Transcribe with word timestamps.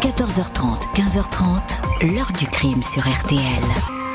14h30, 0.00 0.94
15h30, 0.94 2.14
l'heure 2.14 2.32
du 2.38 2.46
crime 2.46 2.82
sur 2.82 3.02
RTL. 3.02 3.38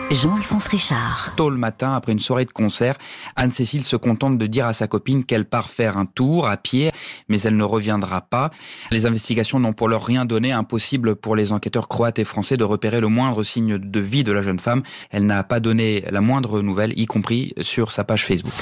Jean-Alphonse 0.10 0.66
Richard. 0.66 1.34
Tôt 1.36 1.52
le 1.52 1.58
matin, 1.58 1.94
après 1.94 2.12
une 2.12 2.20
soirée 2.20 2.46
de 2.46 2.52
concert, 2.52 2.96
Anne-Cécile 3.36 3.84
se 3.84 3.96
contente 3.96 4.40
de 4.40 4.48
dire 4.48 4.66
à 4.66 4.74
sa 4.74 4.88
copine 4.88 5.24
qu'elle 5.24 5.46
part 5.46 5.70
faire 5.70 5.96
un 5.98 6.08
tour 6.08 6.48
à 6.48 6.58
pied, 6.58 6.92
mais 7.30 7.40
elle 7.42 7.56
ne 7.56 7.64
reviendra 7.64 8.22
pas. 8.22 8.50
Les 8.90 9.06
investigations 9.06 9.60
n'ont 9.60 9.74
pour 9.74 9.88
leur 9.88 10.04
rien 10.04 10.26
donné, 10.26 10.52
impossible 10.52 11.16
pour 11.16 11.36
les 11.36 11.52
enquêteurs 11.52 11.88
croates 11.88 12.18
et 12.18 12.26
français 12.26 12.58
de 12.58 12.64
repérer 12.64 13.00
le 13.00 13.08
moindre 13.08 13.44
signe 13.44 13.78
de 13.78 14.00
vie 14.00 14.24
de 14.24 14.32
la 14.32 14.42
jeune 14.42 14.60
femme. 14.60 14.82
Elle 15.12 15.28
n'a 15.28 15.44
pas 15.44 15.60
donné 15.60 16.04
la 16.10 16.22
moindre 16.22 16.62
nouvelle, 16.62 17.00
y 17.00 17.06
compris 17.06 17.54
sur 17.62 17.92
sa 17.92 18.04
page 18.04 18.26
Facebook. 18.26 18.54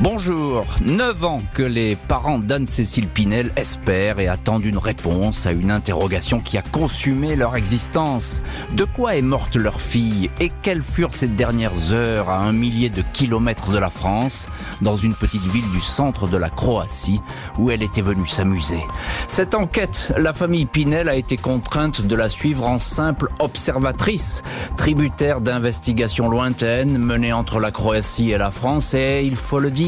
Bonjour, 0.00 0.64
9 0.80 1.24
ans 1.24 1.42
que 1.54 1.62
les 1.64 1.96
parents 1.96 2.38
d'Anne-Cécile 2.38 3.08
Pinel 3.08 3.50
espèrent 3.56 4.20
et 4.20 4.28
attendent 4.28 4.64
une 4.64 4.78
réponse 4.78 5.44
à 5.44 5.50
une 5.50 5.72
interrogation 5.72 6.38
qui 6.38 6.56
a 6.56 6.62
consumé 6.62 7.34
leur 7.34 7.56
existence. 7.56 8.40
De 8.76 8.84
quoi 8.84 9.16
est 9.16 9.22
morte 9.22 9.56
leur 9.56 9.80
fille 9.80 10.30
et 10.38 10.52
quelles 10.62 10.82
furent 10.82 11.12
ces 11.12 11.26
dernières 11.26 11.92
heures 11.92 12.30
à 12.30 12.38
un 12.38 12.52
millier 12.52 12.90
de 12.90 13.02
kilomètres 13.12 13.72
de 13.72 13.78
la 13.78 13.90
France, 13.90 14.46
dans 14.82 14.94
une 14.94 15.14
petite 15.14 15.42
ville 15.42 15.68
du 15.72 15.80
centre 15.80 16.28
de 16.28 16.36
la 16.36 16.48
Croatie 16.48 17.20
où 17.58 17.72
elle 17.72 17.82
était 17.82 18.00
venue 18.00 18.28
s'amuser? 18.28 18.84
Cette 19.26 19.56
enquête, 19.56 20.12
la 20.16 20.32
famille 20.32 20.66
Pinel 20.66 21.08
a 21.08 21.16
été 21.16 21.36
contrainte 21.36 22.02
de 22.02 22.14
la 22.14 22.28
suivre 22.28 22.68
en 22.68 22.78
simple 22.78 23.30
observatrice, 23.40 24.44
tributaire 24.76 25.40
d'investigations 25.40 26.28
lointaines 26.28 26.98
menées 26.98 27.32
entre 27.32 27.58
la 27.58 27.72
Croatie 27.72 28.30
et 28.30 28.38
la 28.38 28.52
France 28.52 28.94
et, 28.94 29.24
il 29.24 29.34
faut 29.34 29.58
le 29.58 29.72
dire, 29.72 29.87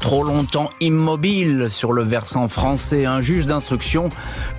trop 0.00 0.22
longtemps 0.22 0.70
immobile 0.80 1.70
sur 1.70 1.92
le 1.92 2.02
versant 2.02 2.48
français, 2.48 3.04
un 3.04 3.20
juge 3.20 3.46
d'instruction 3.46 4.08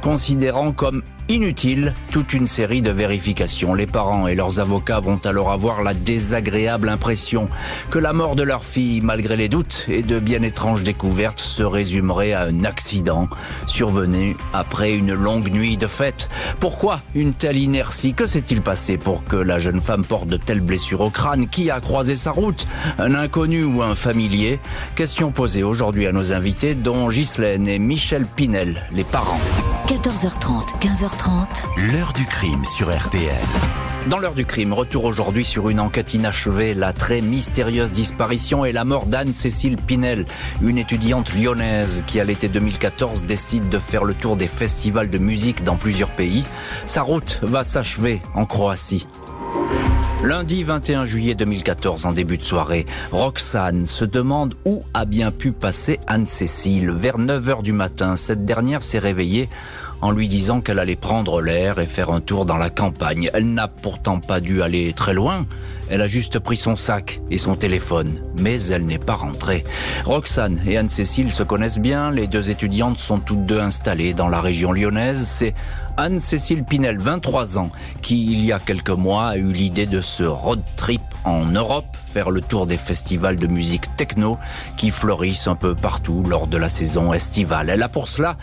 considérant 0.02 0.72
comme 0.72 1.04
inutile 1.30 1.94
toute 2.12 2.34
une 2.34 2.48
série 2.48 2.82
de 2.82 2.90
vérifications. 2.90 3.76
Les 3.76 3.86
parents 3.86 4.28
et 4.28 4.34
leurs 4.34 4.60
avocats 4.60 5.00
vont 5.00 5.20
alors 5.26 5.52
avoir 5.52 5.84
la 5.84 5.94
désagréable 5.94 6.90
impression 6.90 7.48
que 7.92 8.00
la 8.00 8.14
mort 8.14 8.36
de 8.36 8.42
leur 8.42 8.66
fille, 8.66 9.02
malgré 9.02 9.38
les 9.38 9.48
doutes 9.48 9.86
et 9.88 10.02
de 10.02 10.20
bien 10.20 10.42
étranges 10.42 10.82
découvertes, 10.82 11.40
se 11.40 11.62
résumerait 11.62 12.34
à 12.34 12.46
un 12.46 12.66
accident 12.66 13.30
survenu 13.68 14.36
après 14.54 14.96
une 14.96 15.14
longue 15.14 15.52
nuit 15.52 15.78
de 15.78 15.86
fête. 15.86 16.30
Pourquoi 16.60 17.00
une 17.14 17.34
telle 17.34 17.58
inertie? 17.58 18.16
Que 18.16 18.26
s'est-il 18.26 18.62
passé 18.62 18.98
pour 18.98 19.24
que 19.24 19.36
la 19.36 19.60
jeune 19.60 19.82
femme 19.82 20.04
porte 20.04 20.28
de 20.28 20.38
telles 20.38 20.62
blessures 20.62 21.02
au 21.02 21.12
crâne? 21.12 21.48
Qui 21.48 21.70
a 21.70 21.80
croisé 21.80 22.16
sa 22.16 22.32
route? 22.32 22.68
Un 22.98 23.14
inconnu 23.14 23.64
ou 23.64 23.84
un 23.84 23.94
familier? 23.94 24.60
Question 24.96 25.30
posée 25.32 25.62
aujourd'hui 25.62 26.08
à 26.08 26.12
nos 26.12 26.34
invités, 26.34 26.74
dont 26.74 27.08
Ghislaine 27.08 27.68
et 27.68 27.78
Michel 27.78 28.26
Pinel, 28.26 28.88
les 28.92 29.04
parents. 29.04 29.40
14h30, 29.88 30.80
15h30. 30.82 31.19
L'heure 31.76 32.14
du 32.14 32.26
crime 32.26 32.64
sur 32.64 32.96
RTL. 32.96 33.34
Dans 34.08 34.20
l'heure 34.20 34.34
du 34.34 34.46
crime, 34.46 34.72
retour 34.72 35.04
aujourd'hui 35.04 35.44
sur 35.44 35.70
une 35.70 35.80
enquête 35.82 36.14
inachevée, 36.14 36.74
la 36.74 36.94
très 36.94 37.20
mystérieuse 37.20 37.92
disparition 37.92 38.64
et 38.64 38.72
la 38.72 38.86
mort 38.86 39.06
d'Anne-Cécile 39.06 39.76
Pinel, 39.76 40.26
une 40.62 40.78
étudiante 40.78 41.34
lyonnaise 41.34 42.04
qui 42.08 42.22
à 42.22 42.24
l'été 42.24 42.48
2014 42.48 43.26
décide 43.26 43.68
de 43.68 43.80
faire 43.80 44.06
le 44.06 44.14
tour 44.14 44.38
des 44.38 44.48
festivals 44.48 45.10
de 45.10 45.18
musique 45.18 45.64
dans 45.64 45.76
plusieurs 45.76 46.12
pays. 46.12 46.46
Sa 46.86 47.02
route 47.02 47.40
va 47.44 47.64
s'achever 47.64 48.22
en 48.34 48.46
Croatie. 48.46 49.06
Lundi 50.22 50.64
21 50.64 51.06
juillet 51.06 51.34
2014, 51.34 52.06
en 52.06 52.12
début 52.12 52.38
de 52.38 52.44
soirée, 52.44 52.86
Roxane 53.12 53.86
se 53.86 54.04
demande 54.04 54.56
où 54.66 54.84
a 54.94 55.06
bien 55.06 55.32
pu 55.32 55.54
passer 55.54 55.98
Anne-Cécile. 56.08 56.92
Vers 56.92 57.18
9 57.18 57.50
heures 57.50 57.64
du 57.64 57.72
matin, 57.72 58.18
cette 58.18 58.44
dernière 58.44 58.84
s'est 58.84 59.00
réveillée 59.00 59.48
en 60.02 60.12
lui 60.12 60.28
disant 60.28 60.62
qu'elle 60.62 60.80
allait 60.80 60.96
prendre 60.96 61.42
l'air 61.42 61.80
et 61.80 61.86
faire 61.86 62.10
un 62.12 62.22
tour 62.22 62.46
dans 62.46 62.58
la 62.58 62.70
campagne. 62.70 63.30
Elle 63.34 63.54
n'a 63.54 63.68
pourtant 63.68 64.20
pas 64.20 64.40
dû 64.40 64.62
aller 64.62 64.94
très 64.94 65.14
loin. 65.14 65.46
Elle 65.90 66.02
a 66.02 66.08
juste 66.08 66.40
pris 66.40 66.58
son 66.58 66.76
sac 66.76 67.20
et 67.32 67.38
son 67.38 67.56
téléphone, 67.56 68.22
mais 68.38 68.64
elle 68.68 68.86
n'est 68.86 69.00
pas 69.00 69.16
rentrée. 69.16 69.64
Roxane 70.06 70.60
et 70.68 70.78
Anne-Cécile 70.78 71.32
se 71.32 71.42
connaissent 71.42 71.80
bien, 71.80 72.12
les 72.12 72.28
deux 72.28 72.52
étudiantes 72.52 73.00
sont 73.00 73.18
toutes 73.18 73.46
deux 73.46 73.60
installées 73.60 74.14
dans 74.14 74.28
la 74.28 74.40
région 74.40 74.72
lyonnaise. 74.72 75.26
C'est 75.26 75.56
Anne-Cécile 76.00 76.64
Pinel, 76.64 76.98
23 76.98 77.58
ans, 77.58 77.72
qui 78.02 78.32
il 78.32 78.46
y 78.46 78.54
a 78.54 78.60
quelques 78.60 78.90
mois 78.90 79.28
a 79.28 79.38
eu 79.38 79.52
l'idée 79.52 79.86
de 79.86 80.00
ce 80.00 80.24
road 80.24 80.62
trip 80.78 81.02
en 81.26 81.44
Europe, 81.44 81.98
faire 82.06 82.32
le 82.32 82.40
tour 82.40 82.66
des 82.66 82.78
festivals 82.78 83.36
de 83.36 83.48
musique 83.48 83.94
techno 83.98 84.38
qui 84.78 84.92
fleurissent 84.92 85.48
un 85.48 85.56
peu 85.56 85.76
partout 85.76 86.24
lors 86.24 86.48
de 86.48 86.56
la 86.56 86.70
saison 86.70 87.12
estivale. 87.12 87.70
Elle 87.70 87.84
a 87.84 87.90
pour 87.90 88.08
cela 88.08 88.38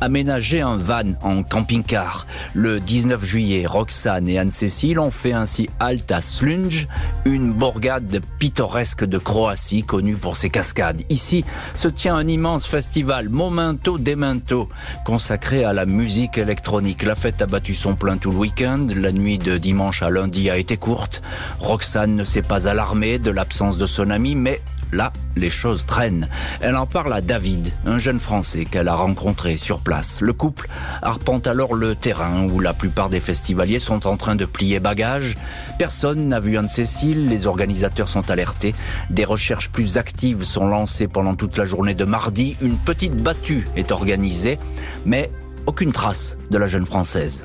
aménagé 0.00 0.62
un 0.62 0.78
van 0.78 1.12
en 1.22 1.42
camping-car. 1.42 2.26
Le 2.54 2.80
19 2.80 3.22
juillet, 3.22 3.66
Roxane 3.66 4.26
et 4.26 4.38
Anne-Cécile 4.38 4.98
ont 4.98 5.10
fait 5.10 5.34
ainsi 5.34 5.68
halte 5.80 6.10
à 6.10 6.22
Slunj, 6.22 6.88
une 7.26 7.52
bourgade 7.52 8.20
pittoresque 8.38 9.04
de 9.04 9.18
Croatie 9.18 9.82
connue 9.82 10.16
pour 10.16 10.36
ses 10.36 10.48
cascades. 10.48 11.02
Ici 11.10 11.44
se 11.74 11.88
tient 11.88 12.16
un 12.16 12.26
immense 12.26 12.66
festival 12.66 13.28
Momento 13.28 13.98
Demento 13.98 14.70
consacré 15.04 15.62
à 15.64 15.74
la 15.74 15.84
musique 15.84 16.38
électronique. 16.38 17.01
La 17.02 17.16
fête 17.16 17.42
a 17.42 17.46
battu 17.46 17.74
son 17.74 17.94
plein 17.94 18.16
tout 18.16 18.30
le 18.30 18.36
week-end. 18.36 18.86
La 18.94 19.10
nuit 19.10 19.38
de 19.38 19.58
dimanche 19.58 20.02
à 20.02 20.10
lundi 20.10 20.50
a 20.50 20.56
été 20.56 20.76
courte. 20.76 21.20
Roxane 21.58 22.14
ne 22.14 22.22
s'est 22.22 22.42
pas 22.42 22.68
alarmée 22.68 23.18
de 23.18 23.30
l'absence 23.30 23.76
de 23.76 23.86
son 23.86 24.10
ami, 24.10 24.36
mais 24.36 24.60
Là, 24.92 25.10
les 25.36 25.48
choses 25.48 25.86
traînent. 25.86 26.28
Elle 26.60 26.76
en 26.76 26.84
parle 26.84 27.14
à 27.14 27.22
David, 27.22 27.72
un 27.86 27.98
jeune 27.98 28.20
Français 28.20 28.66
qu'elle 28.66 28.88
a 28.88 28.94
rencontré 28.94 29.56
sur 29.56 29.80
place. 29.80 30.20
Le 30.20 30.34
couple 30.34 30.68
arpente 31.00 31.46
alors 31.46 31.74
le 31.74 31.94
terrain 31.94 32.44
où 32.44 32.60
la 32.60 32.74
plupart 32.74 33.08
des 33.08 33.20
festivaliers 33.20 33.78
sont 33.78 34.06
en 34.06 34.18
train 34.18 34.36
de 34.36 34.44
plier 34.44 34.80
bagages. 34.80 35.36
Personne 35.78 36.28
n'a 36.28 36.40
vu 36.40 36.58
Anne-Cécile, 36.58 37.26
les 37.26 37.46
organisateurs 37.46 38.10
sont 38.10 38.30
alertés. 38.30 38.74
Des 39.08 39.24
recherches 39.24 39.70
plus 39.70 39.96
actives 39.96 40.44
sont 40.44 40.68
lancées 40.68 41.08
pendant 41.08 41.36
toute 41.36 41.56
la 41.56 41.64
journée 41.64 41.94
de 41.94 42.04
mardi. 42.04 42.58
Une 42.60 42.76
petite 42.76 43.16
battue 43.16 43.66
est 43.76 43.92
organisée, 43.92 44.58
mais 45.06 45.30
aucune 45.66 45.92
trace 45.92 46.38
de 46.50 46.58
la 46.58 46.66
jeune 46.66 46.86
Française. 46.86 47.44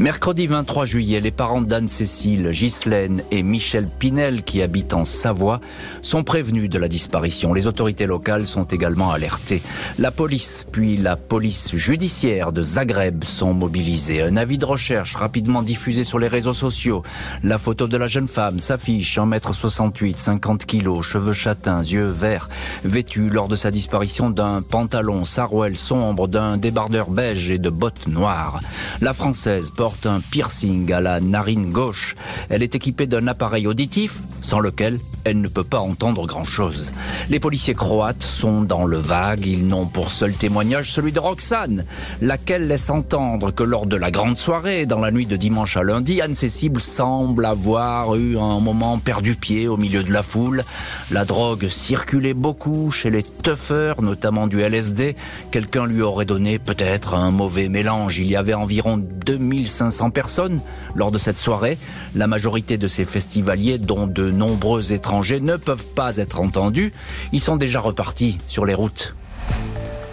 Mercredi 0.00 0.48
23 0.48 0.86
juillet, 0.86 1.20
les 1.20 1.30
parents 1.30 1.60
d'Anne-Cécile, 1.60 2.50
Ghislaine 2.50 3.22
et 3.30 3.44
Michel 3.44 3.88
Pinel, 3.88 4.42
qui 4.42 4.60
habitent 4.60 4.92
en 4.92 5.04
Savoie, 5.04 5.60
sont 6.02 6.24
prévenus 6.24 6.68
de 6.68 6.80
la 6.80 6.88
disparition. 6.88 7.54
Les 7.54 7.68
autorités 7.68 8.04
locales 8.04 8.44
sont 8.44 8.64
également 8.64 9.12
alertées. 9.12 9.62
La 10.00 10.10
police, 10.10 10.66
puis 10.72 10.96
la 10.96 11.14
police 11.14 11.76
judiciaire 11.76 12.52
de 12.52 12.64
Zagreb 12.64 13.22
sont 13.22 13.54
mobilisées. 13.54 14.20
Un 14.20 14.36
avis 14.36 14.58
de 14.58 14.64
recherche 14.64 15.14
rapidement 15.14 15.62
diffusé 15.62 16.02
sur 16.02 16.18
les 16.18 16.26
réseaux 16.26 16.52
sociaux. 16.52 17.04
La 17.44 17.56
photo 17.56 17.86
de 17.86 17.96
la 17.96 18.08
jeune 18.08 18.28
femme 18.28 18.58
s'affiche 18.58 19.16
1m68, 19.16 20.16
50 20.16 20.66
kg, 20.66 21.02
cheveux 21.02 21.32
châtains, 21.32 21.82
yeux 21.82 22.08
verts, 22.08 22.48
vêtue 22.82 23.28
lors 23.28 23.46
de 23.46 23.54
sa 23.54 23.70
disparition 23.70 24.28
d'un 24.28 24.60
pantalon 24.60 25.24
sarouel 25.24 25.76
sombre, 25.76 26.26
d'un 26.26 26.56
débardeur 26.56 27.10
beige 27.10 27.52
et 27.52 27.58
de 27.58 27.70
bottes 27.70 28.08
noires. 28.08 28.58
La 29.00 29.14
française 29.14 29.70
porte 29.84 30.06
un 30.06 30.20
piercing 30.20 30.90
à 30.94 31.02
la 31.02 31.20
narine 31.20 31.70
gauche. 31.70 32.16
Elle 32.48 32.62
est 32.62 32.74
équipée 32.74 33.06
d'un 33.06 33.26
appareil 33.26 33.66
auditif 33.66 34.22
sans 34.40 34.58
lequel 34.58 34.98
elle 35.24 35.40
ne 35.40 35.48
peut 35.48 35.64
pas 35.64 35.80
entendre 35.80 36.26
grand-chose. 36.26 36.92
Les 37.28 37.40
policiers 37.40 37.74
croates 37.74 38.22
sont 38.22 38.62
dans 38.62 38.84
le 38.84 38.98
vague, 38.98 39.46
ils 39.46 39.66
n'ont 39.66 39.86
pour 39.86 40.10
seul 40.10 40.32
témoignage 40.32 40.92
celui 40.92 41.12
de 41.12 41.20
Roxane, 41.20 41.84
laquelle 42.20 42.68
laisse 42.68 42.90
entendre 42.90 43.50
que 43.50 43.62
lors 43.62 43.86
de 43.86 43.96
la 43.96 44.10
grande 44.10 44.38
soirée, 44.38 44.86
dans 44.86 45.00
la 45.00 45.10
nuit 45.10 45.26
de 45.26 45.36
dimanche 45.36 45.76
à 45.76 45.82
lundi, 45.82 46.20
Anne-Cécile 46.20 46.80
semble 46.80 47.46
avoir 47.46 48.16
eu 48.16 48.38
un 48.38 48.60
moment 48.60 48.98
perdu 48.98 49.34
pied 49.34 49.68
au 49.68 49.76
milieu 49.76 50.02
de 50.02 50.12
la 50.12 50.22
foule. 50.22 50.64
La 51.10 51.24
drogue 51.24 51.68
circulait 51.68 52.34
beaucoup 52.34 52.90
chez 52.90 53.10
les 53.10 53.22
tuffers, 53.22 54.00
notamment 54.02 54.46
du 54.46 54.60
LSD. 54.60 55.16
Quelqu'un 55.50 55.86
lui 55.86 56.02
aurait 56.02 56.24
donné 56.24 56.58
peut-être 56.58 57.14
un 57.14 57.30
mauvais 57.30 57.68
mélange. 57.68 58.18
Il 58.18 58.26
y 58.26 58.36
avait 58.36 58.54
environ 58.54 58.96
2500 58.96 60.10
personnes 60.10 60.60
lors 60.94 61.10
de 61.10 61.18
cette 61.18 61.38
soirée. 61.38 61.78
La 62.14 62.26
majorité 62.26 62.78
de 62.78 62.86
ces 62.86 63.04
festivaliers, 63.04 63.78
dont 63.78 64.06
de 64.06 64.30
nombreux 64.30 64.92
étrangers, 64.92 65.13
ne 65.22 65.56
peuvent 65.56 65.86
pas 65.94 66.16
être 66.16 66.40
entendus. 66.40 66.92
Ils 67.32 67.40
sont 67.40 67.56
déjà 67.56 67.80
repartis 67.80 68.38
sur 68.46 68.64
les 68.64 68.74
routes. 68.74 69.14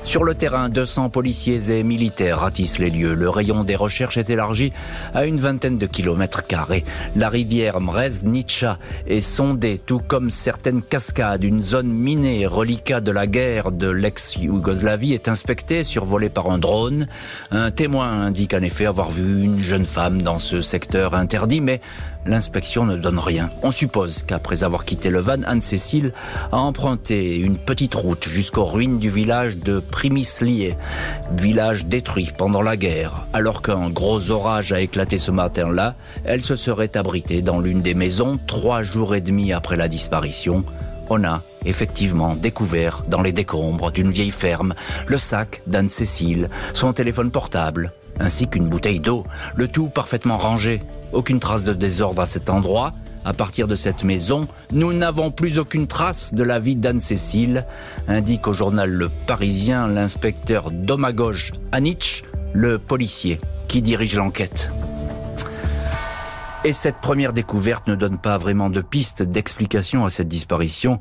Sur 0.03 0.23
le 0.23 0.33
terrain, 0.33 0.69
200 0.69 1.09
policiers 1.09 1.71
et 1.71 1.83
militaires 1.83 2.39
ratissent 2.39 2.79
les 2.79 2.89
lieux. 2.89 3.13
Le 3.13 3.29
rayon 3.29 3.63
des 3.63 3.75
recherches 3.75 4.17
est 4.17 4.31
élargi 4.31 4.73
à 5.13 5.25
une 5.25 5.37
vingtaine 5.37 5.77
de 5.77 5.85
kilomètres 5.85 6.45
carrés. 6.45 6.83
La 7.15 7.29
rivière 7.29 7.79
Mreznica 7.79 8.79
est 9.07 9.21
sondée, 9.21 9.79
tout 9.85 9.99
comme 9.99 10.31
certaines 10.31 10.81
cascades. 10.81 11.43
Une 11.43 11.61
zone 11.61 11.89
minée, 11.89 12.47
reliquat 12.47 12.99
de 12.99 13.11
la 13.11 13.27
guerre 13.27 13.71
de 13.71 13.89
l'ex-Yougoslavie, 13.89 15.13
est 15.13 15.27
inspectée, 15.27 15.83
survolée 15.83 16.29
par 16.29 16.49
un 16.49 16.57
drone. 16.57 17.07
Un 17.51 17.69
témoin 17.69 18.09
indique 18.09 18.55
en 18.55 18.63
effet 18.63 18.87
avoir 18.87 19.11
vu 19.11 19.43
une 19.43 19.61
jeune 19.61 19.85
femme 19.85 20.23
dans 20.23 20.39
ce 20.39 20.61
secteur 20.61 21.13
interdit, 21.13 21.61
mais 21.61 21.79
l'inspection 22.25 22.85
ne 22.85 22.95
donne 22.95 23.19
rien. 23.19 23.49
On 23.63 23.71
suppose 23.71 24.23
qu'après 24.23 24.63
avoir 24.63 24.85
quitté 24.85 25.09
le 25.09 25.19
van, 25.19 25.43
Anne-Cécile 25.45 26.13
a 26.51 26.57
emprunté 26.57 27.37
une 27.37 27.57
petite 27.57 27.95
route 27.95 28.27
jusqu'aux 28.27 28.65
ruines 28.65 28.99
du 28.99 29.09
village 29.09 29.57
de 29.57 29.79
Primislier, 29.79 30.77
village 31.35 31.85
détruit 31.85 32.31
pendant 32.37 32.61
la 32.61 32.77
guerre. 32.77 33.27
Alors 33.33 33.61
qu'un 33.61 33.89
gros 33.89 34.31
orage 34.31 34.71
a 34.71 34.81
éclaté 34.81 35.17
ce 35.17 35.31
matin-là, 35.31 35.95
elle 36.23 36.41
se 36.41 36.55
serait 36.55 36.97
abritée 36.97 37.41
dans 37.41 37.59
l'une 37.59 37.81
des 37.81 37.93
maisons 37.93 38.39
trois 38.47 38.83
jours 38.83 39.15
et 39.15 39.21
demi 39.21 39.53
après 39.53 39.77
la 39.77 39.87
disparition 39.87 40.63
on 41.11 41.25
a 41.25 41.43
effectivement 41.65 42.35
découvert 42.35 43.03
dans 43.07 43.21
les 43.21 43.33
décombres 43.33 43.91
d'une 43.91 44.11
vieille 44.11 44.31
ferme 44.31 44.73
le 45.07 45.17
sac 45.17 45.61
d'Anne-Cécile, 45.67 46.49
son 46.73 46.93
téléphone 46.93 47.31
portable, 47.31 47.91
ainsi 48.19 48.47
qu'une 48.47 48.69
bouteille 48.69 49.01
d'eau, 49.01 49.25
le 49.55 49.67
tout 49.67 49.87
parfaitement 49.87 50.37
rangé. 50.37 50.81
Aucune 51.13 51.39
trace 51.39 51.63
de 51.63 51.73
désordre 51.73 52.21
à 52.21 52.25
cet 52.25 52.49
endroit. 52.49 52.93
À 53.25 53.33
partir 53.33 53.67
de 53.67 53.75
cette 53.75 54.03
maison, 54.03 54.47
nous 54.71 54.93
n'avons 54.93 55.29
plus 55.29 55.59
aucune 55.59 55.85
trace 55.85 56.33
de 56.33 56.41
la 56.41 56.57
vie 56.57 56.75
d'Anne-Cécile, 56.75 57.65
indique 58.07 58.47
au 58.47 58.53
journal 58.53 58.89
Le 58.89 59.09
Parisien 59.27 59.87
l'inspecteur 59.87 60.71
Domagoj 60.71 61.51
Anich, 61.71 62.23
le 62.53 62.79
policier 62.79 63.39
qui 63.67 63.81
dirige 63.81 64.15
l'enquête. 64.15 64.71
Et 66.63 66.73
cette 66.73 66.97
première 66.97 67.33
découverte 67.33 67.87
ne 67.87 67.95
donne 67.95 68.19
pas 68.19 68.37
vraiment 68.37 68.69
de 68.69 68.81
piste 68.81 69.23
d'explication 69.23 70.05
à 70.05 70.11
cette 70.11 70.27
disparition. 70.27 70.99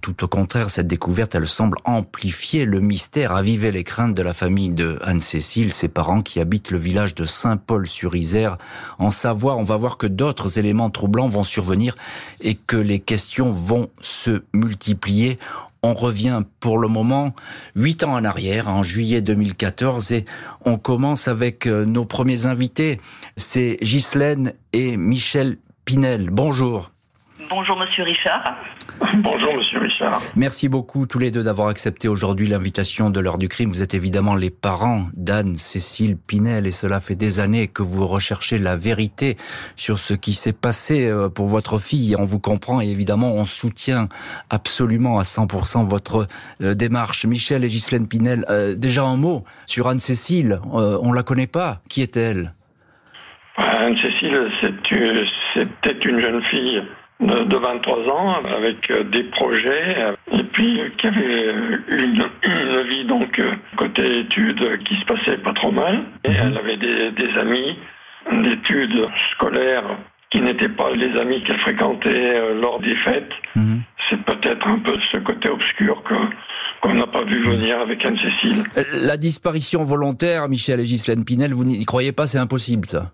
Tout 0.00 0.24
au 0.24 0.28
contraire, 0.28 0.70
cette 0.70 0.86
découverte, 0.86 1.34
elle 1.34 1.46
semble 1.46 1.76
amplifier 1.84 2.64
le 2.64 2.80
mystère, 2.80 3.32
aviver 3.32 3.70
les 3.70 3.84
craintes 3.84 4.14
de 4.14 4.22
la 4.22 4.32
famille 4.32 4.70
de 4.70 4.98
Anne-Cécile, 5.02 5.74
ses 5.74 5.88
parents 5.88 6.22
qui 6.22 6.40
habitent 6.40 6.70
le 6.70 6.78
village 6.78 7.14
de 7.14 7.26
Saint-Paul-sur-Isère. 7.26 8.56
En 8.98 9.10
Savoie, 9.10 9.56
on 9.56 9.62
va 9.62 9.76
voir 9.76 9.98
que 9.98 10.06
d'autres 10.06 10.58
éléments 10.58 10.88
troublants 10.88 11.26
vont 11.26 11.44
survenir 11.44 11.96
et 12.40 12.54
que 12.54 12.76
les 12.76 12.98
questions 12.98 13.50
vont 13.50 13.90
se 14.00 14.42
multiplier. 14.54 15.38
On 15.82 15.92
revient 15.92 16.42
pour 16.60 16.78
le 16.78 16.88
moment 16.88 17.34
huit 17.74 18.02
ans 18.02 18.14
en 18.14 18.24
arrière, 18.24 18.68
en 18.68 18.82
juillet 18.82 19.20
2014, 19.20 20.12
et 20.12 20.24
on 20.64 20.78
commence 20.78 21.28
avec 21.28 21.66
euh, 21.66 21.84
nos 21.84 22.06
premiers 22.06 22.46
invités. 22.46 23.00
C'est 23.36 23.78
Ghislaine 23.82 24.54
et 24.72 24.96
Michel 24.96 25.58
Pinel. 25.84 26.30
Bonjour. 26.30 26.90
Bonjour 27.50 27.76
Monsieur 27.76 28.04
Richard. 28.04 28.44
Bonjour 29.16 29.52
Monsieur 29.56 29.80
Richard. 29.80 30.20
Merci 30.36 30.68
beaucoup 30.68 31.06
tous 31.06 31.18
les 31.18 31.32
deux 31.32 31.42
d'avoir 31.42 31.66
accepté 31.66 32.06
aujourd'hui 32.06 32.46
l'invitation 32.46 33.10
de 33.10 33.18
l'heure 33.18 33.38
du 33.38 33.48
crime. 33.48 33.70
Vous 33.70 33.82
êtes 33.82 33.92
évidemment 33.92 34.36
les 34.36 34.50
parents 34.50 35.06
d'Anne 35.14 35.56
Cécile 35.56 36.16
Pinel 36.16 36.68
et 36.68 36.70
cela 36.70 37.00
fait 37.00 37.16
des 37.16 37.40
années 37.40 37.66
que 37.66 37.82
vous 37.82 38.06
recherchez 38.06 38.56
la 38.56 38.76
vérité 38.76 39.36
sur 39.74 39.98
ce 39.98 40.14
qui 40.14 40.32
s'est 40.32 40.52
passé 40.52 41.08
euh, 41.08 41.28
pour 41.28 41.48
votre 41.48 41.78
fille. 41.78 42.14
On 42.16 42.24
vous 42.24 42.38
comprend 42.38 42.80
et 42.80 42.86
évidemment 42.86 43.34
on 43.34 43.46
soutient 43.46 44.06
absolument 44.48 45.18
à 45.18 45.22
100% 45.22 45.84
votre 45.88 46.28
euh, 46.62 46.74
démarche. 46.74 47.26
Michel 47.26 47.64
et 47.64 47.68
Ghislaine 47.68 48.06
Pinel, 48.06 48.44
euh, 48.48 48.76
déjà 48.76 49.02
un 49.02 49.16
mot 49.16 49.42
sur 49.66 49.88
Anne 49.88 49.98
Cécile. 49.98 50.60
on 50.72 51.12
la 51.12 51.24
connaît 51.24 51.48
pas. 51.48 51.80
Qui 51.88 52.02
est-elle? 52.02 52.54
Anne-Cécile, 53.56 54.50
c'était 55.54 56.08
une 56.08 56.20
jeune 56.20 56.42
fille 56.44 56.80
de, 57.20 57.56
23 57.56 57.98
ans 58.08 58.42
avec 58.56 58.90
euh, 58.90 59.04
des 59.04 59.24
projets 59.24 60.14
et 60.32 60.42
puis 60.42 60.80
euh, 60.80 60.88
qui 60.96 61.06
avait 61.06 61.54
une, 61.88 62.24
une 62.44 62.82
vie 62.88 63.04
donc 63.04 63.38
euh, 63.38 63.52
côté 63.76 64.20
études 64.20 64.82
qui 64.84 64.96
se 64.96 65.04
passait 65.04 65.36
pas 65.38 65.52
trop 65.52 65.70
mal 65.70 66.04
et 66.24 66.30
mhm. 66.30 66.36
elle 66.42 66.58
avait 66.58 66.76
des, 66.76 67.10
des 67.12 67.38
amis 67.38 67.78
d'études 68.32 69.06
scolaires 69.32 69.84
qui 70.30 70.40
n'étaient 70.40 70.68
pas 70.68 70.90
les 70.92 71.18
amis 71.20 71.42
qu'elle 71.44 71.60
fréquentait 71.60 72.54
lors 72.54 72.80
des 72.80 72.94
fêtes. 72.96 73.32
Mhm. 73.56 73.82
C'est 74.08 74.22
peut-être 74.22 74.66
un 74.66 74.78
peu 74.78 74.96
ce 75.12 75.18
côté 75.18 75.48
obscur 75.48 76.02
que 76.04 76.14
qu'on 76.80 76.94
n'a 76.94 77.06
pas 77.06 77.24
vu 77.24 77.42
venir 77.42 77.78
avec 77.78 78.02
Anne-Cécile. 78.04 78.64
La 79.02 79.18
disparition 79.18 79.82
volontaire, 79.82 80.48
Michel 80.48 80.80
et 80.80 80.84
Ghislaine 80.84 81.26
Pinel, 81.26 81.52
vous 81.52 81.64
n'y 81.64 81.84
croyez 81.84 82.12
pas, 82.12 82.26
c'est 82.26 82.38
impossible 82.38 82.88
ça? 82.88 83.10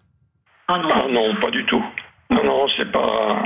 Ah 0.68 0.78
non. 0.78 0.88
ah 0.92 1.06
non, 1.10 1.34
pas 1.40 1.50
du 1.50 1.64
tout. 1.64 1.82
Non, 2.30 2.44
non, 2.44 2.66
c'est 2.76 2.90
pas. 2.90 3.42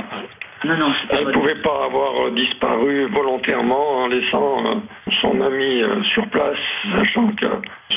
Elle 0.63 1.27
ne 1.27 1.31
pouvait 1.31 1.61
pas 1.61 1.85
avoir 1.85 2.27
euh, 2.27 2.31
disparu 2.31 3.07
volontairement 3.07 4.03
en 4.03 4.07
laissant 4.07 4.63
euh, 4.65 4.75
son 5.19 5.41
ami 5.41 5.81
euh, 5.81 6.03
sur 6.03 6.27
place, 6.27 6.57
sachant 6.95 7.29
que 7.29 7.47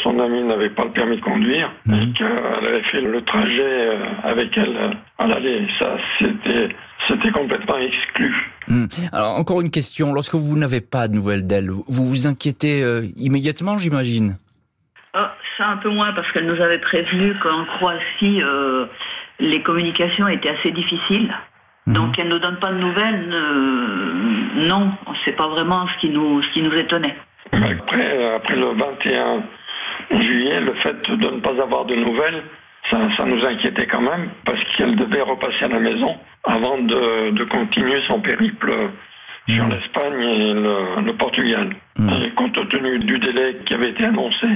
son 0.02 0.18
ami 0.18 0.42
n'avait 0.44 0.70
pas 0.70 0.84
le 0.84 0.90
permis 0.90 1.16
de 1.16 1.20
conduire 1.20 1.70
mhm. 1.84 1.94
et 1.94 2.12
qu'elle 2.12 2.66
avait 2.66 2.82
fait 2.84 3.02
le 3.02 3.22
trajet 3.22 3.98
avec 4.22 4.56
elle 4.56 4.96
à 5.18 5.26
l'aller. 5.26 5.66
Ça, 5.78 5.96
c'était, 6.18 6.68
c'était 7.06 7.30
complètement 7.32 7.76
exclu. 7.76 8.34
Mhm. 8.68 8.88
Alors, 9.12 9.38
encore 9.38 9.60
une 9.60 9.70
question. 9.70 10.14
Lorsque 10.14 10.34
vous 10.34 10.56
n'avez 10.56 10.80
pas 10.80 11.06
de 11.08 11.14
nouvelles 11.14 11.46
d'elle, 11.46 11.68
vous 11.68 12.06
vous 12.06 12.26
inquiétez 12.26 12.82
immédiatement, 13.16 13.76
j'imagine? 13.76 14.38
Ah, 15.12 15.34
Ça, 15.58 15.68
un 15.68 15.76
peu 15.76 15.90
moins, 15.90 16.12
parce 16.14 16.30
qu'elle 16.32 16.46
nous 16.46 16.60
avait 16.60 16.80
prévenu 16.80 17.34
qu'en 17.40 17.64
Croatie, 17.76 18.40
les 19.38 19.62
communications 19.62 20.28
étaient 20.28 20.50
assez 20.50 20.70
difficiles. 20.70 21.30
Mhm. 21.86 21.94
Donc 21.94 22.18
elle 22.18 22.28
ne 22.28 22.38
donne 22.38 22.58
pas 22.58 22.72
de 22.72 22.78
nouvelles. 22.78 23.30
Euh, 23.32 24.68
non, 24.68 24.92
c'est 25.24 25.36
pas 25.36 25.48
vraiment 25.48 25.86
ce 25.88 26.00
qui 26.00 26.10
nous, 26.10 26.42
ce 26.42 26.48
qui 26.52 26.62
nous 26.62 26.74
étonnait. 26.74 27.16
Après, 27.52 28.34
après 28.34 28.56
le 28.56 28.72
21 28.74 29.42
juillet, 30.20 30.60
le 30.60 30.74
fait 30.74 31.10
de 31.10 31.30
ne 31.30 31.40
pas 31.40 31.60
avoir 31.62 31.84
de 31.84 31.94
nouvelles, 31.94 32.42
ça, 32.90 32.98
ça 33.16 33.24
nous 33.24 33.44
inquiétait 33.44 33.86
quand 33.86 34.00
même 34.00 34.28
parce 34.44 34.62
qu'elle 34.76 34.96
devait 34.96 35.22
repasser 35.22 35.64
à 35.64 35.68
la 35.68 35.80
maison 35.80 36.16
avant 36.44 36.78
de, 36.78 37.30
de 37.30 37.44
continuer 37.44 38.00
son 38.06 38.20
périple 38.20 38.72
sur 39.48 39.64
mhm. 39.64 39.70
l'Espagne 39.70 40.20
et 40.20 40.54
le, 40.54 41.02
le 41.04 41.12
Portugal. 41.14 41.70
Mhm. 41.98 42.22
Et 42.24 42.30
compte 42.30 42.68
tenu 42.68 42.98
du 43.00 43.18
délai 43.18 43.56
qui 43.66 43.74
avait 43.74 43.90
été 43.90 44.04
annoncé, 44.04 44.46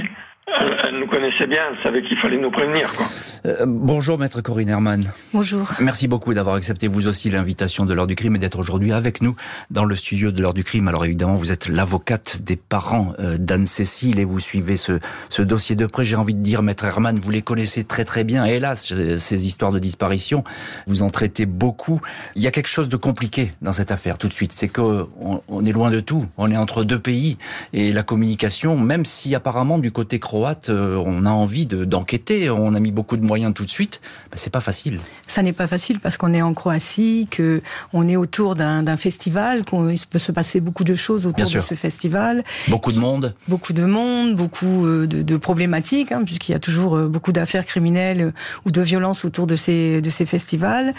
elle, 0.83 0.99
nous 0.99 1.07
connaissait 1.07 1.47
bien, 1.47 1.61
elle 1.71 1.83
savait 1.83 2.01
qu'il 2.03 2.17
fallait 2.17 2.37
nous 2.37 2.51
prévenir. 2.51 2.91
Quoi. 2.95 3.05
Euh, 3.45 3.65
bonjour 3.67 4.17
Maître 4.17 4.41
Corinne 4.41 4.69
Herman. 4.69 5.11
Bonjour. 5.33 5.71
Merci 5.79 6.07
beaucoup 6.07 6.33
d'avoir 6.33 6.55
accepté 6.55 6.87
vous 6.87 7.07
aussi 7.07 7.29
l'invitation 7.29 7.85
de 7.85 7.93
l'heure 7.93 8.07
du 8.07 8.15
crime 8.15 8.35
et 8.35 8.39
d'être 8.39 8.59
aujourd'hui 8.59 8.91
avec 8.91 9.21
nous 9.21 9.35
dans 9.69 9.85
le 9.85 9.95
studio 9.95 10.31
de 10.31 10.41
l'heure 10.41 10.53
du 10.53 10.63
crime. 10.63 10.87
Alors 10.87 11.05
évidemment, 11.05 11.35
vous 11.35 11.51
êtes 11.51 11.67
l'avocate 11.67 12.41
des 12.41 12.55
parents 12.55 13.13
euh, 13.19 13.37
d'Anne-Cécile 13.37 14.19
et 14.19 14.25
vous 14.25 14.39
suivez 14.39 14.77
ce, 14.77 14.99
ce 15.29 15.41
dossier 15.41 15.75
de 15.75 15.85
près. 15.85 16.03
J'ai 16.03 16.15
envie 16.15 16.33
de 16.33 16.41
dire, 16.41 16.61
Maître 16.61 16.85
Herman, 16.85 17.17
vous 17.17 17.31
les 17.31 17.41
connaissez 17.41 17.83
très 17.83 18.05
très 18.05 18.23
bien. 18.23 18.45
Hélas, 18.45 18.93
ces 19.17 19.45
histoires 19.45 19.71
de 19.71 19.79
disparition, 19.79 20.43
vous 20.87 21.01
en 21.01 21.09
traitez 21.09 21.45
beaucoup. 21.45 22.01
Il 22.35 22.41
y 22.41 22.47
a 22.47 22.51
quelque 22.51 22.69
chose 22.69 22.89
de 22.89 22.97
compliqué 22.97 23.51
dans 23.61 23.73
cette 23.73 23.91
affaire 23.91 24.17
tout 24.17 24.27
de 24.27 24.33
suite. 24.33 24.51
C'est 24.51 24.67
qu'on 24.67 25.07
on 25.47 25.65
est 25.65 25.71
loin 25.71 25.91
de 25.91 25.99
tout. 25.99 26.25
On 26.37 26.51
est 26.51 26.57
entre 26.57 26.83
deux 26.83 26.99
pays 26.99 27.37
et 27.73 27.91
la 27.91 28.03
communication, 28.03 28.77
même 28.77 29.05
si 29.05 29.35
apparemment 29.35 29.77
du 29.77 29.91
côté 29.91 30.19
croate, 30.19 30.38
euh, 30.69 31.01
on 31.05 31.25
a 31.25 31.29
envie 31.29 31.65
d'enquêter, 31.65 32.49
on 32.49 32.73
a 32.73 32.79
mis 32.79 32.91
beaucoup 32.91 33.17
de 33.17 33.23
moyens 33.23 33.53
tout 33.53 33.65
de 33.65 33.69
suite, 33.69 34.01
bah, 34.31 34.37
c'est 34.37 34.49
pas 34.49 34.59
facile. 34.59 34.99
Ça 35.27 35.41
n'est 35.41 35.53
pas 35.53 35.67
facile 35.67 35.99
parce 35.99 36.17
qu'on 36.17 36.33
est 36.33 36.41
en 36.41 36.53
Croatie, 36.53 37.27
que 37.29 37.61
on 37.93 38.07
est 38.07 38.15
autour 38.15 38.55
d'un 38.55 38.97
festival, 38.97 39.63
qu'il 39.63 39.99
peut 40.09 40.19
se 40.19 40.31
passer 40.31 40.59
beaucoup 40.59 40.83
de 40.83 40.95
choses 40.95 41.25
autour 41.25 41.49
de 41.49 41.59
ce 41.59 41.75
festival. 41.75 42.43
Beaucoup 42.67 42.91
de 42.91 42.99
monde. 42.99 43.35
Beaucoup 43.47 43.73
de 43.73 43.85
monde, 43.85 44.35
beaucoup 44.35 44.85
euh, 44.85 45.07
de, 45.07 45.37
problématiques, 45.37 46.11
hein, 46.11 46.23
puisqu'il 46.23 46.51
y 46.51 46.55
a 46.55 46.59
toujours 46.59 46.95
euh, 46.95 47.07
beaucoup 47.07 47.31
d'affaires 47.31 47.65
criminelles 47.65 48.33
ou 48.65 48.71
de 48.71 48.81
violences 48.81 49.25
autour 49.25 49.47
de 49.47 49.55
ces, 49.55 50.01
de 50.01 50.09
ces 50.09 50.25
festivals. 50.25 50.93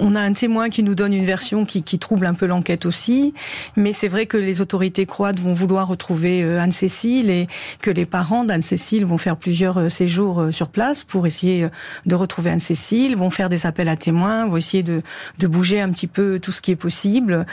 On 0.00 0.14
a 0.14 0.20
un 0.20 0.32
témoin 0.32 0.68
qui 0.68 0.82
nous 0.82 0.94
donne 0.94 1.12
une 1.12 1.24
version 1.24 1.64
qui, 1.64 1.82
qui 1.82 1.98
trouble 1.98 2.26
un 2.26 2.34
peu 2.34 2.46
l'enquête 2.46 2.86
aussi, 2.86 3.34
mais 3.76 3.92
c'est 3.92 4.08
vrai 4.08 4.26
que 4.26 4.36
les 4.36 4.60
autorités 4.60 5.06
croates 5.06 5.40
vont 5.40 5.54
vouloir 5.54 5.88
retrouver 5.88 6.42
Anne-Cécile 6.58 7.30
et 7.30 7.46
que 7.80 7.90
les 7.90 8.06
parents 8.06 8.44
d'Anne-Cécile 8.44 8.75
vont 9.04 9.18
faire 9.18 9.36
plusieurs 9.36 9.78
euh, 9.78 9.88
séjours 9.88 10.40
euh, 10.40 10.52
sur 10.52 10.68
place 10.68 11.04
pour 11.04 11.26
essayer 11.26 11.64
euh, 11.64 11.68
de 12.06 12.14
retrouver 12.14 12.50
Anne-Cécile, 12.50 13.16
vont 13.16 13.30
faire 13.30 13.48
des 13.48 13.66
appels 13.66 13.88
à 13.88 13.96
témoins, 13.96 14.46
vont 14.46 14.56
essayer 14.56 14.82
de, 14.82 15.02
de 15.38 15.46
bouger 15.46 15.80
un 15.80 15.90
petit 15.90 16.06
peu 16.06 16.38
tout 16.38 16.52
ce 16.52 16.60
qui 16.62 16.70
est 16.70 16.76
possible, 16.76 17.46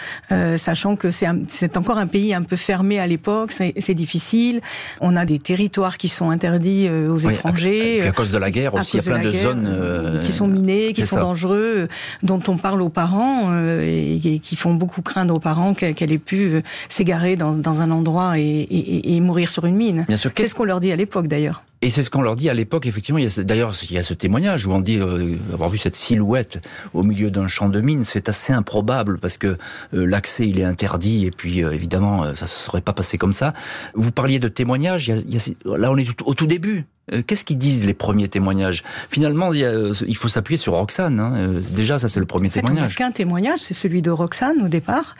sachant 0.57 0.95
que 0.95 1.09
c'est 1.11 1.77
encore 1.77 1.97
un 1.97 2.07
pays 2.07 2.33
un 2.33 2.43
peu 2.43 2.55
fermé 2.55 2.99
à 2.99 3.07
l'époque, 3.07 3.51
c'est 3.51 3.93
difficile. 3.93 4.61
On 5.01 5.15
a 5.15 5.25
des 5.25 5.39
territoires 5.39 5.97
qui 5.97 6.09
sont 6.09 6.29
interdits 6.29 6.89
aux 6.89 7.17
étrangers. 7.17 8.01
À, 8.01 8.11
cause 8.11 8.31
de 8.31 8.37
la 8.37 8.51
guerre 8.51 8.73
aussi, 8.73 8.97
il 8.97 9.05
y 9.05 9.09
a 9.09 9.13
plein 9.13 9.23
de, 9.23 9.31
zones 9.31 10.19
qui 10.21 10.31
sont 10.31 10.47
minées, 10.47 10.93
qui 10.93 11.03
sont 11.03 11.19
dangereux, 11.19 11.87
dont 12.21 12.41
on 12.47 12.57
parle 12.57 12.81
aux 12.81 12.89
parents 12.89 13.51
et, 13.81 14.39
qui 14.41 14.55
font 14.55 14.73
beaucoup 14.73 15.01
craindre 15.01 15.33
aux 15.33 15.39
parents 15.39 15.73
qu'elle 15.73 16.11
ait 16.11 16.17
pu 16.17 16.61
s'égarer 16.89 17.35
dans, 17.35 17.53
dans, 17.53 17.81
un 17.81 17.91
endroit 17.91 18.39
et, 18.39 18.43
et, 18.43 19.15
et, 19.15 19.21
mourir 19.21 19.49
sur 19.49 19.65
une 19.65 19.75
mine. 19.75 20.05
C'est 20.17 20.45
ce 20.45 20.55
qu'on 20.55 20.65
leur 20.65 20.79
dit 20.79 20.91
à 20.91 20.95
l'époque? 20.95 21.12
D'ailleurs. 21.21 21.63
Et 21.83 21.89
c'est 21.89 22.01
ce 22.01 22.09
qu'on 22.09 22.21
leur 22.21 22.37
dit 22.37 22.49
à 22.49 22.53
l'époque, 22.53 22.85
effectivement. 22.85 23.19
D'ailleurs, 23.39 23.75
il 23.83 23.91
y 23.91 23.97
a 23.97 24.03
ce 24.03 24.13
témoignage 24.13 24.65
où 24.65 24.71
on 24.71 24.79
dit 24.79 24.99
euh, 24.99 25.35
avoir 25.51 25.67
vu 25.67 25.77
cette 25.77 25.97
silhouette 25.97 26.65
au 26.93 27.03
milieu 27.03 27.29
d'un 27.29 27.49
champ 27.49 27.67
de 27.67 27.81
mine. 27.81 28.05
C'est 28.05 28.29
assez 28.29 28.53
improbable 28.53 29.19
parce 29.19 29.37
que 29.37 29.57
euh, 29.93 30.05
l'accès, 30.05 30.47
il 30.47 30.61
est 30.61 30.63
interdit 30.63 31.25
et 31.25 31.31
puis 31.31 31.61
euh, 31.61 31.71
évidemment, 31.71 32.23
ça 32.35 32.45
ne 32.45 32.47
se 32.47 32.63
serait 32.63 32.79
pas 32.79 32.93
passé 32.93 33.17
comme 33.17 33.33
ça. 33.33 33.53
Vous 33.95 34.11
parliez 34.11 34.39
de 34.39 34.47
témoignages. 34.47 35.11
là, 35.65 35.91
on 35.91 35.97
est 35.97 36.07
au 36.21 36.33
tout 36.33 36.47
début. 36.47 36.85
Qu'est-ce 37.27 37.43
qu'ils 37.43 37.57
disent 37.57 37.83
les 37.83 37.93
premiers 37.93 38.29
témoignages? 38.29 38.81
Finalement, 39.09 39.51
il, 39.51 40.15
faut 40.15 40.29
s'appuyer 40.29 40.55
sur 40.55 40.71
Roxane. 40.71 41.19
Hein. 41.19 41.61
Déjà, 41.71 41.99
ça 41.99 42.07
c'est 42.07 42.21
le 42.21 42.25
premier 42.25 42.47
témoignage. 42.47 42.95
qu'un 42.95 43.11
témoignage, 43.11 43.59
c'est 43.59 43.73
celui 43.73 44.01
de 44.01 44.09
Roxane 44.09 44.61
au 44.61 44.69
départ. 44.69 45.15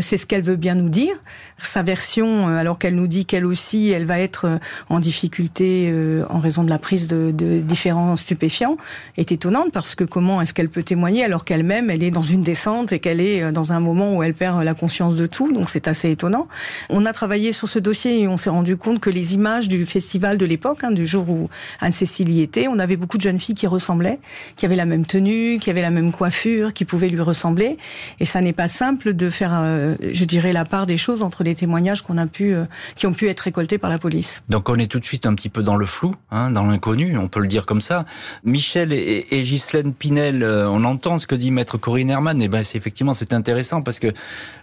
c'est 0.00 0.16
ce 0.16 0.26
qu'elle 0.26 0.42
veut 0.42 0.56
bien 0.56 0.74
nous 0.74 0.88
dire. 0.88 1.14
Sa 1.58 1.84
version, 1.84 2.48
alors 2.48 2.76
qu'elle 2.76 2.96
nous 2.96 3.06
dit 3.06 3.24
qu'elle 3.24 3.46
aussi, 3.46 3.90
elle 3.90 4.04
va 4.04 4.18
être 4.18 4.58
en 4.88 4.98
difficulté 4.98 5.92
en 6.28 6.40
raison 6.40 6.64
de 6.64 6.70
la 6.70 6.78
prise 6.78 7.06
de, 7.08 7.30
différents 7.60 8.16
stupéfiants, 8.16 8.76
est 9.16 9.32
étonnante 9.32 9.72
parce 9.72 9.94
que 9.94 10.04
comment 10.04 10.40
est-ce 10.40 10.54
qu'elle 10.54 10.68
peut 10.68 10.82
témoigner 10.82 11.24
alors 11.24 11.44
qu'elle-même, 11.44 11.90
elle 11.90 12.02
est 12.02 12.10
dans 12.10 12.22
une 12.22 12.42
descente 12.42 12.92
et 12.92 12.98
qu'elle 12.98 13.20
est 13.20 13.52
dans 13.52 13.72
un 13.72 13.80
moment 13.80 14.16
où 14.16 14.22
elle 14.22 14.34
perd 14.34 14.62
la 14.62 14.74
conscience 14.74 15.16
de 15.16 15.26
tout. 15.26 15.52
Donc 15.52 15.70
c'est 15.70 15.88
assez 15.88 16.10
étonnant. 16.10 16.48
On 16.88 17.06
a 17.06 17.12
travaillé 17.12 17.52
sur 17.52 17.68
ce 17.68 17.78
dossier 17.78 18.20
et 18.20 18.28
on 18.28 18.36
s'est 18.36 18.50
rendu 18.50 18.76
compte 18.76 19.00
que 19.00 19.10
les 19.10 19.34
images 19.34 19.68
du 19.68 19.86
festival 19.86 20.38
de 20.38 20.46
l'époque, 20.46 20.84
hein, 20.84 20.90
du 20.90 21.06
jour 21.06 21.28
où 21.28 21.48
Anne-Cécile 21.80 22.28
y 22.30 22.42
était, 22.42 22.68
on 22.68 22.78
avait 22.78 22.96
beaucoup 22.96 23.16
de 23.16 23.22
jeunes 23.22 23.40
filles 23.40 23.54
qui 23.54 23.66
ressemblaient, 23.66 24.20
qui 24.56 24.66
avaient 24.66 24.76
la 24.76 24.86
même 24.86 25.06
tenue, 25.06 25.58
qui 25.58 25.70
avaient 25.70 25.82
la 25.82 25.90
même 25.90 26.12
coiffure, 26.12 26.72
qui 26.72 26.84
pouvaient 26.84 27.08
lui 27.08 27.20
ressembler. 27.20 27.76
Et 28.20 28.24
ça 28.24 28.40
n'est 28.40 28.52
pas 28.52 28.68
simple 28.68 29.14
de 29.14 29.30
faire, 29.30 29.52
euh, 29.54 29.94
je 30.12 30.24
dirais, 30.24 30.52
la 30.52 30.64
part 30.64 30.86
des 30.86 30.98
choses 30.98 31.22
entre 31.22 31.44
les 31.44 31.54
témoignages 31.54 32.02
qu'on 32.02 32.18
a 32.18 32.26
pu, 32.26 32.54
euh, 32.54 32.64
qui 32.96 33.06
ont 33.06 33.12
pu 33.12 33.28
être 33.28 33.40
récoltés 33.40 33.78
par 33.78 33.90
la 33.90 33.98
police. 33.98 34.42
Donc 34.48 34.68
on 34.68 34.76
est 34.76 34.90
tout 34.90 35.00
de 35.00 35.04
suite 35.04 35.26
un 35.26 35.34
petit 35.34 35.48
peu 35.48 35.62
dans 35.62 35.76
le 35.76 35.86
flou, 35.88 36.14
hein, 36.30 36.50
dans 36.50 36.64
l'inconnu, 36.64 37.16
on 37.18 37.28
peut 37.28 37.40
le 37.40 37.48
dire 37.48 37.66
comme 37.66 37.80
ça. 37.80 38.04
Michel 38.44 38.92
et, 38.92 39.26
et 39.30 39.42
Ghislaine 39.42 39.92
Pinel, 39.94 40.42
euh, 40.42 40.68
on 40.68 40.84
entend 40.84 41.18
ce 41.18 41.26
que 41.26 41.34
dit 41.34 41.50
maître 41.50 41.78
Corinne 41.78 42.10
Herman. 42.10 42.40
Et 42.40 42.44
eh 42.44 42.48
ben 42.48 42.62
c'est 42.62 42.78
effectivement 42.78 43.14
c'est 43.14 43.32
intéressant 43.32 43.82
parce 43.82 43.98
que 43.98 44.08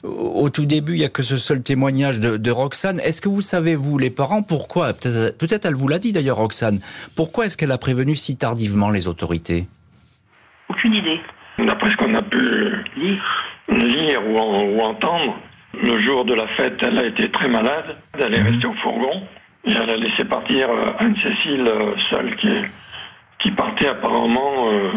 au 0.03 0.50
tout 0.50 0.65
début 0.65 0.94
il 0.94 1.00
y 1.00 1.05
a 1.05 1.10
que 1.10 1.24
ce 1.24 1.38
seul 1.38 1.62
témoignage 1.62 2.20
de, 2.20 2.38
de 2.38 2.51
Roxane. 2.51 3.00
Est-ce 3.00 3.22
que 3.22 3.29
vous 3.29 3.41
savez 3.41 3.75
vous 3.75 3.98
les 3.98 4.10
parents 4.10 4.44
pourquoi 4.44 4.94
Peut-être 4.94 5.38
peut 5.38 5.48
elle 5.63 5.75
vous 5.75 5.88
l'a 5.88 6.00
dit 6.00 6.13
d'ailleurs 6.13 6.38
Roxane. 6.38 6.79
Pourquoi 7.15 7.46
est-ce 7.46 7.58
qu'elle 7.58 7.72
a 7.72 7.77
prévenu 7.77 8.15
si 8.15 8.38
tardivement 8.38 8.89
les 8.89 9.08
autorités? 9.08 9.67
Aucune 10.70 10.94
idée. 10.94 11.20
D'après 11.58 11.91
ce 11.91 11.98
qu'on 11.98 12.13
a 12.15 12.22
pu 12.22 12.74
lire, 12.98 14.22
ou, 14.27 14.82
entendre, 14.82 15.38
le 15.82 16.01
jour 16.01 16.25
de 16.25 16.34
la 16.34 16.48
fête, 16.48 16.77
elle 16.82 16.98
a 16.98 17.05
été 17.05 17.32
très 17.32 17.48
malade. 17.48 17.98
Elle 18.20 18.34
est 18.34 18.41
mhm. 18.41 18.48
restée 18.48 18.67
au 18.67 18.74
fourgon 18.74 19.24
et 19.66 19.72
elle 19.72 19.90
a 19.90 19.98
laissé 19.98 20.26
partir 20.26 20.70
euh, 20.70 20.92
Anne-Cécile 21.00 21.68
euh, 21.68 21.94
seule 22.10 22.36
qui, 22.36 22.50
qui 23.40 23.52
partait 23.52 23.88
apparemment 23.88 24.70
euh, 24.70 24.92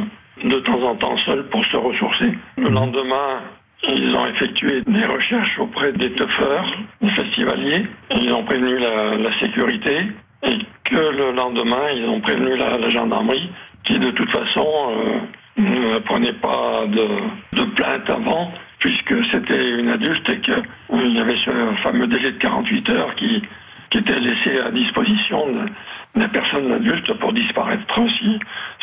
de 0.45 0.61
temps 0.61 0.83
en 0.83 0.95
temps 0.97 1.17
seule 1.19 1.49
pour 1.49 1.65
se 1.65 1.77
ressourcer. 1.77 2.37
Le 2.57 2.69
mhm. 2.69 2.75
lendemain, 2.75 3.43
ils 3.89 4.15
ont 4.15 4.27
effectué 4.27 4.83
des 4.87 5.05
recherches 5.05 5.59
auprès 5.59 5.93
des 5.93 6.13
teufeurs, 6.13 6.67
des 7.01 7.11
festivaliers. 7.11 7.87
Ils 8.17 8.33
ont 8.33 8.45
prévenu 8.45 8.79
la 8.79 9.39
sécurité 9.39 10.09
et 10.43 10.59
que 10.85 10.97
le 10.97 11.33
lendemain, 11.33 11.91
ils 11.95 12.09
ont 12.09 12.21
prévenu 12.21 12.57
la, 12.57 12.91
gendarmerie 12.91 13.51
qui, 13.85 13.99
de 13.99 14.11
toute 14.11 14.31
façon, 14.31 14.67
euh, 14.91 15.63
ne 15.63 15.99
prenait 16.01 16.33
pas 16.35 16.85
de, 16.87 17.65
plainte 17.75 18.09
avant, 18.09 18.53
puisque 18.79 19.15
c'était 19.31 19.71
une 19.71 19.89
adulte 19.89 20.29
et 20.31 20.41
qu'il 20.41 21.13
y 21.13 21.19
avait 21.19 21.37
ce 21.45 21.51
fameux 21.83 22.07
délai 22.07 22.33
de 22.33 22.39
48 22.39 22.91
heures 22.91 23.15
qui, 23.17 23.43
qui 23.91 23.99
était 23.99 24.21
laissé 24.21 24.59
à 24.59 24.71
disposition 24.71 25.47
de, 25.53 26.21
des 26.21 26.29
personnes 26.29 26.73
adultes 26.73 27.13
pour 27.15 27.33
disparaître 27.33 27.85
si, 28.19 28.39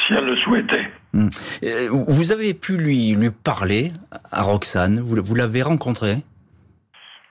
si 0.06 0.14
elles 0.14 0.26
le 0.26 0.38
souhaitaient. 0.38 0.90
Hmm. 1.14 1.28
Vous 2.08 2.32
avez 2.32 2.54
pu 2.54 2.78
lui, 2.78 3.16
lui 3.16 3.30
parler 3.32 3.92
à 4.32 4.44
Roxane, 4.44 5.00
vous, 5.00 5.16
vous 5.24 5.36
l'avez 5.36 5.62
rencontrée? 5.62 6.18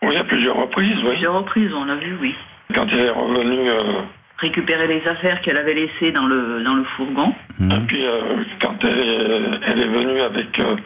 Oui, 0.02 0.16
à 0.16 0.24
plusieurs 0.24 0.56
reprises, 0.56 0.96
oui. 1.02 1.10
Plusieurs 1.10 1.34
reprises, 1.34 1.72
on 1.72 1.84
l'a 1.84 1.96
vu, 1.96 2.16
oui 2.20 2.34
quand 2.74 2.86
elle 2.92 3.00
est 3.00 3.10
revenue. 3.10 3.70
Euh, 3.70 4.02
récupérer 4.38 4.88
les 4.88 5.06
affaires 5.06 5.40
qu'elle 5.42 5.56
avait 5.56 5.74
laissées 5.74 6.10
dans 6.12 6.26
le, 6.26 6.62
dans 6.64 6.74
le 6.74 6.84
fourgon. 6.96 7.32
Mhm. 7.58 7.70
Et 7.70 7.86
puis, 7.86 8.04
euh, 8.04 8.44
quand 8.60 8.76
elle 8.82 8.98
est, 8.98 9.60
elle 9.68 9.80
est, 9.80 9.86
venue 9.86 10.20
avec 10.20 10.58
euh, 10.58 10.76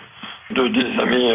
deux 0.54 0.70
des 0.70 1.00
amis 1.00 1.30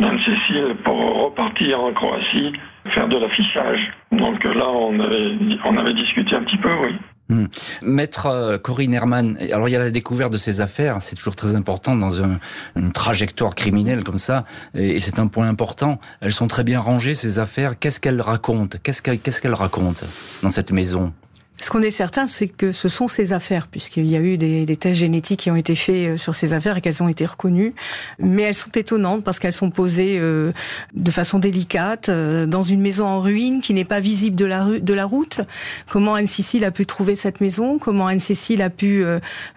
d'Anne-Cécile 0.00 0.76
pour 0.84 1.24
repartir 1.24 1.80
en 1.80 1.92
Croatie, 1.92 2.52
faire 2.90 3.08
de 3.08 3.18
l'affichage. 3.18 3.80
Donc 4.12 4.44
là, 4.44 4.68
on 4.68 4.98
avait, 5.00 5.36
on 5.64 5.76
avait 5.76 5.94
discuté 5.94 6.34
un 6.34 6.42
petit 6.42 6.58
peu, 6.58 6.72
oui. 6.84 6.96
Hmm. 7.28 7.46
Maître 7.82 8.26
euh, 8.26 8.56
Corinne 8.56 8.94
Herman, 8.94 9.36
alors 9.52 9.68
il 9.68 9.72
y 9.72 9.76
a 9.76 9.80
la 9.80 9.90
découverte 9.90 10.32
de 10.32 10.38
ces 10.38 10.60
affaires, 10.60 10.98
c'est 11.00 11.16
toujours 11.16 11.34
très 11.34 11.56
important 11.56 11.96
dans 11.96 12.22
une 12.22 12.92
trajectoire 12.92 13.56
criminelle 13.56 14.04
comme 14.04 14.18
ça, 14.18 14.44
et, 14.74 15.00
c'est 15.00 15.18
un 15.18 15.26
point 15.26 15.48
important. 15.48 15.98
Elles 16.20 16.32
sont 16.32 16.46
très 16.46 16.62
bien 16.62 16.78
rangées 16.78 17.16
ces 17.16 17.40
affaires. 17.40 17.80
Qu'est-ce 17.80 17.98
qu'elles 17.98 18.20
racontent? 18.20 18.78
Qu'est-ce 18.80 19.02
qu'elles 19.02 19.18
qu'est-ce 19.18 19.42
qu'elles 19.42 19.54
racontent 19.54 20.06
dans 20.44 20.50
cette 20.50 20.72
maison? 20.72 21.12
Ce 21.60 21.70
qu'on 21.70 21.80
est 21.80 21.90
certain, 21.90 22.26
c'est 22.26 22.48
que 22.48 22.70
ce 22.70 22.88
sont 22.88 23.08
ces 23.08 23.32
affaires, 23.32 23.66
puisqu'il 23.66 24.06
y 24.06 24.16
a 24.16 24.20
eu 24.20 24.36
des, 24.36 24.66
des, 24.66 24.76
tests 24.76 24.98
génétiques 24.98 25.40
qui 25.40 25.50
ont 25.50 25.56
été 25.56 25.74
faits 25.74 26.08
euh, 26.08 26.16
sur 26.18 26.34
ces 26.34 26.52
affaires 26.52 26.76
et 26.76 26.80
qu'elles 26.82 27.02
ont 27.02 27.08
été 27.08 27.24
reconnues. 27.24 27.74
Mais 28.18 28.42
elles 28.42 28.54
sont 28.54 28.70
étonnantes 28.72 29.24
parce 29.24 29.38
qu'elles 29.38 29.54
sont 29.54 29.70
posées 29.70 30.18
euh, 30.18 30.52
de 30.94 31.10
façon 31.10 31.38
délicate 31.38 32.10
euh, 32.10 32.44
dans 32.44 32.62
une 32.62 32.80
maison 32.80 33.06
en 33.06 33.20
ruine 33.20 33.62
qui 33.62 33.72
n'est 33.72 33.86
pas 33.86 34.00
visible 34.00 34.36
de 34.36 34.44
la, 34.44 34.64
de 34.64 34.94
la 34.94 35.06
route. 35.06 35.40
Comment 35.88 36.14
Anne-Cécile 36.14 36.64
a 36.64 36.70
pu 36.70 36.84
trouver 36.84 37.16
cette 37.16 37.40
maison? 37.40 37.78
Comment 37.78 38.06
Anne-Cécile 38.06 38.60
a 38.60 38.70
pu 38.70 39.04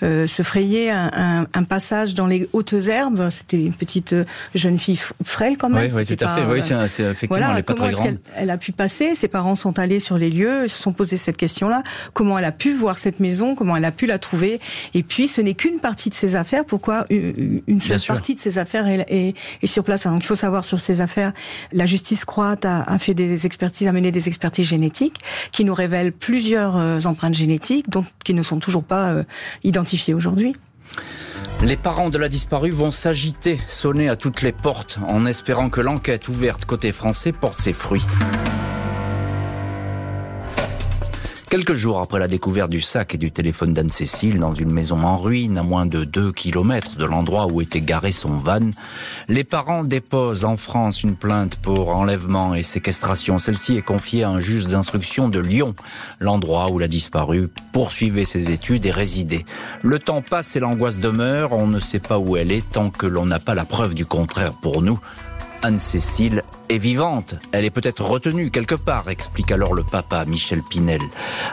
se 0.01 0.43
frayer 0.43 0.91
un, 0.91 1.11
un, 1.13 1.47
un, 1.53 1.63
passage 1.63 2.13
dans 2.13 2.27
les 2.27 2.47
hautes 2.53 2.73
herbes? 2.73 3.29
C'était 3.29 3.63
une 3.63 3.73
petite 3.73 4.15
jeune 4.55 4.79
fille 4.79 4.99
frêle 5.23 5.57
quand 5.57 5.69
même. 5.69 5.89
Oui, 5.91 6.03
oui 6.07 6.15
tout 6.15 6.23
à 6.23 6.35
fait. 6.35 6.45
Oui, 6.45 6.61
c'est 6.61 7.03
effectivement, 7.03 7.37
voilà, 7.37 7.51
elle 7.53 7.59
est 7.59 7.63
pas 7.63 7.73
comment 7.73 7.91
très 7.91 8.03
grande. 8.03 8.19
elle 8.35 8.49
a 8.49 8.57
pu 8.57 8.71
passer? 8.71 9.15
Ses 9.15 9.27
parents 9.27 9.55
sont 9.55 9.77
allés 9.79 9.99
sur 9.99 10.17
les 10.17 10.29
lieux, 10.29 10.67
se 10.67 10.77
sont 10.77 10.93
posés 10.93 11.17
cette 11.17 11.37
question-là 11.37 11.83
comment 12.13 12.37
elle 12.37 12.45
a 12.45 12.51
pu 12.51 12.73
voir 12.73 12.97
cette 12.97 13.19
maison, 13.19 13.55
comment 13.55 13.75
elle 13.75 13.85
a 13.85 13.91
pu 13.91 14.05
la 14.05 14.19
trouver. 14.19 14.59
Et 14.93 15.03
puis, 15.03 15.27
ce 15.27 15.41
n'est 15.41 15.53
qu'une 15.53 15.79
partie 15.79 16.09
de 16.09 16.15
ses 16.15 16.35
affaires. 16.35 16.65
Pourquoi 16.65 17.05
une 17.09 17.79
seule 17.79 18.01
partie 18.01 18.35
de 18.35 18.39
ses 18.39 18.57
affaires 18.57 18.85
est, 18.87 19.33
sur 19.65 19.83
place 19.83 20.05
Donc, 20.05 20.23
il 20.23 20.27
faut 20.27 20.35
savoir 20.35 20.63
sur 20.63 20.79
ces 20.79 21.01
affaires, 21.01 21.33
la 21.71 21.85
justice 21.85 22.25
croate 22.25 22.65
a, 22.65 22.99
fait 22.99 23.13
des 23.13 23.45
expertises, 23.45 23.87
a 23.87 23.91
mené 23.91 24.11
des 24.11 24.27
expertises 24.27 24.67
génétiques 24.67 25.17
qui 25.51 25.65
nous 25.65 25.73
révèlent 25.73 26.11
plusieurs 26.11 26.77
euh, 26.77 26.99
empreintes 27.05 27.33
génétiques, 27.33 27.89
donc 27.89 28.05
qui 28.23 28.33
ne 28.33 28.43
sont 28.43 28.59
toujours 28.59 28.83
pas 28.83 29.09
euh, 29.09 29.23
identifiées 29.63 30.13
aujourd'hui. 30.13 30.55
Les 31.61 31.75
parents 31.75 32.09
de 32.09 32.17
la 32.17 32.29
disparue 32.29 32.71
vont 32.71 32.91
s'agiter, 32.91 33.59
sonner 33.67 34.07
à 34.07 34.15
toutes 34.15 34.41
les 34.41 34.53
portes, 34.53 34.97
en 35.07 35.25
espérant 35.25 35.69
que 35.69 35.81
l'enquête 35.81 36.27
ouverte 36.29 36.65
côté 36.65 36.91
français 36.91 37.33
porte 37.33 37.59
ses 37.59 37.73
fruits. 37.73 38.05
Quelques 41.49 41.73
jours 41.73 41.99
après 41.99 42.19
la 42.19 42.27
découverte 42.27 42.69
du 42.69 42.79
sac 42.79 43.15
et 43.15 43.17
du 43.17 43.31
téléphone 43.31 43.73
d'Anne-Cécile 43.73 44.39
dans 44.39 44.53
une 44.53 44.71
maison 44.71 45.01
en 45.01 45.17
ruine 45.17 45.57
à 45.57 45.63
moins 45.63 45.87
de 45.87 46.03
2 46.03 46.31
kilomètres 46.31 46.95
de 46.95 47.05
l'endroit 47.05 47.47
où 47.47 47.59
était 47.59 47.81
garé 47.81 48.11
son 48.11 48.37
van, 48.37 48.69
les 49.29 49.43
parents 49.43 49.83
déposent 49.83 50.45
en 50.45 50.57
France 50.57 51.01
une 51.01 51.15
plainte 51.15 51.55
pour 51.55 51.89
enlèvement 51.89 52.53
et 52.53 52.61
séquestration. 52.61 53.39
Celle-ci 53.39 53.77
est 53.77 53.81
confiée 53.81 54.21
à 54.21 54.29
un 54.29 54.39
juge 54.39 54.67
d'instruction 54.67 55.27
de 55.27 55.39
Lyon, 55.39 55.73
l'endroit 56.19 56.69
où 56.69 56.77
la 56.77 56.87
disparue 56.87 57.49
poursuivait 57.73 58.25
ses 58.25 58.51
études 58.51 58.85
et 58.85 58.91
résidait. 58.91 59.45
Le 59.81 59.97
temps 59.97 60.21
passe 60.21 60.55
et 60.55 60.59
l'angoisse 60.59 60.99
demeure, 60.99 61.53
on 61.53 61.65
ne 61.65 61.79
sait 61.79 61.97
pas 61.97 62.19
où 62.19 62.37
elle 62.37 62.51
est 62.51 62.69
tant 62.69 62.91
que 62.91 63.07
l'on 63.07 63.25
n'a 63.25 63.39
pas 63.39 63.55
la 63.55 63.65
preuve 63.65 63.95
du 63.95 64.05
contraire 64.05 64.53
pour 64.53 64.83
nous. 64.83 64.99
Anne-Cécile 65.63 66.43
est 66.69 66.77
vivante. 66.77 67.35
Elle 67.51 67.65
est 67.65 67.71
peut-être 67.71 68.03
retenue 68.03 68.51
quelque 68.51 68.75
part, 68.75 69.09
explique 69.09 69.51
alors 69.51 69.73
le 69.73 69.83
papa 69.83 70.23
Michel 70.25 70.61
Pinel. 70.61 71.01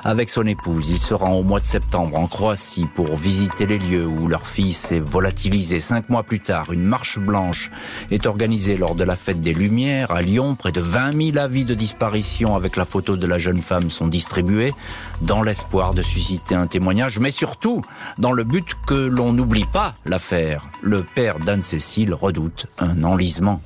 Avec 0.05 0.31
son 0.31 0.47
épouse, 0.47 0.91
il 0.91 0.99
se 0.99 1.15
rend 1.15 1.35
au 1.35 1.43
mois 1.43 1.59
de 1.59 1.65
septembre 1.65 2.19
en 2.19 2.27
Croatie 2.27 2.87
pour 2.95 3.17
visiter 3.17 3.67
les 3.67 3.79
lieux 3.79 4.07
où 4.07 4.29
leur 4.29 4.47
fille 4.47 4.75
s'est 4.75 5.01
volatilisée. 5.01 5.81
Cinq 5.81 6.11
mois 6.11 6.23
plus 6.23 6.41
tard, 6.41 6.73
une 6.73 6.85
marche 6.85 7.19
blanche 7.19 7.71
est 8.11 8.27
organisée 8.27 8.77
lors 8.77 8.95
de 8.95 9.05
la 9.05 9.17
fête 9.17 9.41
des 9.41 9.55
Lumières 9.55 10.11
à 10.11 10.23
Lyon. 10.23 10.55
Près 10.55 10.73
de 10.73 10.81
20 10.81 11.33
000 11.33 11.39
avis 11.39 11.65
de 11.65 11.75
disparition 11.75 12.55
avec 12.55 12.77
la 12.77 12.85
photo 12.85 13.17
de 13.17 13.27
la 13.27 13.39
jeune 13.39 13.63
femme 13.63 13.91
sont 13.91 14.09
distribués 14.09 14.75
dans 15.23 15.43
l'espoir 15.43 15.95
de 15.95 16.03
susciter 16.03 16.55
un 16.55 16.67
témoignage, 16.67 17.19
mais 17.19 17.31
surtout 17.31 17.83
dans 18.19 18.33
le 18.33 18.45
but 18.45 18.67
que 18.87 18.95
l'on 18.95 19.33
n'oublie 19.33 19.67
pas 19.73 19.95
l'affaire. 20.05 20.67
Le 20.83 21.03
père 21.03 21.39
d'Anne-Cécile 21.39 22.13
redoute 22.13 22.67
un 22.79 23.03
enlisement. 23.03 23.63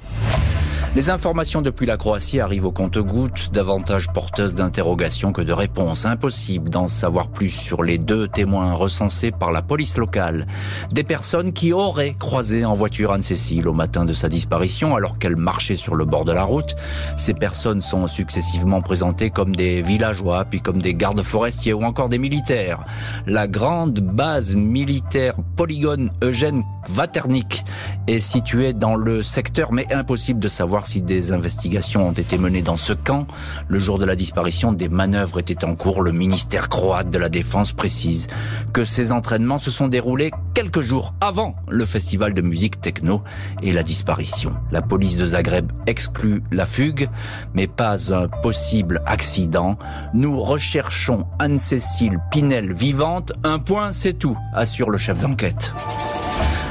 Les 0.97 1.09
informations 1.09 1.62
depuis 1.62 1.87
la 1.87 1.97
Croatie 1.97 2.40
arrivent 2.40 2.66
au 2.66 2.73
compte-gouttes, 2.73 3.52
davantage 3.52 4.12
porteuses 4.12 4.56
d'interrogations 4.56 5.32
que 5.32 5.40
de 5.40 5.52
réponses. 5.52 6.04
Impossible 6.04 6.68
d'en 6.68 6.88
savoir 6.88 7.28
plus 7.28 7.50
sur 7.50 7.85
les 7.85 7.97
deux 7.97 8.26
témoins 8.26 8.73
recensés 8.73 9.30
par 9.30 9.52
la 9.52 9.62
police 9.62 9.97
locale. 9.99 10.49
Des 10.90 11.04
personnes 11.04 11.52
qui 11.52 11.73
auraient 11.73 12.14
croisé 12.18 12.64
en 12.64 12.75
voiture 12.75 13.12
Anne-Cécile 13.12 13.68
au 13.68 13.73
matin 13.73 14.04
de 14.04 14.12
sa 14.12 14.28
disparition 14.28 14.97
alors 14.97 15.16
qu'elle 15.16 15.37
marchait 15.37 15.76
sur 15.76 15.94
le 15.94 16.04
bord 16.04 16.25
de 16.25 16.32
la 16.32 16.42
route. 16.42 16.75
Ces 17.16 17.35
personnes 17.35 17.82
sont 17.82 18.09
successivement 18.09 18.80
présentées 18.80 19.30
comme 19.30 19.54
des 19.54 19.82
villageois, 19.82 20.44
puis 20.44 20.61
comme 20.61 20.82
des 20.82 20.94
gardes 20.94 21.23
forestiers 21.23 21.73
ou 21.73 21.85
encore 21.85 22.09
des 22.09 22.18
militaires. 22.18 22.85
La 23.26 23.47
grande 23.47 24.00
base 24.00 24.56
militaire 24.56 25.35
polygone 25.54 26.11
Eugène 26.20 26.64
Vaternik 26.88 27.64
est 28.09 28.18
située 28.18 28.73
dans 28.73 28.97
le 28.97 29.23
secteur, 29.23 29.73
mais 29.73 29.87
impossible 29.92 30.40
de 30.40 30.49
savoir 30.49 30.79
si 30.87 31.02
des 31.02 31.32
investigations 31.32 32.08
ont 32.08 32.12
été 32.12 32.38
menées 32.38 32.62
dans 32.62 32.76
ce 32.76 32.92
camp. 32.92 33.26
Le 33.68 33.78
jour 33.78 33.99
de 33.99 34.04
la 34.04 34.14
disparition, 34.14 34.72
des 34.72 34.88
manœuvres 34.88 35.38
étaient 35.38 35.64
en 35.64 35.75
cours. 35.75 36.02
Le 36.02 36.12
ministère 36.12 36.68
croate 36.68 37.10
de 37.10 37.18
la 37.18 37.28
Défense 37.28 37.72
précise 37.72 38.26
que 38.72 38.84
ces 38.84 39.12
entraînements 39.12 39.58
se 39.58 39.70
sont 39.70 39.88
déroulés 39.88 40.30
quelques 40.54 40.80
jours 40.80 41.14
avant 41.20 41.56
le 41.68 41.84
festival 41.84 42.34
de 42.34 42.42
musique 42.42 42.80
techno 42.80 43.22
et 43.62 43.72
la 43.72 43.82
disparition. 43.82 44.52
La 44.70 44.82
police 44.82 45.16
de 45.16 45.26
Zagreb 45.26 45.70
exclut 45.87 46.42
la 46.50 46.66
fugue, 46.66 47.08
mais 47.54 47.66
pas 47.66 48.12
un 48.12 48.28
possible 48.28 49.02
accident. 49.06 49.78
Nous 50.14 50.40
recherchons 50.40 51.26
Anne-Cécile 51.38 52.18
Pinel 52.30 52.72
vivante. 52.72 53.32
Un 53.44 53.58
point, 53.58 53.92
c'est 53.92 54.14
tout, 54.14 54.37
assure 54.54 54.90
le 54.90 54.99
chef 54.99 55.20
d'enquête. 55.20 55.72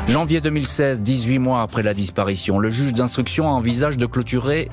Janvier 0.09 0.41
2016, 0.41 1.03
18 1.03 1.37
mois 1.37 1.61
après 1.61 1.83
la 1.83 1.93
disparition, 1.93 2.57
le 2.57 2.71
juge 2.71 2.93
d'instruction 2.93 3.45
envisage 3.45 3.95
de 3.95 4.07
clôturer 4.07 4.67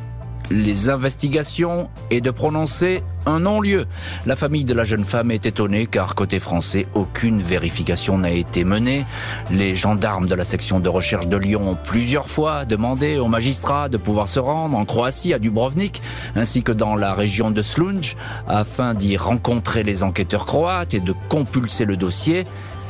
les 0.50 0.88
investigations 0.88 1.90
et 2.11 2.23
de 2.23 2.31
prononcer 2.31 3.02
un 3.26 3.40
non-lieu. 3.40 3.85
La 4.25 4.35
famille 4.35 4.64
de 4.64 4.73
la 4.73 4.85
jeune 4.85 5.05
femme 5.05 5.31
est 5.31 5.45
étonnée 5.45 5.87
car 5.87 6.14
côté 6.14 6.38
français, 6.38 6.87
aucune 6.95 7.43
vérification 7.43 8.16
n'a 8.16 8.31
été 8.31 8.64
menée. 8.64 9.05
Les 9.50 9.75
gendarmes 9.75 10.26
de 10.26 10.35
la 10.35 10.45
section 10.45 10.81
de 10.81 10.88
recherche 10.88 11.26
de 11.26 11.37
Lyon 11.37 11.69
ont 11.69 11.78
plusieurs 11.85 12.31
fois 12.31 12.64
demandé 12.64 13.19
aux 13.19 13.28
magistrats 13.28 13.90
de 13.90 13.99
pouvoir 13.99 14.28
se 14.28 14.38
rendre 14.38 14.78
en 14.78 14.87
Croatie, 14.87 15.35
à 15.35 15.38
Dubrovnik, 15.38 16.00
ainsi 16.35 16.62
que 16.62 16.73
dans 16.73 16.97
la 16.97 17.12
région 17.12 17.50
de 17.50 17.61
Slunj, 17.61 18.16
afin 18.49 18.95
d'y 18.95 19.19
rencontrer 19.19 19.83
les 19.83 20.02
enquêteurs 20.02 20.47
croates 20.47 20.95
et 20.95 21.00
de 21.00 21.12
compulser 21.28 21.85
le 21.85 21.99
dossier. 21.99 22.45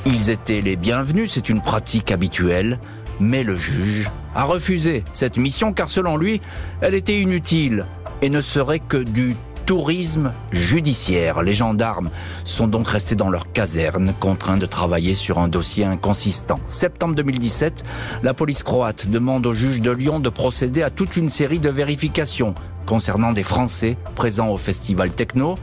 Ils 0.09 0.31
étaient 0.31 0.61
les 0.61 0.77
bienvenus, 0.77 1.33
c'est 1.33 1.49
une 1.49 1.61
pratique 1.61 2.13
habituelle, 2.13 2.79
mais 3.19 3.43
le 3.43 3.57
juge 3.57 4.09
a 4.37 4.45
refusé 4.45 5.03
cette 5.13 5.37
mission 5.37 5.73
car 5.73 5.89
selon 5.89 6.17
lui, 6.17 6.41
elle 6.81 6.95
était 6.95 7.21
inutile 7.21 7.87
et 8.23 8.31
ne 8.31 8.41
serait 8.41 8.79
que 8.79 8.99
du 8.99 9.35
tourisme 9.67 10.33
judiciaire. 10.53 11.43
Les 11.43 11.53
gendarmes 11.53 12.11
sont 12.45 12.69
donc 12.69 12.87
restés 12.87 13.17
dans 13.17 13.31
leur 13.31 13.51
caserne, 13.51 14.15
contraints 14.21 14.59
de 14.59 14.67
travailler 14.67 15.15
sur 15.15 15.41
un 15.41 15.49
dossier 15.49 15.85
inconsistant. 15.85 16.61
Septembre 16.67 17.17
2017, 17.17 17.83
la 18.23 18.33
police 18.33 18.63
croate 18.63 19.09
demande 19.09 19.45
au 19.45 19.55
juge 19.55 19.81
de 19.81 19.91
Lyon 19.91 20.21
de 20.21 20.29
procéder 20.29 20.85
à 20.85 20.91
toute 20.91 21.17
une 21.17 21.29
série 21.29 21.59
de 21.59 21.69
vérifications 21.69 22.55
concernant 22.87 23.33
des 23.33 23.43
Français 23.43 23.97
présents 24.15 24.51
au 24.51 24.57
festival 24.57 25.11
techno. 25.11 25.57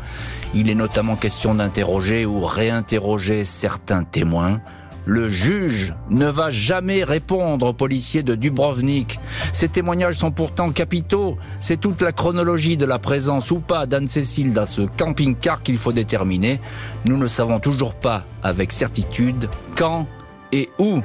Il 0.55 0.69
est 0.69 0.75
notamment 0.75 1.15
question 1.15 1.55
d'interroger 1.55 2.25
ou 2.25 2.45
réinterroger 2.45 3.43
certains 3.43 4.03
témoins. 4.03 4.61
Le 5.05 5.27
juge 5.27 5.93
ne 6.09 6.27
va 6.27 6.49
jamais 6.49 7.03
répondre 7.03 7.67
aux 7.67 7.73
policiers 7.73 8.23
de 8.23 8.35
Dubrovnik. 8.35 9.19
Ces 9.51 9.67
témoignages 9.67 10.17
sont 10.17 10.31
pourtant 10.31 10.71
capitaux. 10.71 11.37
C'est 11.59 11.79
toute 11.79 12.01
la 12.01 12.13
chronologie 12.13 12.77
de 12.77 12.85
la 12.85 12.99
présence 12.99 13.51
ou 13.51 13.59
pas 13.59 13.85
d'Anne-Cécile 13.85 14.53
dans 14.53 14.65
ce 14.65 14.83
camping-car 14.83 15.61
qu'il 15.61 15.77
faut 15.77 15.91
déterminer. 15.91 16.61
Nous 17.05 17.17
ne 17.17 17.27
savons 17.27 17.59
toujours 17.59 17.95
pas 17.95 18.25
avec 18.43 18.71
certitude 18.71 19.49
quand 19.75 20.07
et 20.53 20.69
où 20.79 21.01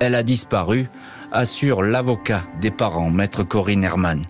elle 0.00 0.14
a 0.14 0.22
disparu 0.22 0.88
assure 1.34 1.82
l'avocat 1.82 2.46
des 2.60 2.70
parents, 2.70 3.10
maître 3.10 3.42
Corinne 3.42 3.82
Herman. 3.82 4.22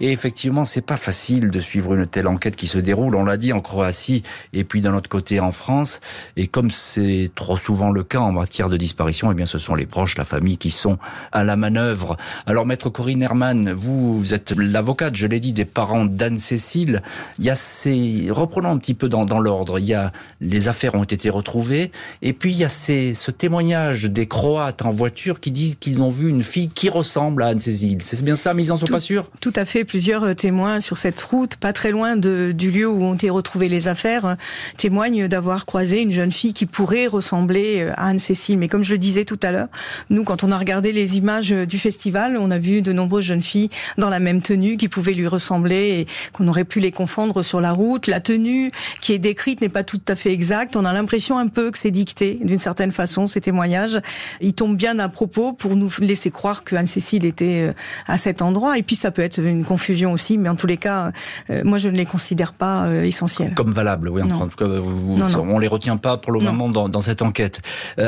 Et 0.00 0.10
effectivement, 0.12 0.64
c'est 0.64 0.82
pas 0.82 0.96
facile 0.96 1.50
de 1.50 1.60
suivre 1.60 1.94
une 1.94 2.06
telle 2.06 2.26
enquête 2.26 2.56
qui 2.56 2.66
se 2.66 2.78
déroule, 2.78 3.14
on 3.14 3.24
l'a 3.24 3.36
dit, 3.36 3.52
en 3.52 3.60
Croatie 3.60 4.24
et 4.52 4.64
puis 4.64 4.80
d'un 4.80 4.94
autre 4.94 5.08
côté 5.08 5.38
en 5.38 5.52
France. 5.52 6.00
Et 6.36 6.48
comme 6.48 6.70
c'est 6.70 7.30
trop 7.34 7.56
souvent 7.56 7.90
le 7.90 8.02
cas 8.02 8.18
en 8.18 8.32
matière 8.32 8.68
de 8.68 8.76
disparition, 8.76 9.30
eh 9.30 9.34
bien, 9.34 9.46
ce 9.46 9.58
sont 9.58 9.76
les 9.76 9.86
proches, 9.86 10.18
la 10.18 10.24
famille 10.24 10.58
qui 10.58 10.70
sont 10.70 10.98
à 11.30 11.44
la 11.44 11.56
manœuvre. 11.56 12.16
Alors, 12.46 12.66
maître 12.66 12.90
Corinne 12.90 13.22
Herman, 13.22 13.72
vous, 13.72 14.18
vous 14.18 14.34
êtes 14.34 14.52
l'avocate, 14.56 15.14
je 15.14 15.28
l'ai 15.28 15.40
dit, 15.40 15.52
des 15.52 15.64
parents 15.64 16.04
d'Anne-Cécile. 16.04 17.02
Il 17.38 17.44
y 17.44 17.50
a 17.50 17.54
ces, 17.54 18.26
reprenons 18.30 18.70
un 18.70 18.78
petit 18.78 18.94
peu 18.94 19.08
dans, 19.08 19.24
dans 19.24 19.38
l'ordre. 19.38 19.78
Il 19.78 19.86
y 19.86 19.94
a, 19.94 20.10
les 20.40 20.66
affaires 20.66 20.96
ont 20.96 21.04
été 21.04 21.30
retrouvées. 21.30 21.92
Et 22.20 22.32
puis, 22.32 22.50
il 22.50 22.58
y 22.58 22.64
a 22.64 22.68
ces, 22.68 23.14
ce 23.14 23.30
témoignage 23.30 24.04
des 24.04 24.26
Croates 24.26 24.84
en 24.84 24.90
voiture 24.90 25.38
qui 25.38 25.52
disent 25.52 25.76
qu'ils 25.76 26.02
ont 26.02 26.10
vu 26.10 26.28
une 26.28 26.42
fille 26.48 26.68
qui 26.68 26.88
ressemble 26.88 27.42
à 27.42 27.48
Anne-Cécile. 27.48 27.98
C'est 28.02 28.22
bien 28.24 28.36
ça, 28.36 28.54
mais 28.54 28.64
ils 28.64 28.68
n'en 28.68 28.76
sont 28.76 28.86
pas 28.86 29.00
sûrs? 29.00 29.30
Tout 29.40 29.52
à 29.54 29.64
fait. 29.64 29.84
Plusieurs 29.84 30.24
euh, 30.24 30.34
témoins 30.34 30.80
sur 30.80 30.96
cette 30.96 31.20
route, 31.22 31.56
pas 31.56 31.72
très 31.72 31.90
loin 31.90 32.16
de, 32.16 32.52
du 32.52 32.70
lieu 32.70 32.88
où 32.88 33.04
ont 33.04 33.14
été 33.14 33.30
retrouvées 33.30 33.68
les 33.68 33.86
affaires, 33.86 34.26
euh, 34.26 34.34
témoignent 34.76 35.28
d'avoir 35.28 35.66
croisé 35.66 36.02
une 36.02 36.10
jeune 36.10 36.32
fille 36.32 36.54
qui 36.54 36.66
pourrait 36.66 37.06
ressembler 37.06 37.80
euh, 37.80 37.92
à 37.96 38.08
Anne-Cécile. 38.08 38.58
Mais 38.58 38.68
comme 38.68 38.82
je 38.82 38.92
le 38.92 38.98
disais 38.98 39.24
tout 39.24 39.38
à 39.42 39.52
l'heure, 39.52 39.68
nous, 40.10 40.24
quand 40.24 40.42
on 40.42 40.50
a 40.50 40.58
regardé 40.58 40.92
les 40.92 41.16
images 41.16 41.50
du 41.50 41.78
festival, 41.78 42.36
on 42.38 42.50
a 42.50 42.58
vu 42.58 42.82
de 42.82 42.92
nombreuses 42.92 43.26
jeunes 43.26 43.42
filles 43.42 43.68
dans 43.98 44.08
la 44.08 44.18
même 44.18 44.42
tenue 44.42 44.76
qui 44.76 44.88
pouvaient 44.88 45.12
lui 45.12 45.28
ressembler 45.28 46.00
et 46.00 46.06
qu'on 46.32 46.48
aurait 46.48 46.64
pu 46.64 46.80
les 46.80 46.92
confondre 46.92 47.42
sur 47.42 47.60
la 47.60 47.72
route. 47.72 48.06
La 48.06 48.20
tenue 48.20 48.70
qui 49.00 49.12
est 49.12 49.18
décrite 49.18 49.60
n'est 49.60 49.68
pas 49.68 49.84
tout 49.84 50.00
à 50.08 50.14
fait 50.14 50.32
exacte. 50.32 50.76
On 50.76 50.84
a 50.84 50.92
l'impression 50.92 51.38
un 51.38 51.48
peu 51.48 51.70
que 51.70 51.78
c'est 51.78 51.90
dicté 51.90 52.38
d'une 52.42 52.58
certaine 52.58 52.92
façon, 52.92 53.26
ces 53.26 53.40
témoignages. 53.40 54.00
Ils 54.40 54.54
tombent 54.54 54.76
bien 54.76 54.98
à 54.98 55.08
propos 55.08 55.52
pour 55.52 55.76
nous 55.76 55.90
laisser 56.00 56.30
croire 56.38 56.62
que 56.62 56.76
Anne-Cécile 56.76 57.24
était 57.24 57.66
euh, 57.66 57.72
à 58.06 58.16
cet 58.16 58.42
endroit. 58.42 58.78
Et 58.78 58.84
puis 58.84 58.94
ça 58.94 59.10
peut 59.10 59.22
être 59.22 59.40
une 59.40 59.64
confusion 59.64 60.12
aussi, 60.12 60.38
mais 60.38 60.48
en 60.48 60.54
tous 60.54 60.68
les 60.68 60.76
cas, 60.76 61.10
euh, 61.50 61.62
moi 61.64 61.78
je 61.78 61.88
ne 61.88 61.96
les 61.96 62.06
considère 62.06 62.52
pas 62.52 62.86
euh, 62.86 63.02
essentiels. 63.02 63.54
Comme 63.54 63.72
valables, 63.72 64.08
oui. 64.08 64.22
en 64.22 64.46
tout 64.46 64.56
cas, 64.56 64.66
vous, 64.66 65.20
on 65.36 65.58
les 65.58 65.66
retient 65.66 65.96
pas 65.96 66.16
pour 66.16 66.30
le 66.30 66.38
moment 66.38 66.68
dans, 66.68 66.88
dans, 66.88 67.00
cette 67.00 67.22
enquête. 67.22 67.60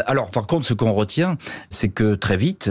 alors, 0.07 0.31
par 0.31 0.47
contre, 0.47 0.65
ce 0.65 0.75
qu'on 0.75 0.93
retient, 0.93 1.39
c'est 1.71 1.89
que 1.89 2.15
très 2.15 2.37
vite, 2.37 2.71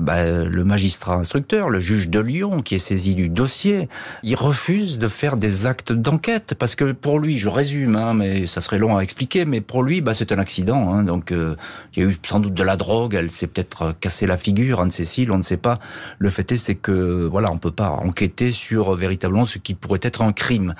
bah, 0.00 0.44
le 0.44 0.64
magistrat 0.64 1.14
instructeur, 1.16 1.68
le 1.68 1.80
juge 1.80 2.08
de 2.08 2.20
Lyon, 2.20 2.60
qui 2.60 2.76
est 2.76 2.84
saisi 2.90 3.16
du 3.16 3.28
dossier, 3.28 3.88
il 4.22 4.36
refuse 4.36 4.98
de 4.98 5.08
faire 5.08 5.36
des 5.36 5.66
actes 5.66 5.92
d'enquête 5.92 6.54
parce 6.58 6.76
que 6.76 6.92
pour 6.92 7.18
lui, 7.18 7.38
je 7.38 7.48
résume, 7.48 7.96
hein, 7.96 8.14
mais 8.14 8.46
ça 8.46 8.60
serait 8.60 8.78
long 8.78 8.96
à 8.96 9.00
expliquer, 9.00 9.46
mais 9.46 9.60
pour 9.60 9.82
lui, 9.82 10.00
bah, 10.00 10.14
c'est 10.14 10.30
un 10.30 10.38
accident. 10.38 10.92
Hein, 10.92 11.02
donc, 11.02 11.32
il 11.32 12.02
y 12.02 12.06
a 12.06 12.08
eu 12.08 12.16
sans 12.24 12.38
doute 12.38 12.54
de 12.54 12.62
la 12.62 12.76
drogue, 12.76 13.14
elle 13.14 13.30
s'est 13.30 13.48
peut-être 13.48 13.94
cassé 13.98 14.26
la 14.26 14.36
figure, 14.36 14.80
Anne-Cécile, 14.92 15.32
on 15.32 15.38
ne 15.38 15.42
sait 15.42 15.56
pas. 15.56 15.74
Le 16.18 16.28
fait 16.28 16.52
est, 16.52 16.56
c'est 16.58 16.74
que 16.74 17.26
voilà, 17.26 17.50
on 17.50 17.56
peut 17.56 17.70
pas 17.70 17.90
enquêter 17.90 18.52
sur 18.52 18.94
véritablement 18.94 19.46
ce 19.46 19.58
qui 19.58 19.72
pourrait 19.74 20.00
être 20.02 20.20
un 20.20 20.32
crime. 20.32 20.74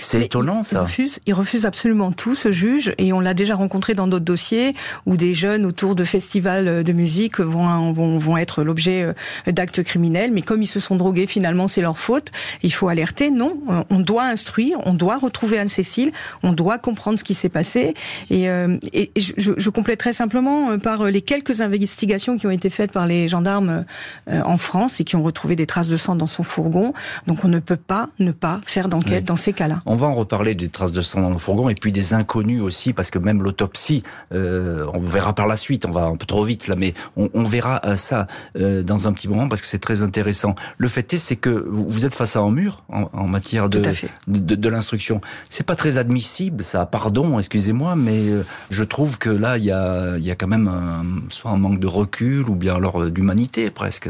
C'est 0.00 0.22
étonnant, 0.22 0.62
ça. 0.62 0.78
Il 0.78 0.82
refuse, 0.82 1.20
il 1.26 1.34
refuse 1.34 1.66
absolument 1.66 2.12
tout, 2.12 2.34
ce 2.34 2.52
juge, 2.52 2.94
et 2.98 3.12
on 3.12 3.20
l'a 3.20 3.34
déjà 3.34 3.54
rencontré 3.54 3.94
dans 3.94 4.06
d'autres 4.06 4.24
dossiers 4.24 4.74
où 5.06 5.16
des 5.16 5.34
jeunes 5.34 5.66
autour 5.66 5.94
de 5.94 6.04
festivals 6.04 6.84
de 6.84 6.92
musique 6.92 7.40
vont, 7.40 7.92
vont, 7.92 8.18
vont 8.18 8.36
être 8.36 8.62
l'objet 8.62 9.02
euh, 9.02 9.52
d'actes 9.52 9.82
criminels, 9.82 10.32
mais 10.32 10.42
comme 10.42 10.62
ils 10.62 10.66
se 10.66 10.80
sont 10.80 10.96
drogués, 10.96 11.26
finalement, 11.26 11.68
c'est 11.68 11.80
leur 11.80 11.98
faute. 11.98 12.30
Il 12.62 12.72
faut 12.72 12.88
alerter. 12.88 13.30
Non, 13.30 13.60
euh, 13.70 13.82
on 13.90 14.00
doit 14.00 14.24
instruire, 14.24 14.78
on 14.84 14.94
doit 14.94 15.18
retrouver 15.18 15.58
Anne-Cécile, 15.58 16.12
on 16.42 16.52
doit 16.52 16.78
comprendre 16.78 17.18
ce 17.18 17.24
qui 17.24 17.34
s'est 17.34 17.48
passé. 17.48 17.94
Et, 18.30 18.48
euh, 18.48 18.78
et 18.92 19.10
je, 19.16 19.52
je 19.56 19.70
compléterai 19.70 20.12
simplement 20.12 20.78
par 20.78 21.04
les 21.04 21.22
quelques 21.22 21.60
investigations 21.60 22.38
qui 22.38 22.46
ont 22.46 22.50
été 22.50 22.70
faites 22.70 22.92
par 22.92 23.06
les 23.06 23.28
gendarmes 23.28 23.84
en 24.28 24.58
France 24.58 25.00
et 25.00 25.04
qui 25.04 25.16
ont 25.16 25.22
retrouvé 25.22 25.56
des 25.56 25.66
traces 25.66 25.88
de 25.88 25.96
sang 25.96 26.16
dans 26.16 26.26
son 26.26 26.42
fourgon. 26.42 26.92
Donc 27.26 27.44
on 27.44 27.48
ne 27.48 27.58
peut 27.58 27.76
pas 27.76 28.08
ne 28.18 28.32
pas 28.32 28.60
faire 28.64 28.88
d'enquête 28.88 29.24
dans 29.24 29.36
ces 29.36 29.52
cas-là. 29.52 29.82
On 29.86 29.94
va 29.94 30.08
en 30.08 30.14
reparler 30.14 30.54
des 30.54 30.68
traces 30.68 30.92
de 30.92 31.00
sang 31.00 31.22
dans 31.22 31.30
le 31.30 31.38
fourgon 31.38 31.68
et 31.68 31.74
puis 31.74 31.92
des 31.92 32.12
inconnus 32.12 32.60
aussi, 32.60 32.92
parce 32.92 33.10
que 33.10 33.18
même 33.18 33.42
l'autopsie, 33.42 34.02
euh, 34.32 34.84
on 34.92 34.98
verra 34.98 35.32
par 35.32 35.46
la 35.46 35.56
suite, 35.56 35.86
on 35.86 35.90
va 35.90 36.04
un 36.04 36.16
peu 36.16 36.26
trop 36.26 36.44
vite 36.44 36.68
là, 36.68 36.74
mais 36.76 36.94
on, 37.16 37.30
on 37.34 37.44
verra 37.44 37.80
euh, 37.84 37.96
ça 37.96 38.26
euh, 38.58 38.82
dans 38.82 39.06
un 39.08 39.12
petit 39.12 39.28
moment 39.28 39.48
parce 39.48 39.62
que 39.62 39.68
c'est 39.68 39.78
très 39.78 40.02
intéressant. 40.02 40.54
Le 40.76 40.88
fait 40.88 41.14
est, 41.14 41.18
c'est 41.18 41.36
que 41.36 41.50
vous 41.50 42.04
êtes 42.04 42.14
face 42.14 42.36
à 42.36 42.40
un 42.40 42.50
mur 42.50 42.84
en, 42.88 43.08
en 43.12 43.28
matière 43.28 43.68
de, 43.68 43.80
de, 44.26 44.54
de, 44.54 44.68
l'instruction. 44.68 45.20
C'est 45.48 45.66
pas 45.66 45.76
très 45.76 45.98
admissible, 45.98 46.64
ça. 46.64 46.84
Pardon, 46.86 47.38
excusez-moi, 47.38 47.96
mais 47.96 48.28
euh, 48.28 48.44
je 48.70 48.84
trouve 48.84 49.18
que 49.18 49.30
là, 49.30 49.56
il 49.58 49.64
y 49.64 49.70
a, 49.70 50.18
y 50.18 50.30
a 50.30 50.34
quand 50.34 50.48
même 50.48 50.68
un, 50.68 51.04
soit 51.30 51.50
un 51.50 51.58
manque 51.58 51.78
de 51.78 51.86
recul 51.86 52.48
ou 52.48 52.54
bien 52.54 52.74
alors 52.76 53.02
l'humanité 53.04 53.70
presque. 53.70 54.08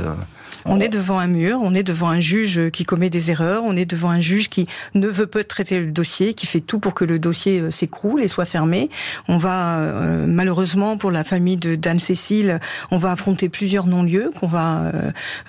On 0.64 0.80
est 0.80 0.88
devant 0.88 1.18
un 1.18 1.26
mur, 1.26 1.58
on 1.62 1.74
est 1.74 1.82
devant 1.82 2.08
un 2.08 2.20
juge 2.20 2.70
qui 2.70 2.84
commet 2.84 3.10
des 3.10 3.30
erreurs, 3.30 3.62
on 3.64 3.76
est 3.76 3.84
devant 3.84 4.10
un 4.10 4.20
juge 4.20 4.48
qui 4.48 4.66
ne 4.94 5.06
veut 5.08 5.26
pas 5.26 5.44
traiter 5.66 5.80
le 5.80 5.90
dossier, 5.90 6.34
qui 6.34 6.46
fait 6.46 6.60
tout 6.60 6.78
pour 6.78 6.94
que 6.94 7.04
le 7.04 7.18
dossier 7.18 7.60
euh, 7.60 7.70
s'écroule 7.70 8.22
et 8.22 8.28
soit 8.28 8.44
fermé. 8.44 8.88
On 9.28 9.36
va 9.36 9.78
euh, 9.78 10.26
malheureusement 10.28 10.96
pour 10.96 11.10
la 11.10 11.24
famille 11.24 11.56
de 11.56 11.74
d'Anne-Cécile, 11.74 12.60
on 12.90 12.98
va 12.98 13.12
affronter 13.12 13.48
plusieurs 13.48 13.86
non-lieux 13.86 14.30
qu'on 14.38 14.46
va 14.46 14.92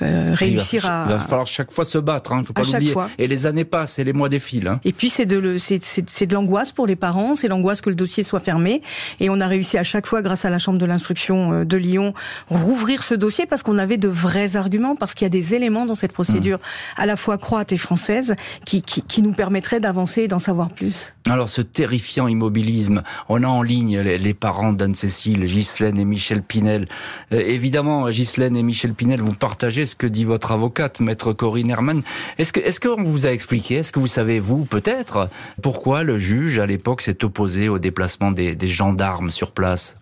euh, 0.01 0.33
réussir 0.33 0.89
à. 0.89 1.05
Il 1.07 1.13
va 1.13 1.19
falloir 1.19 1.47
chaque 1.47 1.71
fois 1.71 1.85
se 1.85 1.97
battre, 1.97 2.33
hein, 2.33 2.41
faut 2.45 2.53
pas 2.53 2.63
l'oublier. 2.63 2.93
Et 3.17 3.27
les 3.27 3.45
années 3.45 3.65
passent 3.65 3.99
et 3.99 4.03
les 4.03 4.13
mois 4.13 4.29
défilent. 4.29 4.67
Hein. 4.67 4.79
Et 4.83 4.91
puis 4.91 5.09
c'est 5.09 5.25
de 5.25 5.57
c'est 5.57 6.25
de 6.25 6.33
l'angoisse 6.33 6.71
pour 6.71 6.87
les 6.87 6.95
parents, 6.95 7.35
c'est 7.35 7.47
l'angoisse 7.47 7.81
que 7.81 7.89
le 7.89 7.95
dossier 7.95 8.23
soit 8.23 8.39
fermé. 8.39 8.81
Et 9.19 9.29
on 9.29 9.39
a 9.39 9.47
réussi 9.47 9.77
à 9.77 9.83
chaque 9.83 10.07
fois, 10.07 10.21
grâce 10.21 10.45
à 10.45 10.49
la 10.49 10.59
Chambre 10.59 10.79
de 10.79 10.85
l'instruction 10.85 11.63
de 11.63 11.77
Lyon, 11.77 12.13
rouvrir 12.49 13.03
ce 13.03 13.13
dossier 13.13 13.45
parce 13.45 13.63
qu'on 13.63 13.77
avait 13.77 13.97
de 13.97 14.07
vrais 14.07 14.55
arguments 14.55 14.95
parce 14.95 15.13
qu'il 15.13 15.25
y 15.25 15.27
a 15.27 15.29
des 15.29 15.53
éléments 15.53 15.85
dans 15.85 15.95
cette 15.95 16.13
procédure, 16.13 16.59
à 16.95 17.05
la 17.05 17.15
fois 17.15 17.37
croate 17.37 17.71
et 17.71 17.77
française, 17.77 18.35
qui, 18.65 18.81
qui, 18.81 19.21
nous 19.21 19.33
permettraient 19.33 19.79
d'avancer 19.79 20.06
et 20.15 20.27
d'en 20.27 20.39
savoir 20.39 20.69
plus. 20.69 21.13
Alors, 21.29 21.49
ce 21.49 21.61
terrifiant 21.61 22.27
immobilisme, 22.27 23.03
on 23.29 23.43
a 23.43 23.47
en 23.47 23.61
ligne 23.61 23.99
les, 23.99 24.33
parents 24.33 24.71
d'Anne-Cécile, 24.71 25.43
Ghislaine 25.45 25.99
et 25.99 26.05
Michel 26.05 26.41
Pinel. 26.41 26.87
Euh, 27.33 27.39
évidemment, 27.39 28.09
Ghislaine 28.09 28.55
et 28.55 28.63
Michel 28.63 28.93
Pinel, 28.93 29.19
vous 29.19 29.33
partagez 29.33 29.85
ce 29.85 29.95
que 29.95 30.07
dit 30.07 30.25
votre 30.25 30.51
avocate, 30.51 30.99
maître 30.99 31.33
Corinne 31.33 31.69
Herman. 31.69 32.01
Est-ce 32.37 32.53
que, 32.53 32.59
est-ce 32.59 32.79
qu'on 32.79 33.03
vous 33.03 33.25
a 33.25 33.31
expliqué, 33.31 33.75
est-ce 33.75 33.91
que 33.91 33.99
vous 33.99 34.07
savez, 34.07 34.39
vous, 34.39 34.65
peut-être, 34.65 35.29
pourquoi 35.61 36.03
le 36.03 36.17
juge, 36.17 36.59
à 36.59 36.65
l'époque, 36.65 37.01
s'est 37.01 37.25
opposé 37.25 37.67
au 37.69 37.79
déplacement 37.79 38.31
des, 38.31 38.55
des 38.55 38.67
gendarmes 38.67 39.31
sur 39.31 39.51
place? 39.51 39.99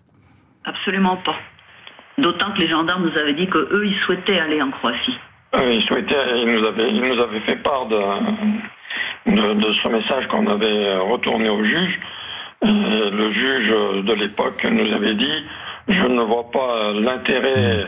Absolument 0.66 1.18
pas. 1.18 1.36
D'autant 2.18 2.54
que 2.54 2.60
les 2.60 2.70
gendarmes 2.70 3.10
nous 3.10 3.18
avaient 3.18 3.34
dit 3.34 3.48
qu'eux, 3.48 3.84
ils 3.86 4.00
souhaitaient 4.06 4.40
aller 4.40 4.62
en 4.62 4.72
Croatie. 4.72 5.18
Ah 5.52 5.64
ils 5.66 5.86
souhaitaient, 5.86 6.42
ils 6.42 6.52
nous 6.52 6.66
avaient, 6.66 6.90
ils 6.90 7.02
nous 7.02 7.22
avaient 7.22 7.40
fait 7.42 7.56
part 7.58 7.88
de, 7.88 7.98
de, 9.26 9.74
ce 9.74 9.88
message 9.90 10.28
qu'on 10.28 10.48
avait 10.48 10.98
retourné 10.98 11.50
au 11.50 11.64
juge. 11.64 12.00
le 12.62 13.32
juge 13.32 13.70
de 14.04 14.14
l'époque 14.14 14.66
nous 14.70 14.94
avait 14.94 15.16
dit 15.16 15.44
Je 15.88 16.08
ne 16.08 16.22
vois 16.22 16.50
pas 16.52 16.94
l'intérêt 16.94 17.86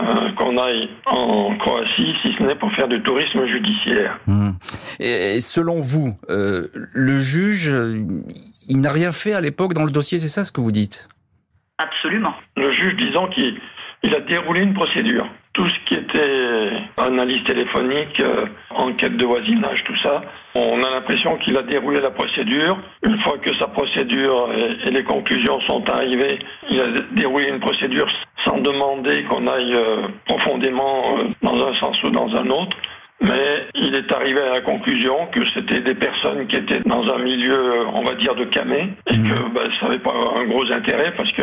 euh, 0.00 0.32
qu'on 0.32 0.58
aille 0.58 0.88
en 1.06 1.56
Croatie 1.56 2.14
si 2.22 2.34
ce 2.36 2.42
n'est 2.42 2.56
pour 2.56 2.72
faire 2.72 2.88
du 2.88 3.00
tourisme 3.02 3.46
judiciaire. 3.46 4.18
Mmh. 4.26 4.50
Et, 4.98 5.40
selon 5.40 5.78
vous, 5.78 6.18
euh, 6.30 6.66
le 6.72 7.18
juge, 7.18 7.72
il 8.68 8.80
n'a 8.80 8.90
rien 8.90 9.12
fait 9.12 9.34
à 9.34 9.40
l'époque 9.40 9.72
dans 9.72 9.84
le 9.84 9.92
dossier, 9.92 10.18
c'est 10.18 10.28
ça 10.28 10.44
ce 10.44 10.50
que 10.50 10.60
vous 10.60 10.72
dites? 10.72 11.08
Absolument. 11.78 12.34
Le 12.56 12.72
juge, 12.72 12.96
disons 12.96 13.28
qu'il 13.28 13.60
il 14.02 14.14
a 14.16 14.20
déroulé 14.20 14.62
une 14.62 14.74
procédure. 14.74 15.28
Tout 15.54 15.68
ce 15.68 15.78
qui 15.86 15.94
était 15.94 16.70
analyse 16.96 17.44
téléphonique, 17.44 18.18
euh, 18.18 18.44
enquête 18.70 19.16
de 19.16 19.24
voisinage, 19.24 19.84
tout 19.84 19.96
ça, 20.02 20.22
on 20.56 20.82
a 20.82 20.90
l'impression 20.90 21.36
qu'il 21.38 21.56
a 21.56 21.62
déroulé 21.62 22.00
la 22.00 22.10
procédure. 22.10 22.76
Une 23.04 23.16
fois 23.20 23.38
que 23.38 23.54
sa 23.54 23.68
procédure 23.68 24.50
et, 24.84 24.90
les 24.90 25.04
conclusions 25.04 25.60
sont 25.62 25.88
arrivées, 25.88 26.40
il 26.70 26.80
a 26.80 26.86
déroulé 27.12 27.48
une 27.50 27.60
procédure 27.60 28.08
sans 28.44 28.58
demander 28.58 29.22
qu'on 29.24 29.46
aille 29.46 29.74
euh, 29.74 30.08
profondément 30.26 31.18
euh, 31.18 31.24
dans 31.42 31.66
un 31.66 31.74
sens 31.76 32.02
ou 32.02 32.10
dans 32.10 32.34
un 32.34 32.50
autre. 32.50 32.76
Mais 33.20 33.68
il 33.74 33.94
est 33.94 34.12
arrivé 34.12 34.40
à 34.40 34.54
la 34.54 34.60
conclusion 34.60 35.28
que 35.32 35.40
c'était 35.54 35.80
des 35.80 35.94
personnes 35.94 36.48
qui 36.48 36.56
étaient 36.56 36.80
dans 36.80 37.06
un 37.14 37.18
milieu, 37.18 37.86
on 37.94 38.02
va 38.02 38.14
dire, 38.14 38.34
de 38.34 38.44
camé, 38.44 38.88
et 39.08 39.16
mmh. 39.16 39.28
que 39.28 39.54
ben, 39.54 39.70
ça 39.78 39.86
n'avait 39.86 40.00
pas 40.00 40.14
un 40.36 40.44
gros 40.46 40.70
intérêt 40.72 41.12
parce 41.16 41.30
que 41.30 41.42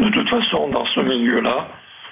de 0.00 0.10
toute 0.10 0.28
façon, 0.28 0.68
dans 0.68 0.84
ce 0.86 1.00
milieu-là, 1.00 1.68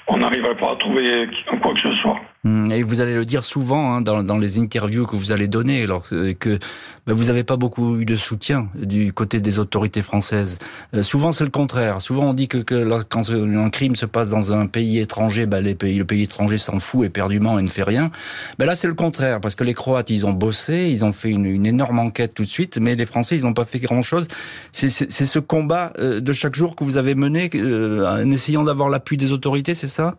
on 0.09 0.19
n'arriverait 0.19 0.57
pas 0.57 0.73
à 0.73 0.77
trouver 0.77 1.29
quoi 1.63 1.75
que 1.75 1.81
ce 1.81 1.95
soit. 2.03 2.21
Hmm, 2.45 2.71
et 2.71 2.83
vous 2.83 3.01
allez 3.01 3.15
le 3.15 3.25
dire 3.25 3.45
souvent 3.45 3.93
hein, 3.93 4.01
dans, 4.01 4.23
dans, 4.23 4.39
les 4.39 4.59
interviews 4.59 5.07
que 5.07 5.17
vous 5.17 5.33
allez 5.33 5.49
donner, 5.49 5.83
alors 5.83 6.09
que 6.09 6.59
ben, 7.07 7.15
vous 7.15 7.25
n'avez 7.25 7.45
pas 7.45 7.57
beaucoup 7.57 7.99
eu 7.99 8.05
de 8.05 8.17
soutien 8.17 8.69
du 8.75 9.13
côté 9.13 9.41
des 9.41 9.59
autorités 9.59 10.03
françaises. 10.03 10.59
Euh, 10.95 11.03
souvent, 11.03 11.33
c'est 11.33 11.45
le 11.45 11.51
contraire. 11.51 12.01
Souvent, 12.01 12.31
on 12.31 12.35
dit 12.35 12.49
que, 12.49 12.59
que 12.59 13.03
quand 13.09 13.31
un 13.31 13.71
crime 13.71 13.97
se 13.97 14.07
passe 14.07 14.31
dans 14.31 14.53
un 14.53 14.67
pays 14.67 14.99
étranger, 14.99 15.47
ben, 15.47 15.61
les 15.61 15.75
pays, 15.75 15.99
le 15.99 16.05
pays 16.05 16.23
étranger 16.23 16.59
s'en 16.59 16.79
fout 16.79 17.07
éperdument 17.07 17.59
et 17.59 17.63
ne 17.63 17.69
fait 17.69 17.83
rien. 17.83 18.11
Ben, 18.59 18.67
là, 18.67 18.75
c'est 18.75 18.89
le 18.89 18.95
contraire, 18.95 19.41
parce 19.41 19.55
que 19.55 19.65
les 19.65 19.75
Croates, 19.75 20.11
ils 20.11 20.27
ont 20.27 20.33
bossé, 20.33 20.89
ils 20.91 21.05
ont 21.05 21.13
fait 21.13 21.31
une, 21.31 21.47
une 21.47 21.67
énorme 21.67 21.99
enquête 21.99 22.35
tout 22.35 22.43
de 22.43 22.49
suite, 22.49 22.79
mais 22.79 22.95
les 22.95 23.07
Français, 23.07 23.37
ils 23.37 23.43
n'ont 23.43 23.55
pas 23.55 23.65
fait 23.65 23.79
grand-chose. 23.79 24.27
C'est 24.73 24.89
ce 24.89 25.39
combat 25.39 25.93
euh, 25.99 26.21
de 26.21 26.33
chaque 26.33 26.55
jour 26.55 26.77
que 26.77 26.85
vous 26.85 26.97
avez 26.97 27.15
mené 27.15 27.51
euh, 27.55 28.07
en 28.07 28.31
essayant 28.31 28.65
d'avoir 28.65 28.89
l'appui 28.89 29.17
des 29.17 29.33
autorités, 29.33 29.75
c'est 29.75 29.87
ça? 29.87 30.17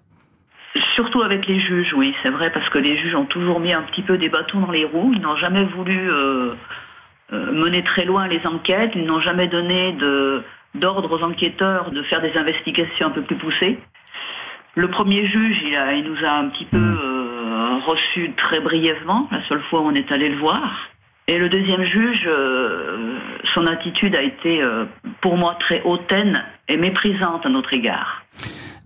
Surtout 0.97 1.21
avec 1.21 1.45
les 1.45 1.59
juges, 1.59 1.93
oui, 1.95 2.15
c'est 2.23 2.31
vrai, 2.31 2.49
parce 2.49 2.67
que 2.69 2.79
les 2.79 2.97
juges 2.97 3.13
ont 3.13 3.25
toujours 3.25 3.59
mis 3.59 3.71
un 3.71 3.83
petit 3.83 4.01
peu 4.01 4.17
des 4.17 4.29
bâtons 4.29 4.61
dans 4.61 4.71
les 4.71 4.83
roues. 4.83 5.11
Ils 5.13 5.21
n'ont 5.21 5.35
jamais 5.35 5.63
voulu 5.63 6.11
euh, 6.11 6.55
euh, 7.31 7.51
mener 7.51 7.83
très 7.83 8.03
loin 8.03 8.25
les 8.25 8.41
enquêtes. 8.47 8.93
Ils 8.95 9.05
n'ont 9.05 9.21
jamais 9.21 9.47
donné 9.47 9.95
d'ordre 10.73 11.15
aux 11.15 11.23
enquêteurs 11.23 11.91
de 11.91 12.01
faire 12.01 12.19
des 12.23 12.35
investigations 12.35 13.09
un 13.09 13.11
peu 13.11 13.21
plus 13.21 13.35
poussées. 13.35 13.77
Le 14.73 14.87
premier 14.87 15.27
juge, 15.27 15.57
il, 15.65 15.77
a, 15.77 15.93
il 15.93 16.03
nous 16.03 16.25
a 16.25 16.31
un 16.31 16.49
petit 16.49 16.65
peu 16.65 16.79
mmh. 16.79 16.97
euh, 16.99 17.77
reçu 17.85 18.31
très 18.35 18.59
brièvement, 18.59 19.27
la 19.31 19.47
seule 19.47 19.61
fois 19.69 19.81
où 19.81 19.83
on 19.83 19.93
est 19.93 20.11
allé 20.11 20.29
le 20.29 20.37
voir. 20.37 20.89
Et 21.27 21.37
le 21.37 21.47
deuxième 21.47 21.83
juge, 21.83 22.27
son 23.53 23.67
attitude 23.67 24.15
a 24.15 24.21
été 24.23 24.63
pour 25.19 25.35
moi 25.35 25.57
très 25.59 25.83
hautaine 25.83 26.41
et 26.69 26.77
méprisante 26.77 27.45
à 27.45 27.49
notre 27.49 27.73
égard. 27.73 28.23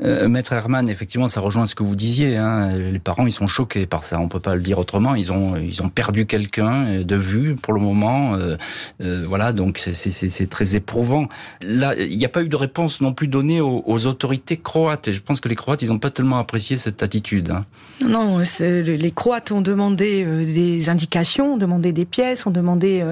Euh, 0.03 0.27
Maître 0.27 0.53
Herman, 0.53 0.89
effectivement, 0.89 1.27
ça 1.27 1.41
rejoint 1.41 1.65
ce 1.65 1.75
que 1.75 1.83
vous 1.83 1.95
disiez. 1.95 2.37
Hein. 2.37 2.77
Les 2.77 2.99
parents, 2.99 3.27
ils 3.27 3.31
sont 3.31 3.47
choqués 3.47 3.85
par 3.85 4.03
ça. 4.03 4.19
On 4.19 4.27
peut 4.27 4.39
pas 4.39 4.55
le 4.55 4.61
dire 4.61 4.79
autrement. 4.79 5.15
Ils 5.15 5.31
ont, 5.31 5.55
ils 5.57 5.81
ont 5.83 5.89
perdu 5.89 6.25
quelqu'un 6.25 7.01
de 7.01 7.15
vue 7.15 7.55
pour 7.55 7.73
le 7.73 7.81
moment. 7.81 8.35
Euh, 8.35 8.57
euh, 9.01 9.23
voilà, 9.25 9.53
donc 9.53 9.77
c'est 9.77 10.49
très 10.49 10.75
éprouvant. 10.75 11.27
Là, 11.61 11.95
il 11.97 12.17
n'y 12.17 12.25
a 12.25 12.29
pas 12.29 12.43
eu 12.43 12.49
de 12.49 12.55
réponse 12.55 13.01
non 13.01 13.13
plus 13.13 13.27
donnée 13.27 13.61
aux, 13.61 14.07
autorités 14.07 14.57
croates. 14.57 15.11
Je 15.11 15.19
pense 15.19 15.39
que 15.39 15.49
les 15.49 15.55
Croates, 15.55 15.83
ils 15.83 15.89
n'ont 15.89 15.99
pas 15.99 16.09
tellement 16.09 16.39
apprécié 16.39 16.77
cette 16.77 17.03
attitude. 17.03 17.51
Hein. 17.51 17.65
Non, 18.03 18.41
les 18.59 19.11
Croates 19.11 19.51
ont 19.51 19.61
demandé 19.61 20.25
des 20.45 20.89
indications, 20.89 21.53
ont 21.53 21.57
demandé 21.57 21.93
des 21.93 22.05
pièces, 22.05 22.47
ont 22.47 22.51
demandé 22.51 23.03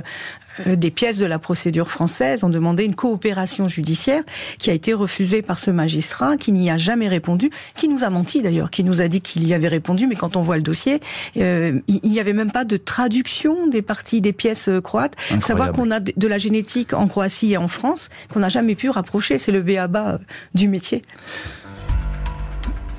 des 0.66 0.92
pièces 0.92 1.18
de 1.18 1.26
la 1.26 1.40
procédure 1.40 1.90
française, 1.90 2.44
ont 2.44 2.50
demandé 2.50 2.84
une 2.84 2.96
coopération 2.96 3.68
judiciaire 3.68 4.24
qui 4.60 4.70
a 4.70 4.74
été 4.74 4.94
refusée 4.94 5.42
par 5.42 5.60
ce 5.60 5.72
magistrat, 5.72 6.38
qui 6.38 6.52
n'y 6.52 6.70
a 6.70 6.78
jamais 6.78 7.08
répondu, 7.08 7.50
qui 7.76 7.88
nous 7.88 8.04
a 8.04 8.10
menti 8.10 8.42
d'ailleurs, 8.42 8.72
qui 8.72 8.84
nous 8.84 9.02
a 9.02 9.08
dit 9.08 9.22
qu'il 9.22 9.48
y 9.48 9.54
avait 9.54 9.68
répondu, 9.68 10.08
mais 10.08 10.16
quand 10.16 10.36
on 10.36 10.42
voit 10.42 10.58
le 10.58 10.64
dossier, 10.64 11.00
euh, 11.38 11.80
il 11.88 12.10
n'y 12.10 12.20
avait 12.20 12.34
même 12.34 12.52
pas 12.52 12.66
de 12.66 12.78
traduction 12.78 13.68
des 13.68 13.82
parties 13.82 14.22
des 14.22 14.34
pièces 14.34 14.70
euh, 14.70 14.82
croates. 14.82 15.16
Savoir 15.40 15.72
qu'on 15.72 15.92
a 15.92 16.00
de 16.00 16.28
la 16.28 16.38
génétique 16.38 16.94
en 16.94 17.08
Croatie 17.08 17.54
et 17.54 17.58
en 17.58 17.68
France 17.68 18.10
qu'on 18.32 18.40
n'a 18.40 18.50
jamais 18.50 18.76
pu 18.76 18.90
rapprocher, 18.90 19.38
c'est 19.38 19.52
le 19.52 19.62
béaba 19.62 20.14
euh, 20.14 20.18
du 20.54 20.68
métier 20.68 21.02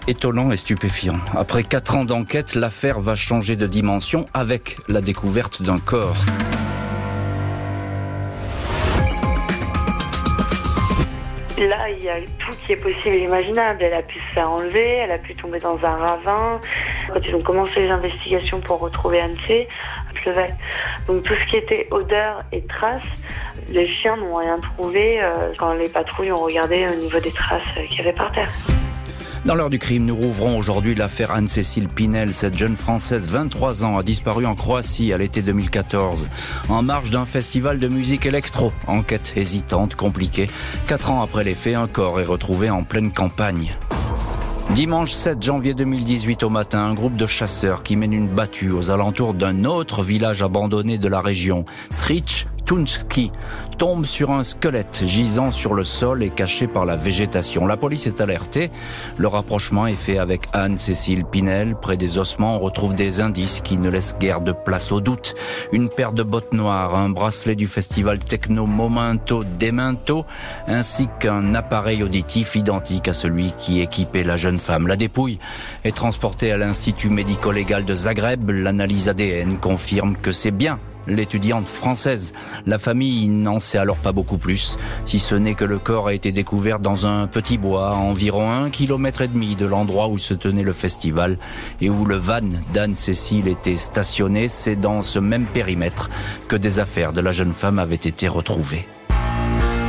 étonnant 0.06 0.50
et 0.50 0.56
stupéfiant. 0.56 1.18
Après 1.36 1.62
quatre 1.62 1.94
ans 1.94 2.04
d'enquête, 2.04 2.56
l'affaire 2.56 2.98
va 2.98 3.14
changer 3.14 3.54
de 3.54 3.68
dimension 3.68 4.26
avec 4.34 4.76
la 4.88 5.00
découverte 5.00 5.62
d'un 5.62 5.78
corps. 5.78 6.16
Là, 11.60 11.90
il 11.90 12.02
y 12.02 12.08
a 12.08 12.16
tout 12.38 12.52
qui 12.64 12.72
est 12.72 12.76
possible 12.76 13.16
et 13.16 13.24
imaginable. 13.24 13.82
Elle 13.82 13.92
a 13.92 14.02
pu 14.02 14.18
se 14.18 14.34
faire 14.34 14.50
enlever, 14.50 14.96
elle 14.96 15.12
a 15.12 15.18
pu 15.18 15.34
tomber 15.34 15.58
dans 15.58 15.78
un 15.84 15.96
ravin. 15.96 16.58
Quand 17.12 17.20
ils 17.22 17.34
ont 17.34 17.42
commencé 17.42 17.80
les 17.80 17.90
investigations 17.90 18.60
pour 18.60 18.80
retrouver 18.80 19.20
Anne 19.20 19.36
C, 19.46 19.68
pleuvait. 20.14 20.54
Donc 21.06 21.22
tout 21.22 21.34
ce 21.34 21.50
qui 21.50 21.56
était 21.56 21.86
odeur 21.90 22.44
et 22.52 22.62
traces, 22.62 23.02
les 23.68 23.86
chiens 23.86 24.16
n'ont 24.16 24.36
rien 24.36 24.56
trouvé 24.56 25.22
euh, 25.22 25.52
quand 25.58 25.74
les 25.74 25.88
patrouilles 25.88 26.32
ont 26.32 26.42
regardé 26.42 26.86
au 26.86 26.94
niveau 26.94 27.20
des 27.20 27.32
traces 27.32 27.62
qu'il 27.88 27.98
y 27.98 28.00
avait 28.00 28.14
par 28.14 28.32
terre. 28.32 28.48
Dans 29.46 29.54
l'heure 29.54 29.70
du 29.70 29.78
crime, 29.78 30.04
nous 30.04 30.14
rouvrons 30.14 30.58
aujourd'hui 30.58 30.94
l'affaire 30.94 31.30
Anne-Cécile 31.30 31.88
Pinel. 31.88 32.34
Cette 32.34 32.58
jeune 32.58 32.76
Française, 32.76 33.30
23 33.30 33.84
ans, 33.84 33.96
a 33.96 34.02
disparu 34.02 34.44
en 34.44 34.54
Croatie 34.54 35.14
à 35.14 35.18
l'été 35.18 35.40
2014, 35.40 36.28
en 36.68 36.82
marge 36.82 37.10
d'un 37.10 37.24
festival 37.24 37.78
de 37.78 37.88
musique 37.88 38.26
électro. 38.26 38.70
Enquête 38.86 39.32
hésitante, 39.36 39.94
compliquée. 39.94 40.48
Quatre 40.86 41.10
ans 41.10 41.22
après 41.22 41.42
les 41.42 41.54
faits, 41.54 41.76
un 41.76 41.88
corps 41.88 42.20
est 42.20 42.26
retrouvé 42.26 42.68
en 42.68 42.82
pleine 42.82 43.12
campagne. 43.12 43.74
Dimanche 44.74 45.10
7 45.10 45.42
janvier 45.42 45.74
2018 45.74 46.44
au 46.44 46.48
matin, 46.48 46.84
un 46.84 46.94
groupe 46.94 47.16
de 47.16 47.26
chasseurs 47.26 47.82
qui 47.82 47.96
mène 47.96 48.12
une 48.12 48.28
battue 48.28 48.70
aux 48.70 48.92
alentours 48.92 49.34
d'un 49.34 49.64
autre 49.64 50.02
village 50.02 50.42
abandonné 50.42 50.96
de 50.96 51.08
la 51.08 51.20
région, 51.20 51.64
Trich 51.98 52.46
Tunski 52.70 53.32
tombe 53.78 54.06
sur 54.06 54.30
un 54.30 54.44
squelette 54.44 55.02
gisant 55.04 55.50
sur 55.50 55.74
le 55.74 55.82
sol 55.82 56.22
et 56.22 56.30
caché 56.30 56.68
par 56.68 56.84
la 56.84 56.94
végétation. 56.94 57.66
La 57.66 57.76
police 57.76 58.06
est 58.06 58.20
alertée. 58.20 58.70
Le 59.16 59.26
rapprochement 59.26 59.88
est 59.88 59.94
fait 59.94 60.18
avec 60.18 60.42
Anne-Cécile 60.52 61.24
Pinel. 61.24 61.74
Près 61.74 61.96
des 61.96 62.18
ossements, 62.18 62.54
on 62.54 62.58
retrouve 62.60 62.94
des 62.94 63.20
indices 63.20 63.60
qui 63.60 63.76
ne 63.76 63.90
laissent 63.90 64.14
guère 64.20 64.40
de 64.40 64.52
place 64.52 64.92
au 64.92 65.00
doute. 65.00 65.34
Une 65.72 65.88
paire 65.88 66.12
de 66.12 66.22
bottes 66.22 66.52
noires, 66.52 66.94
un 66.94 67.08
bracelet 67.08 67.56
du 67.56 67.66
festival 67.66 68.20
techno 68.20 68.66
Momento 68.66 69.42
Demento, 69.58 70.24
ainsi 70.68 71.08
qu'un 71.18 71.56
appareil 71.56 72.04
auditif 72.04 72.54
identique 72.54 73.08
à 73.08 73.14
celui 73.14 73.50
qui 73.58 73.80
équipait 73.80 74.22
la 74.22 74.36
jeune 74.36 74.60
femme. 74.60 74.86
La 74.86 74.94
dépouille 74.94 75.40
est 75.82 75.96
transportée 75.96 76.52
à 76.52 76.56
l'Institut 76.56 77.10
médico-légal 77.10 77.84
de 77.84 77.94
Zagreb. 77.96 78.48
L'analyse 78.48 79.08
ADN 79.08 79.58
confirme 79.58 80.14
que 80.16 80.30
c'est 80.30 80.52
bien 80.52 80.78
l'étudiante 81.10 81.68
française. 81.68 82.32
La 82.66 82.78
famille 82.78 83.28
n'en 83.28 83.58
sait 83.58 83.78
alors 83.78 83.96
pas 83.96 84.12
beaucoup 84.12 84.38
plus, 84.38 84.78
si 85.04 85.18
ce 85.18 85.34
n'est 85.34 85.54
que 85.54 85.64
le 85.64 85.78
corps 85.78 86.08
a 86.08 86.14
été 86.14 86.32
découvert 86.32 86.80
dans 86.80 87.06
un 87.06 87.26
petit 87.26 87.58
bois 87.58 87.88
à 87.88 87.94
environ 87.94 88.50
un 88.50 88.70
kilomètre 88.70 89.22
et 89.22 89.28
demi 89.28 89.56
de 89.56 89.66
l'endroit 89.66 90.08
où 90.08 90.18
se 90.18 90.34
tenait 90.34 90.62
le 90.62 90.72
festival 90.72 91.38
et 91.80 91.90
où 91.90 92.04
le 92.04 92.16
van 92.16 92.40
d'Anne-Cécile 92.72 93.48
était 93.48 93.78
stationné. 93.78 94.48
C'est 94.48 94.76
dans 94.76 95.02
ce 95.02 95.18
même 95.18 95.46
périmètre 95.46 96.08
que 96.48 96.56
des 96.56 96.78
affaires 96.78 97.12
de 97.12 97.20
la 97.20 97.32
jeune 97.32 97.52
femme 97.52 97.78
avaient 97.78 97.94
été 97.96 98.28
retrouvées. 98.28 98.86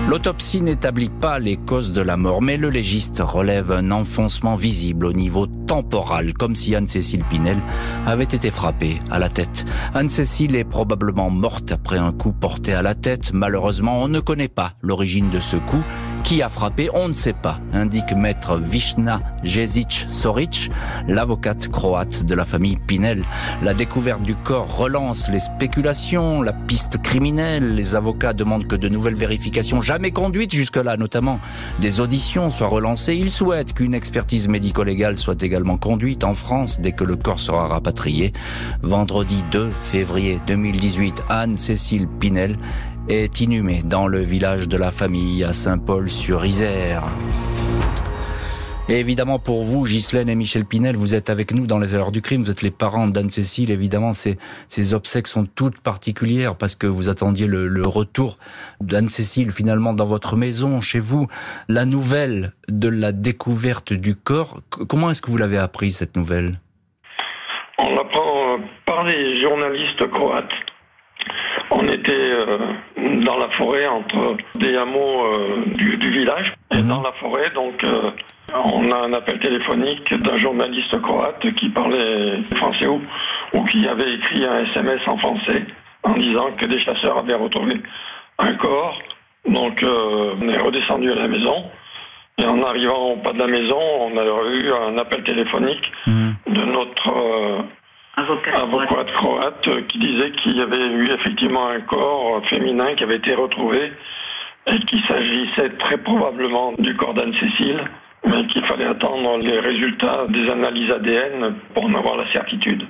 L'autopsie 0.10 0.62
n'établit 0.62 1.10
pas 1.10 1.40
les 1.40 1.56
causes 1.56 1.94
de 1.94 2.02
la 2.02 2.18
mort, 2.18 2.42
mais 2.42 2.58
le 2.58 2.70
légiste 2.70 3.20
relève 3.20 3.72
un 3.72 3.92
enfoncement 3.92 4.56
visible 4.56 5.06
au 5.06 5.14
niveau 5.14 5.46
temporal, 5.46 6.34
comme 6.34 6.56
si 6.56 6.76
Anne-Cécile 6.76 7.24
Pinel 7.30 7.58
avait 8.06 8.24
été 8.24 8.52
frappée 8.52 9.00
à 9.10 9.20
la 9.20 9.30
tête. 9.30 9.64
Anne-Cécile 9.94 10.56
est 10.56 10.66
probablement 10.66 11.30
morte 11.30 11.72
après 11.72 11.98
un 11.98 12.12
coup 12.12 12.34
porté 12.34 12.74
à 12.74 12.82
la 12.82 12.96
tête. 12.96 13.32
Malheureusement, 13.34 14.02
on 14.02 14.08
ne 14.08 14.20
connaît 14.20 14.50
pas 14.50 14.74
l'origine 14.82 15.30
de 15.30 15.40
ce 15.40 15.56
coup. 15.56 15.84
Qui 16.24 16.42
a 16.42 16.50
frappé 16.50 16.90
On 16.94 17.08
ne 17.08 17.14
sait 17.14 17.34
pas, 17.34 17.60
indique 17.74 18.14
maître 18.16 18.58
Vishna 18.58 19.20
Jezic 19.44 20.08
Soric, 20.10 20.72
l'avocate 21.08 21.68
croate 21.68 22.24
de 22.24 22.36
la 22.36 22.46
famille 22.46 22.78
Pinel. 22.88 23.24
La 23.64 23.74
découverte 23.74 24.22
du 24.22 24.36
corps 24.36 24.78
relance 24.78 25.30
les 25.30 25.40
spéculations, 25.40 26.42
la 26.42 26.54
piste 26.54 27.02
criminelle. 27.02 27.76
Les 27.76 27.96
avocats 27.96 28.34
demandent 28.34 28.68
que 28.68 28.76
de 28.76 28.88
nouvelles 28.88 29.16
vérifications 29.16 29.82
jamais 29.82 30.12
conduites 30.12 30.54
jusque-là, 30.54 30.96
notamment 30.96 31.40
des 31.80 32.00
auditions, 32.00 32.50
soient 32.50 32.68
relancées. 32.68 33.16
Ils 33.16 33.32
souhaitent 33.32 33.74
qu'une 33.74 33.94
expertise 33.94 34.48
médico-légale 34.48 35.18
soit 35.18 35.42
également 35.44 35.78
conduite 35.78 36.24
en 36.24 36.34
France 36.34 36.80
dès 36.80 36.92
que 36.92 37.04
le 37.04 37.16
corps 37.16 37.40
sera 37.40 37.68
rapatrié. 37.68 38.32
Vendredi 38.84 39.44
2 39.52 39.70
février 39.84 40.40
2018, 40.48 41.24
Anne-Cécile 41.30 42.08
Pinel 42.08 42.58
est 43.10 43.42
inhumé 43.42 43.82
dans 43.84 44.08
le 44.08 44.20
village 44.20 44.68
de 44.68 44.78
la 44.78 44.92
famille 44.92 45.44
à 45.44 45.54
Saint-Paul-sur-Isère. 46.12 47.04
Et 48.89 49.00
évidemment, 49.00 49.39
pour 49.39 49.63
vous, 49.63 49.86
Ghislaine 49.86 50.28
et 50.28 50.36
Michel 50.36 50.65
Pinel, 50.65 50.97
vous 50.97 51.15
êtes 51.15 51.30
avec 51.30 51.54
nous 51.54 51.65
dans 51.65 51.80
les 51.80 51.95
heures 51.95 52.12
du 52.12 52.21
crime. 52.21 52.43
Vous 52.43 52.52
êtes 52.52 52.62
les 52.62 52.71
parents 52.71 53.08
d'Anne-Cécile. 53.08 53.71
Évidemment, 53.71 54.12
ces, 54.12 54.38
ces 54.67 54.93
obsèques 54.93 55.28
sont 55.28 55.45
toutes 55.45 55.80
particulières 55.80 56.58
parce 56.58 56.76
que 56.76 56.88
vous 56.88 57.08
attendiez 57.08 57.47
le, 57.47 57.67
le 57.67 57.88
retour 57.88 58.38
d'Anne-Cécile 58.82 59.52
finalement 59.52 59.93
dans 59.93 60.06
votre 60.06 60.36
maison, 60.36 60.82
chez 60.82 61.00
vous. 61.00 61.28
La 61.69 61.86
nouvelle 61.86 62.54
de 62.67 62.89
la 62.89 63.13
découverte 63.13 63.93
du 63.93 64.15
corps, 64.15 64.60
comment 64.69 65.10
est-ce 65.10 65.21
que 65.21 65.32
vous 65.32 65.38
l'avez 65.38 65.58
appris, 65.58 65.91
cette 65.91 66.17
nouvelle? 66.17 66.60
On 67.78 67.95
l'apprend 67.95 68.58
par 68.86 69.06
les 69.06 69.41
journalistes 69.41 70.10
croates 70.12 70.52
on 71.72 71.88
était 71.88 72.12
euh, 72.14 72.58
dans 73.24 73.38
la 73.38 73.50
forêt 73.52 73.88
entre 73.88 74.38
des 74.56 74.76
hameaux 74.76 75.26
euh, 75.26 75.64
du, 75.76 76.12
village 76.12 76.54
et 76.72 76.78
mhm. 76.78 76.88
dans 76.88 77.02
la 77.02 77.14
forêt, 77.14 77.50
donc 77.52 77.84
euh, 77.84 78.12
on 78.54 78.92
a 78.92 78.98
un 78.98 79.14
appel 79.14 79.40
téléphonique 79.40 80.14
d'un 80.14 80.38
journaliste 80.38 81.02
croate 81.02 81.54
qui 81.56 81.70
parlait 81.70 82.44
français 82.56 82.88
ou, 82.88 83.02
ou 83.54 83.64
qui 83.66 83.88
avait 83.88 84.14
écrit 84.14 84.46
un 84.46 84.66
SMS 84.66 85.02
en 85.08 85.18
français 85.18 85.64
en 86.04 86.14
disant 86.16 86.52
que 86.58 86.66
des 86.66 86.80
chasseurs 86.80 87.18
avaient 87.18 87.36
retrouvé 87.36 87.82
un 88.40 88.54
corps. 88.56 89.02
Donc 89.48 89.84
on 89.84 90.50
est 90.50 90.58
redescendu 90.58 91.12
à 91.12 91.16
la 91.16 91.28
maison. 91.28 91.64
Et 92.38 92.46
en 92.46 92.62
arrivant 92.64 93.12
au 93.12 93.18
pas 93.18 93.34
de 93.34 93.40
la 93.40 93.48
maison, 93.48 93.80
on 93.80 94.18
a 94.18 94.24
eu 94.24 94.72
un 94.72 94.98
appel 94.98 95.24
téléphonique 95.24 95.92
mhm. 96.08 96.36
de 96.48 96.62
notre 96.66 97.64
avocat 98.17 99.06
croate 99.15 99.67
euh, 99.67 99.82
qui 99.88 100.00
disait 100.00 100.32
qu'il 100.32 100.58
y 100.58 100.62
avait 100.62 100.86
eu 100.88 101.10
effectivement 101.12 101.67
un 101.67 101.82
corps 101.82 102.45
féminin 102.47 102.95
qui 102.95 103.04
avait 103.04 103.17
été 103.17 103.34
retrouvé 103.34 103.93
et 104.67 104.80
qu'il 104.80 105.02
s'agissait 105.06 105.69
très 105.80 105.97
probablement 105.97 106.74
du 106.78 106.95
corps 106.95 107.13
d'Anne-Cécile, 107.13 107.84
mais 108.26 108.48
qu'il 108.48 108.66
fallait 108.66 108.86
attendre 108.86 109.38
les 109.38 109.60
résultats 109.60 110.26
des 110.30 110.52
analyses 110.52 110.92
ADN 110.92 111.56
pour 111.74 111.86
en 111.86 111.94
avoir 111.96 112.18
la 112.18 112.32
certitude. 112.32 112.84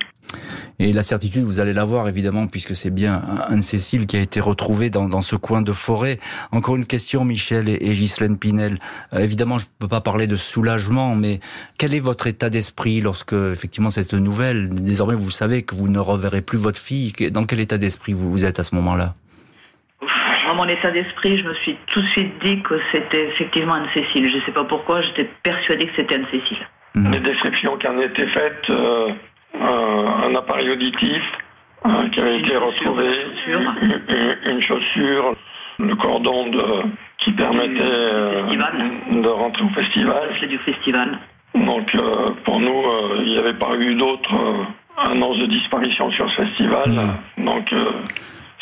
Et 0.78 0.92
la 0.92 1.02
certitude, 1.02 1.42
vous 1.42 1.60
allez 1.60 1.72
l'avoir 1.72 2.08
évidemment, 2.08 2.46
puisque 2.46 2.74
c'est 2.74 2.90
bien 2.90 3.22
Anne-Cécile 3.48 4.06
qui 4.06 4.16
a 4.16 4.20
été 4.20 4.40
retrouvée 4.40 4.90
dans, 4.90 5.08
dans, 5.08 5.22
ce 5.22 5.36
coin 5.36 5.62
de 5.62 5.72
forêt. 5.72 6.18
Encore 6.50 6.76
une 6.76 6.86
question, 6.86 7.24
Michel 7.24 7.68
et, 7.68 7.78
et 7.80 7.92
Ghislaine 7.92 8.38
Pinel. 8.38 8.78
Euh, 9.12 9.20
évidemment, 9.20 9.58
je 9.58 9.66
ne 9.66 9.70
peux 9.78 9.88
pas 9.88 10.00
parler 10.00 10.26
de 10.26 10.36
soulagement, 10.36 11.14
mais 11.14 11.40
quel 11.78 11.94
est 11.94 12.00
votre 12.00 12.26
état 12.26 12.50
d'esprit 12.50 13.00
lorsque, 13.00 13.34
effectivement, 13.34 13.90
cette 13.90 14.14
nouvelle, 14.14 14.70
désormais 14.70 15.14
vous 15.14 15.30
savez 15.30 15.62
que 15.62 15.74
vous 15.74 15.88
ne 15.88 15.98
reverrez 15.98 16.42
plus 16.42 16.58
votre 16.58 16.80
fille, 16.80 17.12
dans 17.30 17.44
quel 17.44 17.60
état 17.60 17.78
d'esprit 17.78 18.12
vous, 18.12 18.30
vous 18.30 18.44
êtes 18.44 18.58
à 18.58 18.64
ce 18.64 18.74
moment-là? 18.74 19.14
Dans 20.46 20.54
mon 20.54 20.64
état 20.64 20.90
d'esprit, 20.90 21.38
je 21.38 21.44
me 21.44 21.54
suis 21.54 21.76
tout 21.86 22.00
de 22.00 22.06
suite 22.08 22.32
dit 22.44 22.62
que 22.62 22.78
c'était 22.92 23.28
effectivement 23.28 23.74
Anne-Cécile. 23.74 24.30
Je 24.30 24.36
ne 24.36 24.42
sais 24.42 24.52
pas 24.52 24.64
pourquoi, 24.64 25.02
j'étais 25.02 25.28
persuadée 25.42 25.86
que 25.86 25.92
c'était 25.96 26.16
Anne-Cécile. 26.16 26.66
Les 26.94 27.20
descriptions 27.20 27.76
qui 27.78 27.88
en 27.88 27.98
étaient 28.00 28.26
faites 28.26 28.68
euh, 28.68 29.08
un 29.54 30.34
appareil 30.34 30.70
auditif 30.70 31.22
qui 32.12 32.20
avait 32.20 32.38
été 32.38 32.56
retrouvé, 32.56 33.10
une, 34.46 34.62
chaussure, 34.62 35.34
le 35.78 35.94
cordon 35.96 36.48
de, 36.48 36.62
qui 37.18 37.32
permettait 37.32 37.82
euh, 37.82 38.42
de 39.10 39.28
rentrer 39.28 39.64
au 39.64 39.68
festival. 39.70 40.30
C'est 40.40 40.48
du 40.48 40.58
festival. 40.58 41.18
Donc 41.54 41.94
euh, 41.94 42.28
pour 42.44 42.60
nous, 42.60 42.82
euh, 42.82 43.22
il 43.24 43.32
n'y 43.32 43.38
avait 43.38 43.54
pas 43.54 43.74
eu 43.76 43.94
d'autres 43.94 44.34
annonces 44.96 45.38
de 45.38 45.46
disparition 45.46 46.10
sur 46.12 46.30
ce 46.30 46.42
festival. 46.42 46.90
Hmm. 46.90 47.44
Donc 47.44 47.72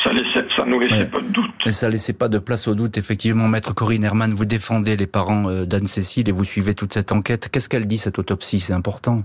ça, 0.03 0.11
laissait, 0.11 0.45
ça 0.55 0.65
nous 0.65 0.79
laissait 0.79 1.05
pas 1.05 1.21
de 1.21 1.27
doute. 1.27 1.51
Et 1.65 1.71
ça 1.71 1.89
laissait 1.89 2.13
pas 2.13 2.29
de 2.29 2.39
place 2.39 2.67
au 2.67 2.75
doute. 2.75 2.97
Effectivement, 2.97 3.47
Maître 3.47 3.73
Corinne 3.73 4.03
Herman, 4.03 4.33
vous 4.33 4.45
défendez 4.45 4.97
les 4.97 5.07
parents 5.07 5.65
d'Anne-Cécile 5.65 6.29
et 6.29 6.31
vous 6.31 6.45
suivez 6.45 6.73
toute 6.75 6.93
cette 6.93 7.11
enquête. 7.11 7.49
Qu'est-ce 7.51 7.69
qu'elle 7.69 7.85
dit, 7.85 7.97
cette 7.97 8.19
autopsie? 8.19 8.59
C'est 8.59 8.73
important. 8.73 9.23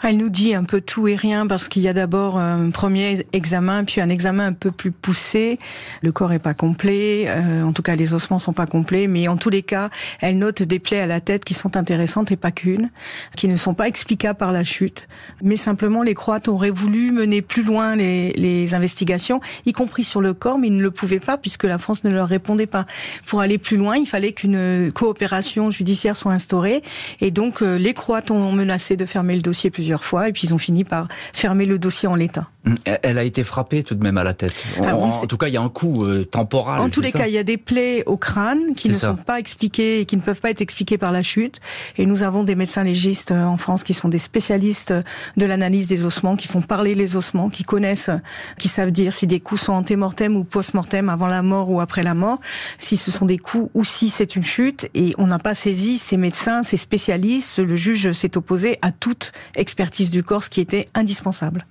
Elle 0.00 0.16
nous 0.16 0.30
dit 0.30 0.54
un 0.54 0.62
peu 0.62 0.80
tout 0.80 1.08
et 1.08 1.16
rien 1.16 1.48
parce 1.48 1.68
qu'il 1.68 1.82
y 1.82 1.88
a 1.88 1.92
d'abord 1.92 2.38
un 2.38 2.70
premier 2.70 3.26
examen, 3.32 3.82
puis 3.82 4.00
un 4.00 4.08
examen 4.08 4.46
un 4.46 4.52
peu 4.52 4.70
plus 4.70 4.92
poussé. 4.92 5.58
Le 6.02 6.12
corps 6.12 6.32
est 6.32 6.38
pas 6.38 6.54
complet, 6.54 7.24
euh, 7.26 7.64
en 7.64 7.72
tout 7.72 7.82
cas 7.82 7.96
les 7.96 8.14
ossements 8.14 8.38
sont 8.38 8.52
pas 8.52 8.66
complets, 8.66 9.08
mais 9.08 9.26
en 9.26 9.36
tous 9.36 9.50
les 9.50 9.62
cas, 9.62 9.90
elle 10.20 10.38
note 10.38 10.62
des 10.62 10.78
plaies 10.78 11.00
à 11.00 11.06
la 11.06 11.20
tête 11.20 11.44
qui 11.44 11.52
sont 11.52 11.76
intéressantes 11.76 12.30
et 12.30 12.36
pas 12.36 12.52
qu'une, 12.52 12.90
qui 13.36 13.48
ne 13.48 13.56
sont 13.56 13.74
pas 13.74 13.88
explicables 13.88 14.38
par 14.38 14.52
la 14.52 14.62
chute, 14.62 15.08
mais 15.42 15.56
simplement 15.56 16.04
les 16.04 16.14
Croates 16.14 16.46
auraient 16.46 16.70
voulu 16.70 17.10
mener 17.10 17.42
plus 17.42 17.64
loin 17.64 17.96
les, 17.96 18.32
les 18.34 18.74
investigations, 18.74 19.40
y 19.66 19.72
compris 19.72 20.04
sur 20.04 20.20
le 20.20 20.32
corps, 20.32 20.58
mais 20.58 20.68
ils 20.68 20.76
ne 20.76 20.82
le 20.82 20.92
pouvaient 20.92 21.18
pas 21.18 21.38
puisque 21.38 21.64
la 21.64 21.78
France 21.78 22.04
ne 22.04 22.10
leur 22.10 22.28
répondait 22.28 22.66
pas. 22.66 22.86
Pour 23.26 23.40
aller 23.40 23.58
plus 23.58 23.76
loin, 23.76 23.96
il 23.96 24.06
fallait 24.06 24.32
qu'une 24.32 24.92
coopération 24.92 25.72
judiciaire 25.72 26.16
soit 26.16 26.32
instaurée, 26.32 26.82
et 27.20 27.32
donc 27.32 27.62
euh, 27.62 27.76
les 27.76 27.94
Croates 27.94 28.30
ont 28.30 28.52
menacé 28.52 28.96
de 28.96 29.04
fermer 29.04 29.34
le 29.34 29.42
dossier 29.42 29.70
plusieurs 29.70 29.87
fois, 29.96 30.28
et 30.28 30.32
puis 30.32 30.46
ils 30.46 30.54
ont 30.54 30.58
fini 30.58 30.84
par 30.84 31.08
fermer 31.32 31.64
le 31.64 31.78
dossier 31.78 32.08
en 32.08 32.14
l'état. 32.14 32.48
Elle 32.84 33.18
a 33.18 33.24
été 33.24 33.44
frappée 33.44 33.82
tout 33.82 33.94
de 33.94 34.02
même 34.02 34.18
à 34.18 34.24
la 34.24 34.34
tête. 34.34 34.64
en, 34.80 35.26
tout 35.26 35.36
cas, 35.36 35.48
il 35.48 35.54
y 35.54 35.56
a 35.56 35.62
un 35.62 35.68
coup 35.68 36.04
euh, 36.04 36.24
temporal. 36.24 36.80
En 36.80 36.88
tous 36.88 37.00
les 37.00 37.12
cas, 37.12 37.26
il 37.26 37.34
y 37.34 37.38
a 37.38 37.42
des 37.42 37.56
plaies 37.56 38.02
au 38.06 38.16
crâne 38.16 38.74
qui 38.74 38.88
ne 38.88 38.94
sont 38.94 39.16
pas 39.16 39.38
expliquées 39.38 40.00
et 40.00 40.06
qui 40.06 40.16
ne 40.16 40.22
peuvent 40.22 40.40
pas 40.40 40.50
être 40.50 40.60
expliquées 40.60 40.98
par 40.98 41.12
la 41.12 41.22
chute. 41.22 41.60
Et 41.96 42.06
nous 42.06 42.22
avons 42.22 42.44
des 42.44 42.54
médecins 42.54 42.84
légistes 42.84 43.32
euh, 43.32 43.44
en 43.44 43.56
France 43.56 43.84
qui 43.84 43.94
sont 43.94 44.08
des 44.08 44.18
spécialistes 44.18 44.92
de 45.36 45.46
l'analyse 45.46 45.88
des 45.88 46.04
ossements, 46.04 46.36
qui 46.36 46.48
font 46.48 46.62
parler 46.62 46.94
les 46.94 47.16
ossements, 47.16 47.50
qui 47.50 47.64
connaissent, 47.64 48.10
qui 48.58 48.68
savent 48.68 48.90
dire 48.90 49.12
si 49.12 49.26
des 49.26 49.40
coups 49.40 49.62
sont 49.62 49.72
antémortem 49.72 50.36
ou 50.36 50.44
post-mortem 50.44 51.08
avant 51.08 51.26
la 51.26 51.42
mort 51.42 51.70
ou 51.70 51.80
après 51.80 52.02
la 52.02 52.14
mort, 52.14 52.38
si 52.78 52.96
ce 52.96 53.10
sont 53.10 53.26
des 53.26 53.38
coups 53.38 53.70
ou 53.74 53.84
si 53.84 54.10
c'est 54.10 54.36
une 54.36 54.42
chute. 54.42 54.88
Et 54.94 55.14
on 55.18 55.26
n'a 55.26 55.38
pas 55.38 55.54
saisi 55.54 55.98
ces 55.98 56.16
médecins, 56.16 56.62
ces 56.62 56.76
spécialistes. 56.76 57.58
Le 57.58 57.76
juge 57.76 58.12
s'est 58.12 58.36
opposé 58.36 58.78
à 58.82 58.92
toute 58.92 59.32
expertise 59.54 60.10
du 60.10 60.22
corps, 60.22 60.44
ce 60.44 60.50
qui 60.50 60.60
était 60.60 60.86
indispensable. 60.94 61.66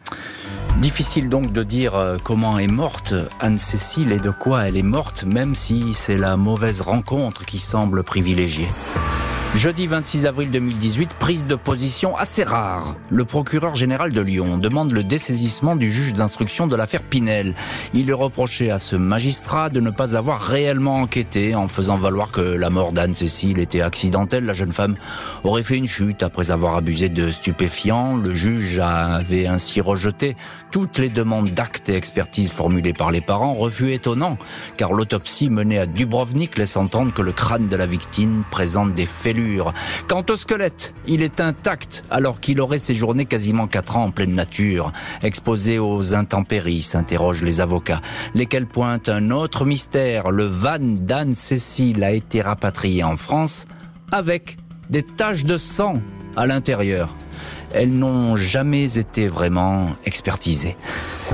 Difficile 0.81 1.27
donc 1.27 1.51
de 1.51 1.63
dire 1.63 1.95
euh, 1.95 2.17
comment 2.23 2.59
est 2.59 2.67
morte 2.67 3.15
Anne-Cécile 3.39 4.11
et 4.11 4.19
de 4.19 4.29
quoi 4.29 4.67
elle 4.67 4.77
est 4.77 4.83
morte, 4.83 5.23
même 5.23 5.55
si 5.55 5.95
c'est 5.95 6.17
la 6.17 6.37
mauvaise 6.37 6.81
rencontre 6.81 7.45
qui 7.45 7.57
semble 7.57 8.03
privilégiée. 8.03 8.67
Jeudi 9.57 9.87
26 9.87 10.27
avril 10.27 10.51
2018, 10.51 11.15
prise 11.17 11.47
de 11.47 11.55
position 11.55 12.15
assez 12.15 12.43
rare. 12.43 12.95
Le 13.09 13.25
procureur 13.25 13.73
général 13.73 14.11
de 14.11 14.21
Lyon 14.21 14.59
demande 14.59 14.91
le 14.91 15.03
dessaisissement 15.03 15.75
du 15.75 15.91
juge 15.91 16.13
d'instruction 16.13 16.67
de 16.67 16.75
l'affaire 16.75 17.01
Pinel. 17.01 17.55
Il 17.95 18.07
est 18.11 18.13
reproché 18.13 18.69
à 18.69 18.77
ce 18.77 18.95
magistrat 18.95 19.71
de 19.71 19.79
ne 19.79 19.89
pas 19.89 20.15
avoir 20.15 20.41
réellement 20.41 20.97
enquêté 20.97 21.55
en 21.55 21.67
faisant 21.67 21.95
valoir 21.95 22.31
que 22.31 22.39
la 22.39 22.69
mort 22.69 22.91
d'Anne-Cécile 22.91 23.57
était 23.57 23.81
accidentelle. 23.81 24.45
La 24.45 24.53
jeune 24.53 24.71
femme 24.71 24.93
aurait 25.43 25.63
fait 25.63 25.77
une 25.77 25.87
chute 25.87 26.21
après 26.21 26.51
avoir 26.51 26.75
abusé 26.75 27.09
de 27.09 27.31
stupéfiants. 27.31 28.15
Le 28.15 28.35
juge 28.35 28.77
avait 28.77 29.47
ainsi 29.47 29.81
rejeté 29.81 30.37
toutes 30.69 30.99
les 30.99 31.09
demandes 31.09 31.49
d'actes 31.49 31.89
et 31.89 31.95
expertises 31.95 32.51
formulées 32.51 32.93
par 32.93 33.09
les 33.09 33.21
parents. 33.21 33.53
Refus 33.53 33.91
étonnant, 33.91 34.37
car 34.77 34.93
l'autopsie 34.93 35.49
menée 35.49 35.79
à 35.79 35.87
Dubrovnik 35.87 36.59
laisse 36.59 36.77
entendre 36.77 37.11
que 37.11 37.23
le 37.23 37.31
crâne 37.31 37.69
de 37.69 37.75
la 37.75 37.87
victime 37.87 38.43
présente 38.51 38.93
des 38.93 39.07
fêlures 39.07 39.46
Quant 40.07 40.25
au 40.29 40.36
squelette, 40.36 40.93
il 41.07 41.21
est 41.21 41.39
intact 41.41 42.03
alors 42.10 42.39
qu'il 42.39 42.62
aurait 42.62 42.79
séjourné 42.79 43.25
quasiment 43.25 43.67
4 43.67 43.97
ans 43.97 44.03
en 44.05 44.12
pleine 44.12 44.33
nature. 44.33 44.91
Exposé 45.21 45.79
aux 45.79 46.13
intempéries, 46.13 46.81
s'interrogent 46.81 47.43
les 47.43 47.62
avocats, 47.62 48.01
lesquels 48.36 48.67
pointent 48.67 49.10
un 49.10 49.31
autre 49.31 49.65
mystère. 49.65 50.31
Le 50.31 50.43
van 50.43 50.79
d'Anne-Cécile 50.79 52.03
a 52.03 52.12
été 52.12 52.41
rapatrié 52.41 53.03
en 53.03 53.15
France 53.15 53.65
avec 54.12 54.57
des 54.89 55.03
taches 55.03 55.43
de 55.43 55.57
sang 55.57 56.01
à 56.36 56.45
l'intérieur 56.45 57.15
elles 57.73 57.91
n'ont 57.91 58.36
jamais 58.36 58.97
été 58.97 59.27
vraiment 59.27 59.89
expertisées. 60.06 60.75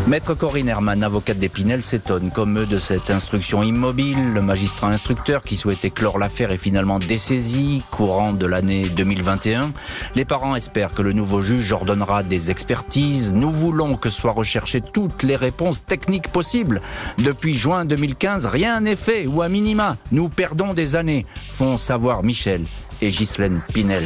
Maître 0.08 0.34
Corinne 0.34 0.68
Herman, 0.68 1.04
avocate 1.04 1.38
d'Épinel, 1.38 1.84
s'étonne 1.84 2.32
comme 2.32 2.60
eux 2.60 2.66
de 2.66 2.80
cette 2.80 3.12
instruction 3.12 3.64
immobile. 3.64 4.34
Le 4.34 4.42
magistrat 4.42 4.88
instructeur 4.88 5.44
qui 5.44 5.56
souhaitait 5.56 5.92
clore 5.92 6.18
l'affaire 6.18 6.52
est 6.52 6.58
finalement 6.58 7.00
dessaisi 7.00 7.84
courant 7.92 8.34
de 8.34 8.46
l'année 8.46 8.90
2021. 8.90 9.72
Les 10.16 10.26
parents 10.26 10.56
espèrent 10.56 10.94
que 10.94 11.02
le 11.02 11.14
nouveau 11.14 11.42
juge 11.42 11.72
ordonnera 11.72 12.24
des 12.24 12.52
expertises. 12.52 13.34
Nous 13.34 13.52
voulons 13.52 13.96
que 13.96 14.10
soient 14.10 14.32
recherchées 14.32 14.82
toutes 14.82 15.24
les 15.24 15.36
réponses 15.36 15.86
techniques 15.86 16.30
possibles. 16.30 16.82
Depuis 17.20 17.54
juin 17.54 17.86
2015, 17.86 18.48
rien 18.48 18.82
n'est 18.82 18.96
fait 18.96 19.28
ou 19.28 19.42
à 19.42 19.50
minima, 19.50 19.98
nous 20.12 20.30
perdons 20.30 20.74
des 20.74 20.96
années, 20.96 21.26
font 21.50 21.78
savoir 21.78 22.24
Michel 22.24 22.66
et 23.02 23.10
Ghislaine 23.10 23.62
Pinel. 23.74 24.04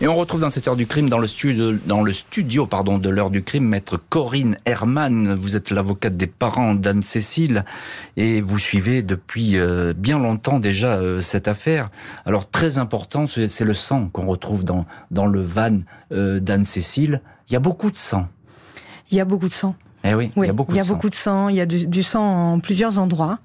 Et 0.00 0.06
on 0.06 0.14
retrouve 0.14 0.42
dans 0.42 0.50
cette 0.50 0.68
heure 0.68 0.76
du 0.76 0.86
crime, 0.86 1.08
dans 1.08 1.18
le 1.18 1.26
studio, 1.26 2.66
pardon, 2.68 2.98
de 2.98 3.08
l'heure 3.08 3.30
du 3.30 3.42
crime, 3.42 3.64
maître 3.64 3.96
Corinne 3.96 4.56
Herman. 4.64 5.34
Vous 5.34 5.56
êtes 5.56 5.72
l'avocate 5.72 6.16
des 6.16 6.28
parents 6.28 6.74
d'Anne-Cécile 6.74 7.64
et 8.16 8.40
vous 8.40 8.60
suivez 8.60 9.02
depuis 9.02 9.58
euh, 9.58 9.94
bien 9.96 10.20
longtemps 10.20 10.60
déjà 10.60 10.94
euh, 10.94 11.20
cette 11.20 11.48
affaire. 11.48 11.90
Alors 12.26 12.48
très 12.48 12.78
important, 12.78 13.26
c'est 13.26 13.64
le 13.64 13.74
sang 13.74 14.08
qu'on 14.12 14.26
retrouve 14.26 14.62
dans, 14.62 14.86
dans 15.10 15.26
le 15.26 15.42
van 15.42 15.78
euh, 16.12 16.38
d'Anne-Cécile. 16.38 17.20
Il 17.48 17.54
y 17.54 17.56
a 17.56 17.60
beaucoup 17.60 17.90
de 17.90 17.96
sang. 17.96 18.28
Il 19.10 19.16
y 19.16 19.20
a 19.20 19.24
beaucoup 19.24 19.48
de 19.48 19.52
sang. 19.52 19.74
Eh 20.04 20.14
oui, 20.14 20.30
il 20.36 20.44
y 20.44 20.48
a 20.48 20.52
beaucoup 20.52 20.72
il 20.72 20.76
y 20.76 20.78
a 20.78 20.82
de 20.82 20.86
sang. 20.86 20.94
beaucoup 20.94 21.10
de 21.10 21.14
sang. 21.14 21.48
Il 21.48 21.56
y 21.56 21.60
a 21.60 21.66
du, 21.66 22.02
sang 22.02 22.52
en 22.52 22.60
plusieurs 22.60 22.98
endroits. 22.98 23.38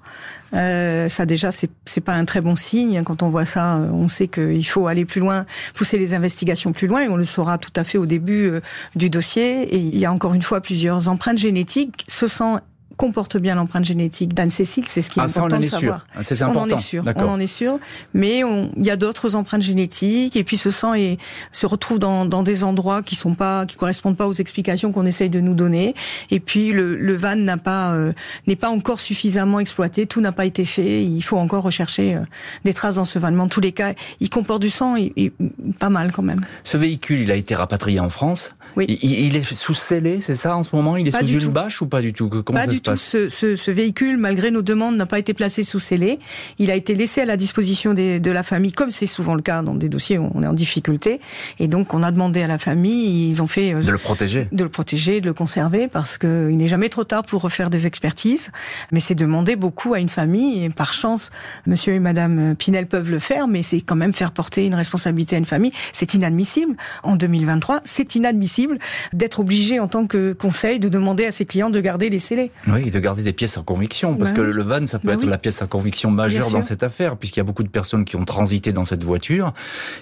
Euh, 0.52 1.08
ça 1.08 1.26
déjà, 1.26 1.50
c'est 1.50 1.70
c'est 1.84 2.00
pas 2.00 2.14
un 2.14 2.24
très 2.24 2.40
bon 2.40 2.54
signe. 2.54 3.02
Quand 3.02 3.22
on 3.22 3.28
voit 3.28 3.44
ça, 3.44 3.76
euh, 3.76 3.90
on 3.90 4.06
sait 4.06 4.28
qu'il 4.28 4.66
faut 4.66 4.86
aller 4.86 5.04
plus 5.04 5.20
loin, 5.20 5.46
pousser 5.74 5.98
les 5.98 6.14
investigations 6.14 6.72
plus 6.72 6.86
loin, 6.86 7.02
et 7.02 7.08
on 7.08 7.16
le 7.16 7.24
saura 7.24 7.58
tout 7.58 7.72
à 7.74 7.82
fait 7.82 7.98
au 7.98 8.06
début 8.06 8.46
euh, 8.46 8.60
du 8.94 9.10
dossier. 9.10 9.62
Et 9.74 9.78
il 9.78 9.98
y 9.98 10.04
a 10.04 10.12
encore 10.12 10.34
une 10.34 10.42
fois 10.42 10.60
plusieurs 10.60 11.08
empreintes 11.08 11.38
génétiques. 11.38 12.04
Ce 12.08 12.26
sang 12.28 12.60
comporte 12.96 13.36
bien 13.36 13.54
l'empreinte 13.54 13.84
génétique 13.84 14.34
d'Anne-Cécile, 14.34 14.84
c'est 14.86 15.02
ce 15.02 15.10
qui 15.10 15.18
est 15.18 15.22
ah, 15.22 15.26
important 15.26 15.54
on 15.54 15.56
en 15.56 15.60
de 15.60 15.64
est 15.64 15.68
savoir. 15.68 16.06
Sûr. 16.12 16.24
C'est 16.24 16.42
important. 16.42 16.60
On 16.60 16.74
en 16.74 16.76
est 16.76 16.80
sûr. 16.80 17.04
On 17.16 17.28
en 17.28 17.40
est 17.40 17.46
sûr. 17.46 17.78
Mais 18.12 18.42
il 18.76 18.84
y 18.84 18.90
a 18.90 18.96
d'autres 18.96 19.36
empreintes 19.36 19.62
génétiques 19.62 20.36
et 20.36 20.44
puis 20.44 20.56
ce 20.56 20.70
sang 20.70 20.94
est, 20.94 21.18
se 21.52 21.66
retrouve 21.66 21.98
dans, 21.98 22.24
dans, 22.24 22.42
des 22.42 22.64
endroits 22.64 23.02
qui 23.02 23.14
sont 23.14 23.34
pas, 23.34 23.66
qui 23.66 23.76
correspondent 23.76 24.16
pas 24.16 24.26
aux 24.26 24.32
explications 24.32 24.92
qu'on 24.92 25.06
essaye 25.06 25.30
de 25.30 25.40
nous 25.40 25.54
donner. 25.54 25.94
Et 26.30 26.40
puis 26.40 26.72
le, 26.72 26.96
le 26.96 27.14
van 27.14 27.36
n'a 27.36 27.56
pas, 27.56 27.92
euh, 27.92 28.12
n'est 28.46 28.56
pas 28.56 28.70
encore 28.70 29.00
suffisamment 29.00 29.60
exploité. 29.60 30.06
Tout 30.06 30.20
n'a 30.20 30.32
pas 30.32 30.46
été 30.46 30.64
fait. 30.64 31.04
Il 31.04 31.22
faut 31.22 31.38
encore 31.38 31.64
rechercher 31.64 32.14
euh, 32.14 32.20
des 32.64 32.74
traces 32.74 32.96
dans 32.96 33.04
ce 33.04 33.18
van. 33.18 33.30
Mais 33.32 33.42
en 33.42 33.48
tous 33.48 33.60
les 33.60 33.72
cas, 33.72 33.94
il 34.20 34.30
comporte 34.30 34.62
du 34.62 34.70
sang 34.70 34.96
et, 34.96 35.12
et 35.16 35.32
pas 35.78 35.90
mal 35.90 36.12
quand 36.12 36.22
même. 36.22 36.44
Ce 36.62 36.76
véhicule, 36.76 37.20
il 37.20 37.30
a 37.30 37.36
été 37.36 37.54
rapatrié 37.54 38.00
en 38.00 38.08
France. 38.08 38.54
Oui. 38.76 38.86
Il, 38.88 39.12
il 39.12 39.36
est 39.36 39.54
sous 39.54 39.74
scellé, 39.74 40.20
c'est 40.20 40.34
ça 40.34 40.56
en 40.56 40.62
ce 40.62 40.74
moment? 40.74 40.96
Il 40.96 41.06
est 41.06 41.10
pas 41.10 41.20
sous 41.20 41.40
une 41.40 41.50
bâche 41.50 41.80
ou 41.82 41.86
pas 41.86 42.00
du 42.00 42.12
tout? 42.12 42.28
Comment 42.28 42.58
pas 42.58 42.64
ça 42.64 42.70
du 42.70 42.76
se 42.76 42.80
tout. 42.80 42.90
passe? 42.90 43.02
Ce, 43.02 43.28
ce, 43.28 43.56
ce, 43.56 43.70
véhicule, 43.70 44.16
malgré 44.16 44.50
nos 44.50 44.62
demandes, 44.62 44.96
n'a 44.96 45.06
pas 45.06 45.18
été 45.18 45.34
placé 45.34 45.62
sous 45.62 45.80
scellé. 45.80 46.18
Il 46.58 46.70
a 46.70 46.74
été 46.74 46.94
laissé 46.94 47.20
à 47.20 47.24
la 47.24 47.36
disposition 47.36 47.94
des, 47.94 48.20
de 48.20 48.30
la 48.30 48.42
famille, 48.42 48.72
comme 48.72 48.90
c'est 48.90 49.06
souvent 49.06 49.34
le 49.34 49.42
cas 49.42 49.62
dans 49.62 49.74
des 49.74 49.88
dossiers 49.88 50.18
où 50.18 50.30
on 50.34 50.42
est 50.42 50.46
en 50.46 50.52
difficulté. 50.52 51.20
Et 51.58 51.68
donc, 51.68 51.94
on 51.94 52.02
a 52.02 52.10
demandé 52.10 52.42
à 52.42 52.46
la 52.46 52.58
famille, 52.58 53.28
ils 53.28 53.42
ont 53.42 53.46
fait... 53.46 53.74
Euh, 53.74 53.82
de 53.82 53.90
le 53.90 53.98
protéger. 53.98 54.48
De 54.50 54.64
le 54.64 54.70
protéger, 54.70 55.20
de 55.20 55.26
le 55.26 55.34
conserver, 55.34 55.88
parce 55.88 56.18
qu'il 56.18 56.56
n'est 56.56 56.68
jamais 56.68 56.88
trop 56.88 57.04
tard 57.04 57.22
pour 57.22 57.42
refaire 57.42 57.70
des 57.70 57.86
expertises. 57.86 58.50
Mais 58.92 59.00
c'est 59.00 59.14
demander 59.14 59.56
beaucoup 59.56 59.94
à 59.94 60.00
une 60.00 60.08
famille, 60.08 60.64
et 60.64 60.70
par 60.70 60.92
chance, 60.92 61.30
monsieur 61.66 61.94
et 61.94 62.00
madame 62.00 62.54
Pinel 62.56 62.86
peuvent 62.86 63.10
le 63.10 63.18
faire, 63.18 63.46
mais 63.48 63.62
c'est 63.62 63.80
quand 63.80 63.96
même 63.96 64.12
faire 64.12 64.32
porter 64.32 64.66
une 64.66 64.74
responsabilité 64.74 65.36
à 65.36 65.38
une 65.38 65.44
famille. 65.44 65.72
C'est 65.92 66.14
inadmissible. 66.14 66.76
En 67.02 67.16
2023, 67.16 67.80
c'est 67.84 68.14
inadmissible 68.14 68.63
d'être 69.12 69.40
obligé 69.40 69.80
en 69.80 69.88
tant 69.88 70.06
que 70.06 70.32
conseil 70.32 70.78
de 70.78 70.88
demander 70.88 71.26
à 71.26 71.30
ses 71.30 71.44
clients 71.44 71.70
de 71.70 71.80
garder 71.80 72.10
les 72.10 72.18
scellés. 72.18 72.50
Oui, 72.68 72.90
de 72.90 72.98
garder 72.98 73.22
des 73.22 73.32
pièces 73.32 73.58
à 73.58 73.62
conviction, 73.62 74.14
parce 74.16 74.30
Bah 74.30 74.36
que 74.38 74.42
oui. 74.42 74.52
le 74.52 74.62
van, 74.62 74.86
ça 74.86 74.98
peut 74.98 75.08
Bah 75.08 75.14
être 75.14 75.22
oui. 75.24 75.28
la 75.28 75.38
pièce 75.38 75.62
à 75.62 75.66
conviction 75.66 76.10
majeure 76.10 76.50
dans 76.50 76.62
cette 76.62 76.82
affaire, 76.82 77.16
puisqu'il 77.16 77.40
y 77.40 77.42
a 77.42 77.44
beaucoup 77.44 77.62
de 77.62 77.68
personnes 77.68 78.04
qui 78.04 78.16
ont 78.16 78.24
transité 78.24 78.72
dans 78.72 78.84
cette 78.84 79.02
voiture. 79.04 79.52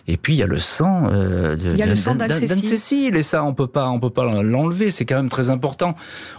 Et 0.09 0.17
puis 0.17 0.35
il 0.35 0.39
y 0.39 0.43
a 0.43 0.47
le 0.47 0.59
sang 0.59 1.09
euh, 1.13 1.57
d'Anne-Cécile. 1.57 3.17
et 3.17 3.23
ça, 3.23 3.45
on 3.45 3.55
peut 3.55 3.67
pas, 3.67 3.89
on 3.89 4.01
peut 4.01 4.11
pas 4.11 4.25
l'enlever. 4.43 4.91
C'est 4.91 5.05
quand 5.05 5.17
même 5.17 5.29
très 5.29 5.51
important. 5.51 5.95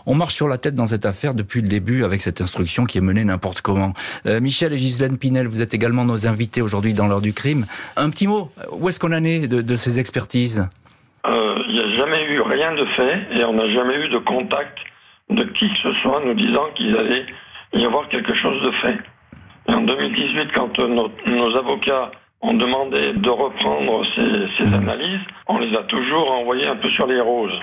On 0.06 0.16
marche 0.16 0.36
sur 0.36 0.48
la 0.48 0.58
tête 0.58 0.76
dans 0.76 0.86
cette 0.86 1.06
affaire 1.06 1.34
depuis 1.34 1.62
le 1.62 1.68
début 1.68 2.04
avec 2.04 2.22
cette 2.22 2.42
instruction 2.42 2.86
qui 2.86 2.98
est 2.98 3.02
menée 3.02 3.24
n'importe 3.26 3.62
comment. 3.62 3.94
Euh, 4.26 4.40
Michel 4.42 4.74
et 4.74 4.78
Ghislaine 4.78 5.18
Pinel, 5.18 5.48
vous 5.48 5.62
êtes 5.62 5.74
également 5.74 6.06
nos 6.06 6.28
invités 6.28 6.62
aujourd'hui 6.62 6.94
dans 6.94 7.08
l'heure 7.08 7.22
du 7.22 7.34
crime. 7.34 7.66
Un 7.98 8.10
petit 8.10 8.28
mot. 8.28 8.52
Où 8.72 8.90
est-ce 8.90 9.00
qu'on 9.00 9.14
en 9.14 9.24
est 9.24 9.48
de, 9.48 9.62
de 9.62 9.76
ces 9.76 10.00
expertises? 10.00 10.66
Il 11.26 11.74
n'y 11.74 11.80
a 11.80 11.96
jamais 11.96 12.24
eu 12.26 12.42
rien 12.42 12.74
de 12.76 12.86
fait 12.98 13.28
et 13.40 13.44
on 13.46 13.54
n'a 13.54 13.70
jamais 13.70 13.96
eu 13.96 14.10
de 14.10 14.18
contact 14.20 14.78
de 15.30 15.44
qui 15.44 15.70
que 15.70 15.78
ce 15.82 15.94
soit 16.02 16.22
nous 16.26 16.34
disant 16.34 16.66
qu'il 16.76 16.96
allait 16.98 17.26
y 17.74 17.86
avoir 17.86 18.08
quelque 18.10 18.34
chose 18.36 18.62
de 18.62 18.72
fait. 18.82 18.98
Et 19.70 19.74
en 19.74 19.82
2018, 19.82 20.50
quand 20.54 20.78
euh, 20.80 20.88
nos, 20.88 21.10
nos 21.26 21.56
avocats 21.56 22.12
ont 22.42 22.54
demandé 22.54 23.14
de 23.14 23.30
reprendre 23.30 24.04
ces, 24.16 24.48
ces 24.58 24.70
Mhm. 24.70 24.74
analyses, 24.90 25.22
on 25.48 25.60
les 25.60 25.74
a 25.78 25.84
toujours 25.84 26.30
envoyés 26.32 26.68
un 26.68 26.76
peu 26.76 26.90
sur 26.90 27.08
les 27.08 27.22
roses. 27.22 27.58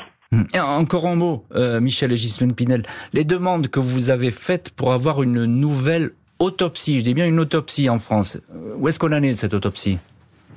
Et 0.55 0.61
encore 0.61 1.07
un 1.07 1.17
mot, 1.17 1.45
euh, 1.55 1.81
Michel 1.81 2.13
et 2.13 2.15
Ghislaine 2.15 2.55
Pinel. 2.55 2.83
Les 3.13 3.25
demandes 3.25 3.69
que 3.69 3.81
vous 3.81 4.09
avez 4.11 4.31
faites 4.31 4.75
pour 4.75 4.93
avoir 4.93 5.23
une 5.23 5.45
nouvelle 5.45 6.11
autopsie, 6.39 7.01
je 7.01 7.05
dis 7.05 7.15
bien 7.15 7.27
une 7.27 7.41
autopsie 7.41 7.91
en 7.91 7.99
France, 7.99 8.39
euh, 8.55 8.75
où 8.79 8.89
est-ce 8.89 8.99
qu'on 8.99 9.13
en 9.13 9.23
est 9.23 9.31
de 9.33 9.35
cette 9.35 9.53
autopsie? 9.55 9.99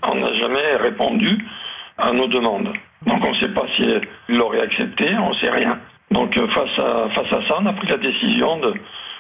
On 0.04 0.16
n'a 0.16 0.34
jamais 0.36 0.76
répondu 0.78 1.46
à 1.98 2.14
nos 2.14 2.28
demandes. 2.28 2.72
Donc 3.06 3.24
on 3.26 3.30
ne 3.32 3.36
sait 3.36 3.50
pas 3.50 3.66
s'ils 3.76 4.02
l'auraient 4.30 4.62
accepté, 4.62 5.10
on 5.18 5.30
ne 5.30 5.36
sait 5.36 5.50
rien. 5.50 5.80
Donc 6.12 6.38
euh, 6.38 6.48
face 6.50 6.80
à, 6.80 7.10
face 7.10 7.34
à 7.34 7.48
ça, 7.48 7.56
on 7.60 7.66
a 7.66 7.74
pris 7.74 7.88
la 7.88 7.98
décision 7.98 8.58
de, 8.58 8.74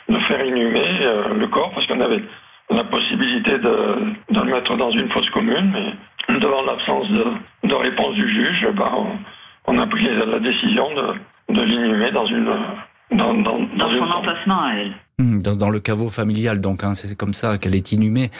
de 0.09 0.19
faire 0.19 0.45
inhumer 0.45 0.85
euh, 1.01 1.33
le 1.33 1.47
corps 1.47 1.71
parce 1.73 1.87
qu'on 1.87 2.01
avait 2.01 2.23
la 2.69 2.83
possibilité 2.83 3.51
de, 3.57 4.13
de 4.29 4.39
le 4.39 4.51
mettre 4.51 4.75
dans 4.77 4.91
une 4.91 5.09
fosse 5.09 5.29
commune, 5.31 5.71
mais 5.73 6.39
devant 6.39 6.63
l'absence 6.63 7.09
de, 7.09 7.25
de 7.67 7.73
réponse 7.75 8.15
du 8.15 8.29
juge, 8.29 8.67
ben, 8.73 8.91
on, 8.95 9.07
on 9.73 9.79
a 9.79 9.87
pris 9.87 10.05
la 10.05 10.39
décision 10.39 10.89
de, 10.95 11.53
de 11.53 11.61
l'inhumer 11.61 12.11
dans 12.11 12.25
une 12.25 12.49
dans, 13.11 13.33
dans, 13.33 13.59
dans 13.59 13.77
Dans 13.77 13.91
une 13.91 13.99
son 13.99 14.11
emplacement 14.11 14.63
à 14.63 14.73
elle. 14.75 14.93
Hum, 15.19 15.41
dans, 15.41 15.55
dans 15.55 15.69
le 15.69 15.79
caveau 15.79 16.09
familial, 16.09 16.59
donc 16.59 16.83
hein, 16.83 16.93
c'est 16.93 17.15
comme 17.15 17.33
ça 17.33 17.57
qu'elle 17.57 17.75
est 17.75 17.91
inhumée. 17.91 18.31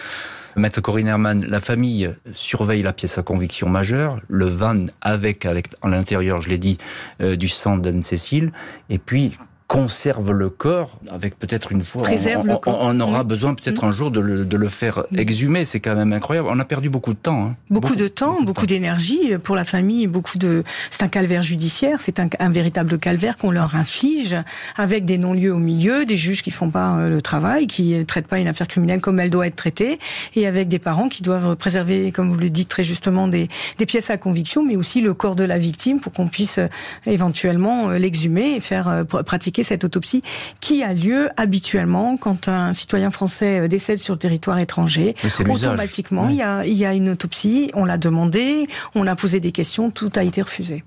Maître 0.56 0.82
Corinne 0.82 1.08
Herman, 1.08 1.44
la 1.46 1.60
famille 1.60 2.14
surveille 2.34 2.84
la 2.84 2.94
pièce 2.94 3.18
à 3.18 3.24
conviction 3.24 3.70
majeure, 3.70 4.20
le 4.28 4.46
van 4.46 4.86
avec, 5.02 5.46
avec 5.46 5.68
à 5.82 5.88
l'intérieur, 5.88 6.42
je 6.42 6.50
l'ai 6.50 6.60
dit, 6.60 6.78
euh, 7.22 7.36
du 7.36 7.48
sang 7.48 7.78
d'Anne-Cécile, 7.78 8.52
et 8.90 9.00
puis 9.00 9.36
conserve 9.74 10.32
le 10.34 10.50
corps 10.52 11.00
avec 11.10 11.40
peut-être 11.40 11.72
une 11.72 11.82
fois 11.84 12.04
Préserve 12.04 12.42
on, 12.44 12.46
le 12.48 12.54
on- 12.54 12.58
corps. 12.58 12.78
on 12.82 13.00
aura 13.00 13.24
besoin 13.24 13.56
peut-être 13.56 13.84
un 13.84 13.92
jour 13.92 14.12
de 14.12 14.20
le, 14.20 14.46
de 14.46 14.56
le 14.58 14.68
faire 14.70 15.04
exhumer 15.18 15.66
c'est 15.66 15.80
quand 15.80 15.96
même 15.96 16.14
incroyable 16.14 16.48
on 16.52 16.60
a 16.60 16.66
perdu 16.66 16.90
beaucoup 16.92 17.14
de 17.14 17.18
temps 17.18 17.42
hein. 17.48 17.56
Beaucoup, 17.72 17.96
de 17.96 18.08
temps, 18.08 18.40
beaucoup, 18.44 18.68
d'énergie 18.68 19.36
pour 19.44 19.56
la 19.56 19.66
famille, 19.66 20.06
beaucoup 20.06 20.38
de. 20.38 20.64
C'est 20.92 21.02
un 21.02 21.08
calvaire 21.08 21.42
judiciaire, 21.42 22.02
c'est 22.02 22.20
un, 22.20 22.28
un 22.40 22.50
véritable 22.52 23.00
calvaire 23.00 23.36
qu'on 23.36 23.50
leur 23.50 23.76
inflige, 23.76 24.36
avec 24.76 25.06
des 25.06 25.18
non-lieux 25.18 25.52
au 25.52 25.58
milieu, 25.58 26.06
des 26.06 26.18
juges 26.18 26.44
qui 26.44 26.52
font 26.52 26.70
pas 26.70 26.98
euh, 26.98 27.10
le 27.10 27.20
travail, 27.24 27.66
qui 27.66 27.96
ne 27.98 28.04
traitent 28.04 28.28
pas 28.28 28.38
une 28.38 28.48
affaire 28.48 28.68
criminelle 28.68 29.02
comme 29.02 29.20
elle 29.20 29.32
doit 29.32 29.48
être 29.48 29.56
traitée, 29.56 29.98
et 30.36 30.46
avec 30.46 30.68
des 30.68 30.78
parents 30.78 31.10
qui 31.10 31.24
doivent 31.24 31.56
préserver, 31.56 32.12
comme 32.12 32.30
vous 32.32 32.38
le 32.38 32.52
dites 32.52 32.70
très 32.70 32.84
justement, 32.84 33.28
des, 33.28 33.48
des 33.80 33.86
pièces 33.88 34.12
à 34.12 34.18
conviction, 34.18 34.64
mais 34.64 34.76
aussi 34.76 35.02
le 35.02 35.16
corps 35.16 35.36
de 35.36 35.44
la 35.44 35.58
victime 35.58 36.00
pour 36.00 36.12
qu'on 36.14 36.28
puisse 36.28 36.60
euh, 36.60 36.68
éventuellement 37.08 37.90
euh, 37.90 37.98
l'exhumer 37.98 38.56
et 38.56 38.60
faire 38.62 38.88
euh, 38.88 39.04
pr- 39.04 39.24
pratiquer 39.24 39.63
pratiquer 39.64 39.74
cette 39.74 39.84
autopsie 39.84 40.22
qui 40.60 40.84
a 40.84 40.94
lieu 40.94 41.30
habituellement 41.38 42.18
quand 42.18 42.48
un 42.48 42.74
citoyen 42.74 43.12
français 43.12 43.68
décède 43.68 43.98
sur 43.98 44.14
le 44.14 44.20
territoire 44.20 44.60
étranger. 44.60 45.16
Automatiquement, 45.50 46.30
il, 46.30 46.36
y 46.36 46.42
a, 46.42 46.66
il 46.66 46.74
y 46.74 46.86
a 46.86 46.94
une 46.94 47.10
autopsie, 47.10 47.72
on 47.74 47.86
l'a 47.86 47.98
demandé, 47.98 48.68
on 48.96 49.08
a 49.08 49.16
posé 49.16 49.40
des 49.40 49.52
questions, 49.52 49.92
tout 49.92 50.12
a 50.16 50.24
été 50.24 50.42
refusé. 50.42 50.84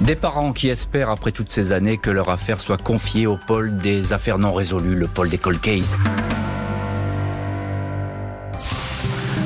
Des 0.00 0.16
parents 0.16 0.52
qui 0.52 0.68
espèrent, 0.68 1.10
après 1.10 1.32
toutes 1.32 1.50
ces 1.50 1.72
années, 1.72 1.98
que 1.98 2.10
leur 2.10 2.30
affaire 2.30 2.60
soit 2.60 2.80
confiée 2.80 3.26
au 3.26 3.36
pôle 3.36 3.76
des 3.78 4.12
affaires 4.12 4.38
non 4.38 4.52
résolues, 4.52 4.94
le 4.94 5.08
pôle 5.08 5.28
des 5.28 5.38
cold 5.38 5.60
cases. 5.60 5.96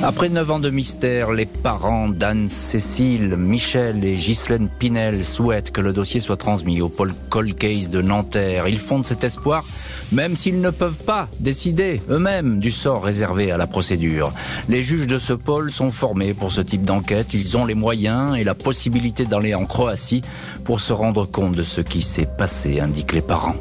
Après 0.07 0.29
neuf 0.29 0.51
ans 0.51 0.59
de 0.59 0.69
mystère, 0.69 1.31
les 1.31 1.47
parents 1.47 2.09
d'Anne-Cécile, 2.09 3.35
Michel 3.37 4.05
et 4.05 4.13
Ghislaine 4.13 4.69
Pinel 4.69 5.25
souhaitent 5.25 5.71
que 5.71 5.81
le 5.81 5.93
dossier 5.93 6.19
soit 6.19 6.37
transmis 6.37 6.79
au 6.79 6.89
pôle 6.89 7.11
Cold 7.31 7.57
Case 7.57 7.89
de 7.89 8.03
Nanterre. 8.03 8.67
Ils 8.67 8.77
fondent 8.77 9.03
cet 9.03 9.23
espoir, 9.23 9.65
même 10.11 10.37
s'ils 10.37 10.61
ne 10.61 10.69
peuvent 10.69 11.03
pas 11.03 11.27
décider 11.39 12.03
eux-mêmes 12.11 12.59
du 12.59 12.69
sort 12.69 13.03
réservé 13.03 13.49
à 13.49 13.57
la 13.57 13.65
procédure. 13.65 14.31
Les 14.69 14.83
juges 14.83 15.07
de 15.07 15.17
ce 15.17 15.33
pôle 15.33 15.71
sont 15.71 15.89
formés 15.89 16.35
pour 16.35 16.51
ce 16.51 16.61
type 16.61 16.83
d'enquête. 16.83 17.33
Ils 17.33 17.57
ont 17.57 17.65
les 17.65 17.73
moyens 17.73 18.37
et 18.37 18.43
la 18.43 18.53
possibilité 18.53 19.25
d'aller 19.25 19.55
en 19.55 19.65
Croatie 19.65 20.21
pour 20.65 20.81
se 20.81 20.93
rendre 20.93 21.25
compte 21.25 21.55
de 21.55 21.63
ce 21.63 21.81
qui 21.81 22.03
s'est 22.03 22.29
passé, 22.37 22.79
indiquent 22.79 23.13
les 23.13 23.21
parents. 23.21 23.55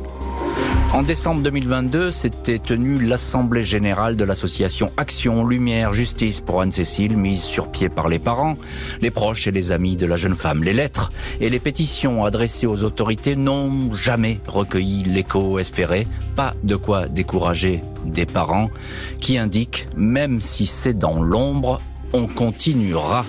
En 0.94 1.02
décembre 1.02 1.42
2022, 1.42 2.12
s'était 2.12 2.60
tenue 2.60 3.00
l'Assemblée 3.00 3.64
générale 3.64 4.14
de 4.14 4.22
l'association 4.22 4.92
Action, 4.96 5.44
Lumière, 5.44 5.92
Justice 5.92 6.40
pour 6.40 6.60
Anne-Cécile, 6.60 7.16
mise 7.16 7.42
sur 7.42 7.66
pied 7.66 7.88
par 7.88 8.06
les 8.06 8.20
parents, 8.20 8.54
les 9.00 9.10
proches 9.10 9.48
et 9.48 9.50
les 9.50 9.72
amis 9.72 9.96
de 9.96 10.06
la 10.06 10.14
jeune 10.14 10.36
femme. 10.36 10.62
Les 10.62 10.72
lettres 10.72 11.10
et 11.40 11.50
les 11.50 11.58
pétitions 11.58 12.24
adressées 12.24 12.68
aux 12.68 12.84
autorités 12.84 13.34
n'ont 13.34 13.92
jamais 13.92 14.38
recueilli 14.46 15.02
l'écho 15.02 15.58
espéré. 15.58 16.06
Pas 16.36 16.54
de 16.62 16.76
quoi 16.76 17.08
décourager 17.08 17.82
des 18.04 18.24
parents 18.24 18.70
qui 19.18 19.36
indiquent, 19.36 19.88
même 19.96 20.40
si 20.40 20.64
c'est 20.64 20.94
dans 20.96 21.20
l'ombre, 21.20 21.82
on 22.12 22.28
continuera 22.28 23.26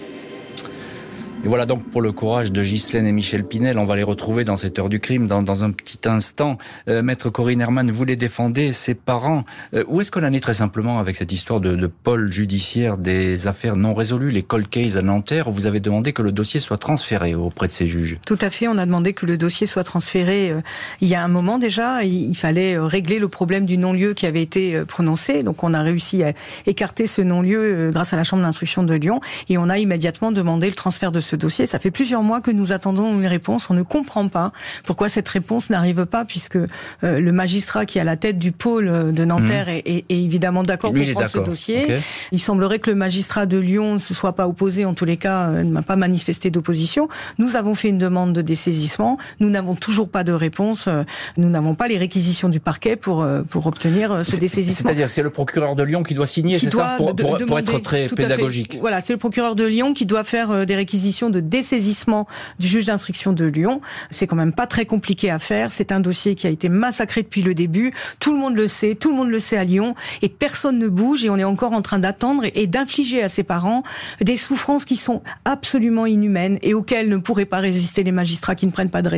et 1.45 1.47
voilà 1.47 1.67
donc 1.67 1.87
pour 1.91 2.01
le 2.01 2.11
courage 2.11 2.51
de 2.51 2.63
Ghislaine 2.63 3.05
et 3.05 3.11
Michel 3.11 3.45
Pinel. 3.45 3.77
On 3.77 3.83
va 3.83 3.95
les 3.95 4.01
retrouver 4.01 4.43
dans 4.43 4.55
cette 4.55 4.79
heure 4.79 4.89
du 4.89 4.99
crime 4.99 5.27
dans, 5.27 5.63
un 5.63 5.69
petit 5.69 5.99
instant. 6.05 6.57
Euh, 6.89 7.03
Maître 7.03 7.29
Corinne 7.29 7.61
Herman, 7.61 7.91
vous 7.91 8.03
les 8.03 8.15
défendez, 8.15 8.73
ses 8.73 8.95
parents. 8.95 9.43
Euh, 9.75 9.83
où 9.87 10.01
est-ce 10.01 10.09
qu'on 10.09 10.23
en 10.23 10.33
est 10.33 10.39
très 10.39 10.55
simplement 10.55 10.97
avec 10.97 11.15
cette 11.15 11.31
histoire 11.31 11.59
de, 11.59 11.75
de 11.75 11.85
pôle 11.85 12.31
judiciaire 12.31 12.97
des 12.97 13.45
affaires 13.45 13.75
non 13.75 13.93
résolues, 13.93 14.31
les 14.31 14.41
cold 14.41 14.67
cases 14.67 14.95
à 14.95 15.03
Nanterre, 15.03 15.47
où 15.47 15.51
vous 15.51 15.67
avez 15.67 15.79
demandé 15.79 16.13
que 16.13 16.23
le 16.23 16.31
dossier 16.31 16.59
soit 16.59 16.79
transféré 16.79 17.35
auprès 17.35 17.67
de 17.67 17.71
ces 17.71 17.85
juges? 17.85 18.17
Tout 18.25 18.39
à 18.41 18.49
fait, 18.49 18.67
on 18.67 18.79
a 18.79 18.85
demandé 18.87 19.13
que 19.13 19.27
le 19.27 19.37
dossier 19.37 19.67
soit 19.67 19.83
transféré 19.83 20.49
euh, 20.49 20.61
il 20.99 21.09
y 21.09 21.13
a 21.13 21.23
un 21.23 21.27
moment 21.27 21.59
déjà. 21.59 22.03
Il, 22.03 22.33
fallait 22.33 22.75
régler 22.79 23.19
le 23.19 23.27
problème 23.27 23.67
du 23.67 23.77
non-lieu 23.77 24.15
qui 24.15 24.25
avait 24.25 24.41
été 24.41 24.83
prononcé. 24.87 25.43
Donc 25.43 25.63
on 25.63 25.75
a 25.75 25.83
réussi 25.83 26.23
à 26.23 26.33
écarter 26.65 27.05
ce 27.05 27.21
non-lieu 27.21 27.91
grâce 27.91 28.13
à 28.13 28.17
la 28.17 28.23
Chambre 28.23 28.41
d'instruction 28.41 28.81
de 28.81 28.95
Lyon 28.95 29.19
et 29.47 29.59
on 29.59 29.69
a 29.69 29.77
immédiatement 29.77 30.31
demandé 30.31 30.69
le 30.69 30.73
transfert 30.73 31.11
de 31.11 31.19
ce 31.19 31.34
dossier. 31.35 31.65
Ça 31.65 31.79
fait 31.79 31.91
plusieurs 31.91 32.23
mois 32.23 32.41
que 32.41 32.51
nous 32.51 32.71
attendons 32.71 33.13
une 33.19 33.27
réponse. 33.27 33.69
On 33.69 33.73
ne 33.73 33.83
comprend 33.83 34.27
pas 34.27 34.51
pourquoi 34.83 35.09
cette 35.09 35.27
réponse 35.27 35.69
n'arrive 35.69 36.05
pas, 36.05 36.25
puisque 36.25 36.55
euh, 36.55 36.67
le 37.01 37.31
magistrat 37.31 37.85
qui 37.85 37.97
est 37.97 38.01
à 38.01 38.03
la 38.03 38.17
tête 38.17 38.37
du 38.37 38.51
pôle 38.51 38.87
euh, 38.87 39.11
de 39.11 39.25
Nanterre 39.25 39.67
mmh. 39.67 39.81
est, 39.85 40.05
est, 40.09 40.23
évidemment 40.23 40.63
d'accord 40.63 40.93
pour 40.93 41.11
prendre 41.11 41.27
ce 41.27 41.39
dossier. 41.39 41.83
Okay. 41.83 41.97
Il 42.31 42.39
semblerait 42.39 42.79
que 42.79 42.89
le 42.89 42.95
magistrat 42.95 43.45
de 43.45 43.57
Lyon 43.57 43.95
ne 43.95 43.99
se 43.99 44.13
soit 44.13 44.33
pas 44.33 44.47
opposé, 44.47 44.85
en 44.85 44.93
tous 44.93 45.05
les 45.05 45.17
cas, 45.17 45.49
euh, 45.49 45.63
ne 45.63 45.71
m'a 45.71 45.81
pas 45.81 45.95
manifesté 45.95 46.51
d'opposition. 46.51 47.07
Nous 47.37 47.55
avons 47.55 47.75
fait 47.75 47.89
une 47.89 47.97
demande 47.97 48.33
de 48.33 48.41
dessaisissement. 48.41 49.17
Nous 49.39 49.49
n'avons 49.49 49.75
toujours 49.75 50.09
pas 50.09 50.23
de 50.23 50.33
réponse. 50.33 50.89
Nous 51.37 51.49
n'avons 51.49 51.75
pas 51.75 51.87
les 51.87 51.97
réquisitions 51.97 52.49
du 52.49 52.59
parquet 52.59 52.95
pour 52.95 53.25
pour 53.49 53.67
obtenir 53.67 54.25
ce 54.25 54.35
dessaisissement. 54.37 54.89
C'est-à-dire 54.89 55.09
c'est 55.09 55.21
le 55.21 55.29
procureur 55.29 55.75
de 55.75 55.83
Lyon 55.83 56.03
qui 56.03 56.13
doit 56.13 56.27
signer, 56.27 56.59
c'est 56.59 56.71
ça, 56.71 56.95
pour, 56.97 57.15
pour, 57.15 57.37
pour, 57.37 57.59
être 57.59 57.79
très 57.79 58.07
pédagogique. 58.07 58.77
Voilà, 58.79 59.01
c'est 59.01 59.13
le 59.13 59.19
procureur 59.19 59.55
de 59.55 59.63
Lyon 59.63 59.93
qui 59.93 60.05
doit 60.05 60.23
faire 60.23 60.65
des 60.65 60.75
réquisitions 60.75 61.24
de 61.29 61.39
dessaisissement 61.39 62.27
du 62.59 62.67
juge 62.67 62.85
d'instruction 62.85 63.33
de 63.33 63.45
Lyon. 63.45 63.81
C'est 64.09 64.27
quand 64.27 64.35
même 64.35 64.53
pas 64.53 64.67
très 64.67 64.85
compliqué 64.85 65.29
à 65.29 65.39
faire. 65.39 65.71
C'est 65.71 65.91
un 65.91 65.99
dossier 65.99 66.35
qui 66.35 66.47
a 66.47 66.49
été 66.49 66.69
massacré 66.69 67.23
depuis 67.23 67.41
le 67.41 67.53
début. 67.53 67.93
Tout 68.19 68.33
le 68.33 68.39
monde 68.39 68.55
le 68.55 68.67
sait, 68.67 68.95
tout 68.95 69.09
le 69.09 69.15
monde 69.15 69.29
le 69.29 69.39
sait 69.39 69.57
à 69.57 69.63
Lyon, 69.63 69.95
et 70.21 70.29
personne 70.29 70.79
ne 70.79 70.87
bouge. 70.87 71.23
Et 71.25 71.29
on 71.29 71.37
est 71.37 71.43
encore 71.43 71.73
en 71.73 71.81
train 71.81 71.99
d'attendre 71.99 72.43
et 72.53 72.67
d'infliger 72.67 73.23
à 73.23 73.29
ses 73.29 73.43
parents 73.43 73.83
des 74.21 74.37
souffrances 74.37 74.85
qui 74.85 74.95
sont 74.95 75.21
absolument 75.45 76.05
inhumaines 76.05 76.59
et 76.61 76.73
auxquelles 76.73 77.09
ne 77.09 77.17
pourraient 77.17 77.45
pas 77.45 77.59
résister 77.59 78.03
les 78.03 78.11
magistrats 78.11 78.55
qui 78.55 78.67
ne 78.67 78.71
prennent 78.71 78.89
pas 78.89 79.01
de, 79.01 79.09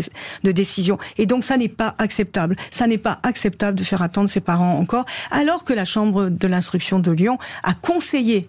de 0.43 0.51
décision. 0.51 0.97
Et 1.17 1.25
donc 1.25 1.43
ça 1.43 1.57
n'est 1.57 1.67
pas 1.67 1.95
acceptable. 1.97 2.55
Ça 2.71 2.87
n'est 2.87 2.97
pas 2.97 3.19
acceptable 3.23 3.77
de 3.77 3.83
faire 3.83 4.01
attendre 4.01 4.29
ses 4.29 4.41
parents 4.41 4.77
encore, 4.77 5.05
alors 5.31 5.63
que 5.63 5.73
la 5.73 5.85
Chambre 5.85 6.29
de 6.29 6.47
l'instruction 6.47 6.99
de 6.99 7.11
Lyon 7.11 7.37
a 7.63 7.73
conseillé 7.73 8.47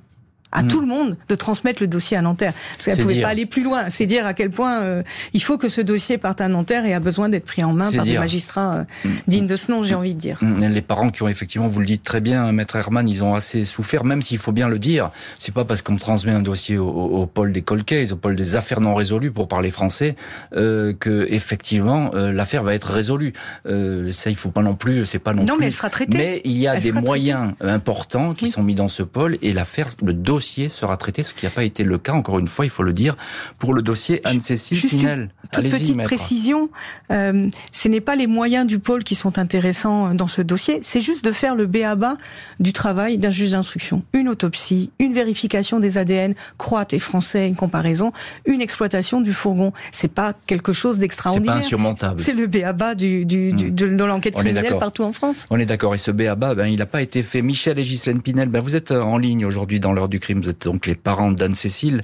à 0.53 0.62
mmh. 0.62 0.68
tout 0.68 0.80
le 0.80 0.86
monde 0.86 1.16
de 1.28 1.34
transmettre 1.34 1.82
le 1.82 1.88
dossier 1.88 2.16
à 2.16 2.22
Nanterre. 2.22 2.53
Parce 2.72 2.86
qu'elle 2.86 2.99
ne 2.99 3.03
pouvait 3.03 3.14
dire. 3.14 3.22
pas 3.24 3.30
aller 3.30 3.46
plus 3.46 3.62
loin. 3.62 3.90
C'est 3.90 4.07
dire 4.07 4.26
à 4.26 4.34
quel 4.34 4.51
point 4.51 4.80
euh, 4.80 5.03
il 5.32 5.42
faut 5.42 5.59
que 5.59 5.68
ce 5.68 5.80
dossier 5.80 6.18
parte 6.18 6.40
à 6.40 6.49
Nanterre 6.49 6.86
et 6.86 6.94
a 6.94 7.01
besoin 7.01 7.28
d'être 7.28 7.46
pris 7.46 7.62
en 7.64 7.72
main 7.72 7.92
par 7.92 8.05
dire. 8.05 8.14
des 8.14 8.18
magistrats 8.18 8.78
euh, 8.78 8.84
mmh. 9.05 9.09
dignes 9.28 9.46
de 9.46 9.57
ce 9.57 9.70
nom, 9.70 9.82
j'ai 9.82 9.94
mmh. 9.94 9.99
envie 9.99 10.14
de 10.14 10.20
dire. 10.20 10.40
Les 10.61 10.82
parents 10.82 11.11
qui 11.11 11.22
ont 11.22 11.28
effectivement, 11.28 11.68
vous 11.68 11.80
le 11.80 11.86
dites 11.86 12.03
très 12.03 12.20
bien, 12.20 12.51
Maître 12.53 12.76
Herman, 12.76 13.09
ils 13.09 13.22
ont 13.22 13.34
assez 13.34 13.64
souffert, 13.64 14.05
même 14.05 14.22
s'il 14.22 14.38
faut 14.38 14.53
bien 14.53 14.68
le 14.68 14.78
dire. 14.78 15.11
C'est 15.38 15.53
pas 15.53 15.64
parce 15.64 15.82
qu'on 15.82 15.96
transmet 15.96 16.32
un 16.32 16.42
dossier 16.42 16.78
au, 16.78 16.88
au, 16.88 17.26
pôle 17.26 17.53
des 17.53 17.62
cold 17.62 17.84
cases, 17.84 18.12
au 18.12 18.16
pôle 18.16 18.36
des 18.36 18.57
affaires 18.57 18.80
non 18.80 18.94
résolues, 18.94 19.30
pour 19.30 19.49
parler 19.49 19.70
français, 19.70 20.16
euh, 20.55 20.92
que 20.99 21.26
effectivement 21.30 22.11
euh, 22.14 22.32
l'affaire 22.32 22.62
va 22.62 22.74
être 22.74 22.90
résolue. 22.90 23.32
Euh, 23.66 24.12
ça, 24.12 24.30
il 24.30 24.36
faut 24.36 24.51
pas 24.51 24.62
non 24.62 24.74
plus, 24.74 25.07
c'est 25.07 25.18
pas 25.18 25.34
non, 25.34 25.42
non 25.42 25.55
plus. 25.55 25.61
mais 25.61 25.66
elle 25.66 25.72
sera 25.72 25.90
traitée. 25.90 26.18
Mais 26.18 26.40
il 26.44 26.59
y 26.59 26.66
a 26.66 26.76
elle 26.76 26.82
des 26.82 26.92
moyens 26.92 27.55
traitée. 27.59 27.72
importants 27.72 28.34
qui 28.34 28.49
sont 28.49 28.62
mis 28.62 28.74
dans 28.74 28.88
ce 28.88 29.03
pôle 29.03 29.38
et 29.42 29.53
l'affaire, 29.53 29.88
le 30.03 30.12
dossier 30.12 30.38
sera 30.41 30.97
traité 30.97 31.22
ce 31.22 31.34
qui 31.34 31.45
n'a 31.45 31.51
pas 31.51 31.64
été 31.64 31.84
le 31.84 31.99
cas, 31.99 32.12
encore 32.12 32.39
une 32.39 32.47
fois, 32.47 32.64
il 32.64 32.70
faut 32.70 32.82
le 32.82 32.93
dire, 32.93 33.16
pour 33.59 33.74
le 33.74 33.82
dossier 33.82 34.20
Anne-Cécile 34.24 34.80
Pinel. 34.80 35.30
Toute 35.53 35.68
petite 35.68 35.97
maître. 35.97 36.09
précision, 36.09 36.68
euh, 37.11 37.49
ce 37.72 37.89
n'est 37.89 38.01
pas 38.01 38.16
les 38.16 38.26
moyens 38.26 38.66
du 38.66 38.78
pôle 38.78 39.05
qui 39.05 39.14
sont 39.14 39.39
intéressants 39.39 40.14
dans 40.14 40.26
ce 40.26 40.43
dossier, 40.43 40.80
c'est 40.82 41.01
juste 41.01 41.24
de 41.24 41.32
faire 41.32 41.55
le 41.55 41.66
béaba 41.66 42.16
du 42.61 42.72
travail 42.72 43.18
d'un 43.18 43.30
juge 43.30 43.53
d'instruction. 43.53 44.03
Une 44.12 44.28
autopsie, 44.28 44.91
une 44.99 45.14
vérification 45.14 45.80
des 45.80 45.99
ADN 45.99 46.34
croate 46.59 46.93
et 46.93 46.99
français, 46.99 47.49
une 47.49 47.57
comparaison, 47.57 48.12
une 48.45 48.61
exploitation 48.61 49.20
du 49.20 49.32
fourgon. 49.32 49.72
C'est 49.93 50.09
pas 50.09 50.34
quelque 50.47 50.72
chose 50.72 50.99
d'extraordinaire. 50.99 51.55
C'est 51.55 51.61
pas 51.61 51.66
insurmontable. 51.66 52.20
C'est 52.20 52.32
le 52.32 52.47
béaba 52.47 52.95
du, 52.95 53.24
du, 53.24 53.53
du, 53.53 53.70
de, 53.70 53.86
de 53.89 54.05
l'enquête 54.05 54.34
criminelle 54.34 54.76
partout 54.78 55.03
en 55.03 55.12
France. 55.12 55.47
On 55.51 55.59
est 55.59 55.66
d'accord. 55.66 55.95
Et 55.95 55.99
ce 55.99 56.11
béaba, 56.11 56.55
ben, 56.55 56.66
il 56.66 56.78
n'a 56.78 56.86
pas 56.86 57.03
été 57.03 57.22
fait. 57.22 57.43
Michel 57.43 57.78
et 57.78 57.82
Ghislaine 57.82 58.20
Pinel, 58.20 58.49
ben, 58.49 58.61
vous 58.61 58.76
êtes 58.76 58.91
en 58.91 59.16
ligne 59.16 59.47
aujourd'hui 59.47 59.80
dans 59.80 59.93
l'heure 59.93 60.09
du 60.09 60.20
crime. 60.20 60.28
Vous 60.35 60.51
êtes 60.51 60.64
donc 60.64 60.87
les 60.87 60.95
parents 60.95 61.31
d'Anne-Cécile. 61.31 62.03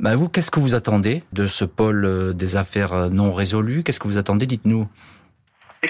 Ben 0.00 0.14
vous, 0.14 0.28
qu'est-ce 0.28 0.50
que 0.50 0.60
vous 0.60 0.74
attendez 0.74 1.22
de 1.32 1.46
ce 1.46 1.64
pôle 1.64 2.04
euh, 2.04 2.32
des 2.32 2.56
affaires 2.56 3.10
non 3.10 3.32
résolues? 3.32 3.82
Qu'est-ce 3.82 4.00
que 4.00 4.08
vous 4.08 4.18
attendez? 4.18 4.46
Dites-nous. 4.46 4.86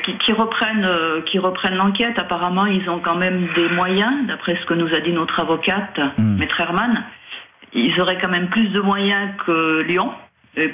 Qui, 0.04 0.18
qui, 0.18 0.32
reprennent, 0.32 0.84
euh, 0.84 1.22
qui 1.22 1.38
reprennent 1.38 1.76
l'enquête. 1.76 2.18
Apparemment, 2.18 2.66
ils 2.66 2.88
ont 2.90 3.00
quand 3.00 3.16
même 3.16 3.48
des 3.54 3.68
moyens, 3.68 4.26
d'après 4.26 4.56
ce 4.60 4.66
que 4.66 4.74
nous 4.74 4.92
a 4.94 5.00
dit 5.00 5.12
notre 5.12 5.40
avocate, 5.40 5.98
mmh. 6.18 6.38
Maître 6.38 6.60
Herman. 6.60 7.04
Ils 7.72 7.98
auraient 8.00 8.18
quand 8.20 8.30
même 8.30 8.48
plus 8.48 8.68
de 8.68 8.80
moyens 8.80 9.30
que 9.44 9.80
Lyon 9.82 10.10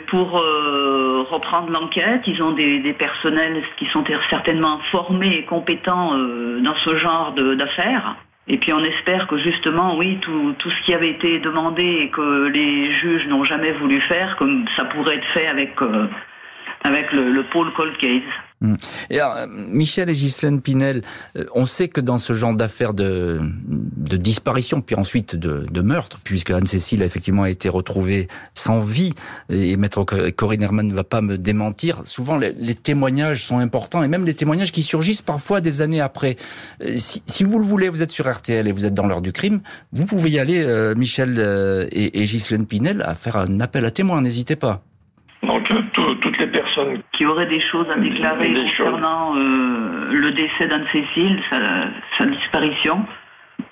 pour 0.08 0.38
euh, 0.38 1.24
reprendre 1.28 1.70
l'enquête. 1.70 2.22
Ils 2.26 2.42
ont 2.42 2.52
des, 2.52 2.80
des, 2.80 2.92
personnels 2.92 3.62
qui 3.78 3.86
sont 3.86 4.04
certainement 4.30 4.80
formés 4.90 5.34
et 5.34 5.44
compétents 5.44 6.16
euh, 6.16 6.60
dans 6.60 6.76
ce 6.76 6.96
genre 6.98 7.34
d'affaires. 7.34 8.16
Et 8.48 8.58
puis 8.58 8.72
on 8.72 8.82
espère 8.82 9.28
que 9.28 9.38
justement, 9.38 9.96
oui, 9.96 10.18
tout, 10.20 10.54
tout, 10.58 10.70
ce 10.70 10.82
qui 10.84 10.94
avait 10.94 11.10
été 11.10 11.38
demandé 11.38 11.84
et 11.84 12.10
que 12.10 12.48
les 12.48 12.92
juges 12.92 13.26
n'ont 13.26 13.44
jamais 13.44 13.72
voulu 13.72 14.00
faire, 14.02 14.36
comme 14.36 14.66
ça 14.76 14.84
pourrait 14.86 15.16
être 15.16 15.28
fait 15.32 15.46
avec, 15.46 15.80
euh, 15.80 16.08
avec 16.82 17.12
le, 17.12 17.30
le 17.30 17.44
pôle 17.44 17.72
case. 17.98 18.22
Et 19.10 19.20
alors, 19.20 19.46
Michel 19.48 20.10
et 20.10 20.14
Ghislaine 20.14 20.60
Pinel, 20.60 21.02
euh, 21.36 21.44
on 21.54 21.66
sait 21.66 21.88
que 21.88 22.00
dans 22.00 22.18
ce 22.18 22.32
genre 22.32 22.54
d'affaires 22.54 22.94
de, 22.94 23.40
de, 23.66 24.16
disparition, 24.16 24.80
puis 24.80 24.94
ensuite 24.94 25.36
de, 25.36 25.66
de 25.70 25.80
meurtre, 25.80 26.20
puisque 26.24 26.50
Anne-Cécile 26.50 27.02
a 27.02 27.06
effectivement 27.06 27.46
été 27.46 27.68
retrouvée 27.68 28.28
sans 28.54 28.80
vie, 28.80 29.12
et 29.50 29.76
Maître 29.76 30.04
Corinne 30.04 30.62
Herman 30.62 30.86
ne 30.86 30.94
va 30.94 31.04
pas 31.04 31.20
me 31.20 31.38
démentir, 31.38 32.02
souvent 32.04 32.36
les, 32.36 32.74
témoignages 32.74 33.44
sont 33.44 33.58
importants, 33.58 34.02
et 34.02 34.08
même 34.08 34.24
les 34.24 34.34
témoignages 34.34 34.72
qui 34.72 34.82
surgissent 34.82 35.22
parfois 35.22 35.60
des 35.60 35.80
années 35.80 36.00
après. 36.00 36.36
Euh, 36.82 36.94
si, 36.96 37.22
si 37.26 37.44
vous 37.44 37.58
le 37.58 37.64
voulez, 37.64 37.88
vous 37.88 38.02
êtes 38.02 38.10
sur 38.10 38.30
RTL 38.30 38.66
et 38.66 38.72
vous 38.72 38.86
êtes 38.86 38.94
dans 38.94 39.06
l'heure 39.06 39.22
du 39.22 39.32
crime, 39.32 39.60
vous 39.92 40.06
pouvez 40.06 40.30
y 40.30 40.38
aller, 40.38 40.62
euh, 40.64 40.94
Michel 40.94 41.36
euh, 41.38 41.86
et, 41.92 42.20
et 42.20 42.24
Ghislaine 42.24 42.66
Pinel, 42.66 43.02
à 43.02 43.14
faire 43.14 43.36
un 43.36 43.60
appel 43.60 43.84
à 43.84 43.90
témoins, 43.90 44.20
n'hésitez 44.20 44.56
pas. 44.56 44.82
Donc 45.42 45.68
toutes 45.92 46.38
les 46.38 46.46
personnes 46.46 47.02
qui 47.12 47.26
auraient 47.26 47.48
des 47.48 47.60
choses 47.60 47.86
à 47.90 47.98
déclarer 47.98 48.48
des 48.48 48.60
concernant 48.60 49.34
euh, 49.36 50.12
le 50.12 50.30
décès 50.32 50.68
d'Anne-Cécile, 50.68 51.40
sa, 51.50 51.58
sa, 52.16 52.26
disparition, 52.26 53.04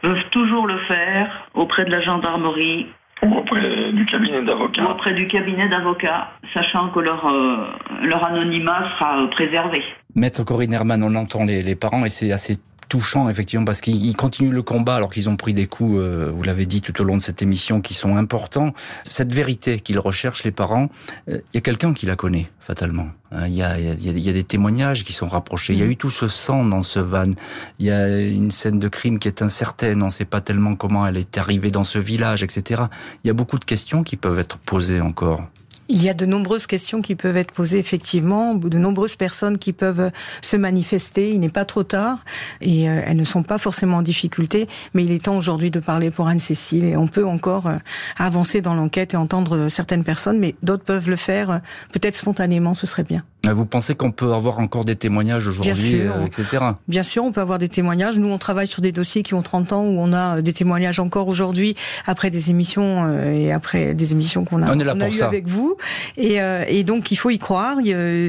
peuvent 0.02 0.28
toujours 0.30 0.66
le 0.66 0.78
faire 0.88 1.48
auprès 1.54 1.84
de 1.84 1.90
la 1.90 2.02
gendarmerie. 2.02 2.88
Ou 3.22 3.36
auprès 3.36 3.92
du 3.92 4.04
cabinet 4.06 4.42
d'avocats. 4.42 4.82
Ou 4.82 4.86
auprès 4.86 5.12
du 5.12 5.28
cabinet 5.28 5.68
d'avocats, 5.68 6.32
sachant 6.54 6.88
que 6.88 7.00
leur, 7.00 7.24
euh, 7.26 7.66
leur 8.02 8.26
anonymat 8.26 8.88
sera 8.98 9.28
préservé. 9.30 9.84
Maître 10.16 10.42
Corinne 10.42 10.72
Herman, 10.72 11.02
on 11.04 11.14
entend 11.14 11.44
les, 11.44 11.62
les 11.62 11.76
parents 11.76 12.04
et 12.04 12.08
c'est 12.08 12.32
assez 12.32 12.56
touchant 12.90 13.30
effectivement 13.30 13.64
parce 13.64 13.80
qu'ils 13.80 14.16
continuent 14.16 14.52
le 14.52 14.62
combat 14.62 14.96
alors 14.96 15.10
qu'ils 15.10 15.30
ont 15.30 15.36
pris 15.36 15.54
des 15.54 15.66
coups, 15.66 15.96
euh, 15.96 16.30
vous 16.34 16.42
l'avez 16.42 16.66
dit 16.66 16.82
tout 16.82 17.00
au 17.00 17.04
long 17.04 17.16
de 17.16 17.22
cette 17.22 17.40
émission, 17.40 17.80
qui 17.80 17.94
sont 17.94 18.16
importants. 18.16 18.74
Cette 19.04 19.32
vérité 19.32 19.80
qu'ils 19.80 19.98
recherchent 19.98 20.44
les 20.44 20.50
parents, 20.50 20.90
il 21.28 21.40
y 21.54 21.58
a 21.58 21.60
quelqu'un 21.60 21.94
qui 21.94 22.04
la 22.04 22.16
connaît 22.16 22.50
fatalement. 22.58 23.08
Il 23.46 23.54
y, 23.54 23.62
a, 23.62 23.78
y, 23.78 23.88
a, 23.88 23.94
y, 23.94 24.28
a, 24.28 24.32
des 24.32 24.42
témoignages 24.42 25.04
qui 25.04 25.12
sont 25.12 25.28
rapprochés. 25.28 25.72
Il 25.72 25.78
y 25.78 25.82
a 25.82 25.86
eu 25.86 25.96
tout 25.96 26.10
ce 26.10 26.26
sang 26.26 26.64
dans 26.64 26.82
ce 26.82 26.98
van. 26.98 27.30
Il 27.78 27.86
y 27.86 27.90
a 27.90 28.18
une 28.18 28.50
scène 28.50 28.80
de 28.80 28.88
crime 28.88 29.20
qui 29.20 29.28
est 29.28 29.40
incertaine. 29.40 30.02
On 30.02 30.06
ne 30.06 30.10
sait 30.10 30.24
pas 30.24 30.40
tellement 30.40 30.74
comment 30.74 31.06
elle 31.06 31.16
est 31.16 31.38
arrivée 31.38 31.70
dans 31.70 31.84
ce 31.84 32.00
village, 32.00 32.42
etc. 32.42 32.82
Il 33.22 33.28
y 33.28 33.30
a 33.30 33.34
beaucoup 33.34 33.60
de 33.60 33.64
questions 33.64 34.02
qui 34.02 34.16
peuvent 34.16 34.40
être 34.40 34.58
posées 34.58 35.00
encore. 35.00 35.46
Il 35.92 36.04
y 36.04 36.08
a 36.08 36.14
de 36.14 36.24
nombreuses 36.24 36.68
questions 36.68 37.02
qui 37.02 37.16
peuvent 37.16 37.36
être 37.36 37.50
posées 37.50 37.80
effectivement, 37.80 38.54
de 38.54 38.78
nombreuses 38.78 39.16
personnes 39.16 39.58
qui 39.58 39.72
peuvent 39.72 40.12
se 40.40 40.56
manifester. 40.56 41.30
Il 41.30 41.40
n'est 41.40 41.48
pas 41.48 41.64
trop 41.64 41.82
tard 41.82 42.24
et 42.60 42.88
euh, 42.88 43.02
elles 43.04 43.16
ne 43.16 43.24
sont 43.24 43.42
pas 43.42 43.58
forcément 43.58 43.96
en 43.96 44.02
difficulté, 44.02 44.68
mais 44.94 45.02
il 45.02 45.10
est 45.10 45.24
temps 45.24 45.36
aujourd'hui 45.36 45.72
de 45.72 45.80
parler 45.80 46.12
pour 46.12 46.28
Anne-Cécile 46.28 46.84
et 46.84 46.96
on 46.96 47.08
peut 47.08 47.26
encore 47.26 47.66
euh, 47.66 47.76
avancer 48.16 48.60
dans 48.60 48.74
l'enquête 48.74 49.14
et 49.14 49.16
entendre 49.16 49.66
certaines 49.66 50.04
personnes, 50.04 50.38
mais 50.38 50.54
d'autres 50.62 50.84
peuvent 50.84 51.10
le 51.10 51.16
faire 51.16 51.50
euh, 51.50 51.58
peut-être 51.92 52.14
spontanément, 52.14 52.74
ce 52.74 52.86
serait 52.86 53.02
bien. 53.02 53.18
Vous 53.50 53.66
pensez 53.66 53.94
qu'on 53.94 54.10
peut 54.10 54.32
avoir 54.32 54.58
encore 54.58 54.84
des 54.84 54.96
témoignages 54.96 55.48
aujourd'hui, 55.48 56.02
etc. 56.26 56.64
Bien 56.88 57.02
sûr, 57.02 57.24
on 57.24 57.32
peut 57.32 57.40
avoir 57.40 57.58
des 57.58 57.68
témoignages. 57.68 58.18
Nous, 58.18 58.28
on 58.28 58.38
travaille 58.38 58.68
sur 58.68 58.82
des 58.82 58.92
dossiers 58.92 59.22
qui 59.22 59.34
ont 59.34 59.42
30 59.42 59.72
ans 59.72 59.84
où 59.84 60.00
on 60.00 60.12
a 60.12 60.42
des 60.42 60.52
témoignages 60.52 61.00
encore 61.00 61.28
aujourd'hui 61.28 61.74
après 62.06 62.30
des 62.30 62.50
émissions 62.50 63.10
et 63.22 63.52
après 63.52 63.94
des 63.94 64.12
émissions 64.12 64.44
qu'on 64.44 64.62
a, 64.62 64.72
on, 64.72 64.80
on 64.80 65.00
a 65.00 65.08
eues 65.08 65.22
avec 65.22 65.46
vous. 65.46 65.76
Et, 66.16 66.40
euh, 66.40 66.64
et, 66.68 66.84
donc 66.84 67.10
il 67.10 67.16
faut 67.16 67.30
y 67.30 67.38
croire. 67.38 67.76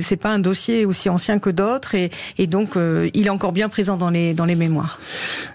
C'est 0.02 0.18
pas 0.18 0.30
un 0.30 0.40
dossier 0.40 0.86
aussi 0.86 1.10
ancien 1.10 1.40
que 1.40 1.50
d'autres, 1.50 1.96
et, 1.96 2.10
et, 2.38 2.48
donc 2.48 2.76
euh, 2.76 3.10
il 3.14 3.28
est 3.28 3.32
encore 3.32 3.52
bien 3.52 3.70
présent 3.70 3.98
dans 3.98 4.10
les 4.10 4.34
dans 4.34 4.46
les 4.46 4.56
mémoires. 4.56 5.00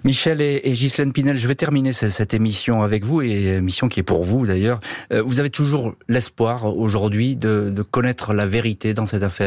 Michel 0.04 0.40
et, 0.40 0.60
et 0.64 0.72
Ghislaine 0.72 1.12
Pinel, 1.12 1.36
je 1.36 1.48
vais 1.48 1.54
terminer 1.54 1.92
cette, 1.92 2.12
cette, 2.12 2.34
émission 2.34 2.82
avec 2.82 3.04
vous 3.04 3.22
et 3.22 3.54
émission 3.56 3.88
qui 3.88 4.00
est 4.00 4.04
pour 4.04 4.22
vous 4.22 4.46
d'ailleurs. 4.46 4.80
Euh, 5.12 5.22
vous 5.24 5.40
avez 5.40 5.50
toujours 5.50 5.94
l'espoir 6.08 6.76
aujourd'hui 6.76 7.36
de, 7.36 7.72
de 7.74 7.82
connaître 7.82 8.34
la 8.34 8.46
vérité 8.46 8.94
dans 8.94 9.06
cette 9.06 9.22
affaire. 9.22 9.45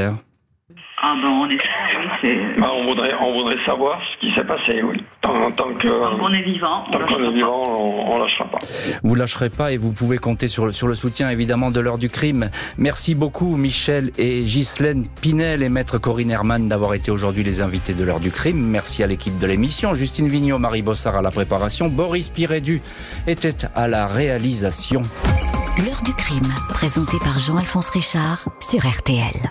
Ah 1.02 1.16
ben 1.16 1.30
on 1.30 1.50
est 1.50 1.58
bah, 2.60 2.72
on, 2.74 2.86
voudrait, 2.86 3.14
on 3.22 3.34
voudrait 3.34 3.64
savoir 3.66 4.02
ce 4.02 4.20
qui 4.20 4.34
s'est 4.36 4.43
passé, 4.43 4.84
oui. 4.84 4.97
Tant, 5.22 5.52
tant 5.52 5.74
que, 5.74 5.88
tant 5.88 6.18
qu'on 6.18 6.34
est 6.34 6.41
vivant, 6.43 6.84
tant 6.91 7.00
qu'on 7.06 7.24
est 7.24 7.34
vivant, 7.34 7.64
on, 7.66 8.14
on 8.14 8.18
lâchera 8.20 8.45
pas. 8.45 8.60
Vous 9.04 9.16
lâcherez 9.16 9.50
pas 9.50 9.72
et 9.72 9.78
vous 9.78 9.93
pouvez 9.93 10.18
compter 10.18 10.47
sur, 10.47 10.74
sur 10.76 10.88
le 10.88 10.95
soutien 10.95 11.30
évidemment 11.30 11.72
de 11.72 11.80
l'heure 11.80 11.97
du 11.97 12.10
crime. 12.10 12.50
Merci 12.78 13.16
beaucoup 13.16 13.56
Michel 13.56 14.12
et 14.18 14.43
Ghislaine 14.43 15.08
Pinel 15.22 15.64
et 15.64 15.70
maître 15.70 15.97
Corinne 15.97 16.32
Herman 16.32 16.68
d'avoir 16.68 16.93
été 16.93 17.12
aujourd'hui 17.12 17.43
les 17.43 17.62
invités 17.62 17.93
de 17.93 18.04
l'heure 18.04 18.20
du 18.20 18.32
crime. 18.32 18.66
Merci 18.66 19.02
à 19.02 19.08
l'équipe 19.08 19.38
de 19.39 19.47
l'émission, 19.47 19.93
Justine 19.93 20.28
Vignot, 20.28 20.60
Marie 20.60 20.82
Bossard 20.82 21.16
à 21.16 21.22
la 21.22 21.32
préparation, 21.32 21.88
Boris 21.88 22.30
Pirédu 22.30 22.82
était 23.28 23.66
à 23.76 23.88
la 23.88 24.08
réalisation. 24.08 25.04
L'heure 25.78 26.02
du 26.04 26.14
crime, 26.14 26.52
présenté 26.68 27.18
par 27.24 27.39
Jean-Alphonse 27.39 27.89
Richard 27.89 28.43
sur 28.60 28.86
RTL. 28.86 29.50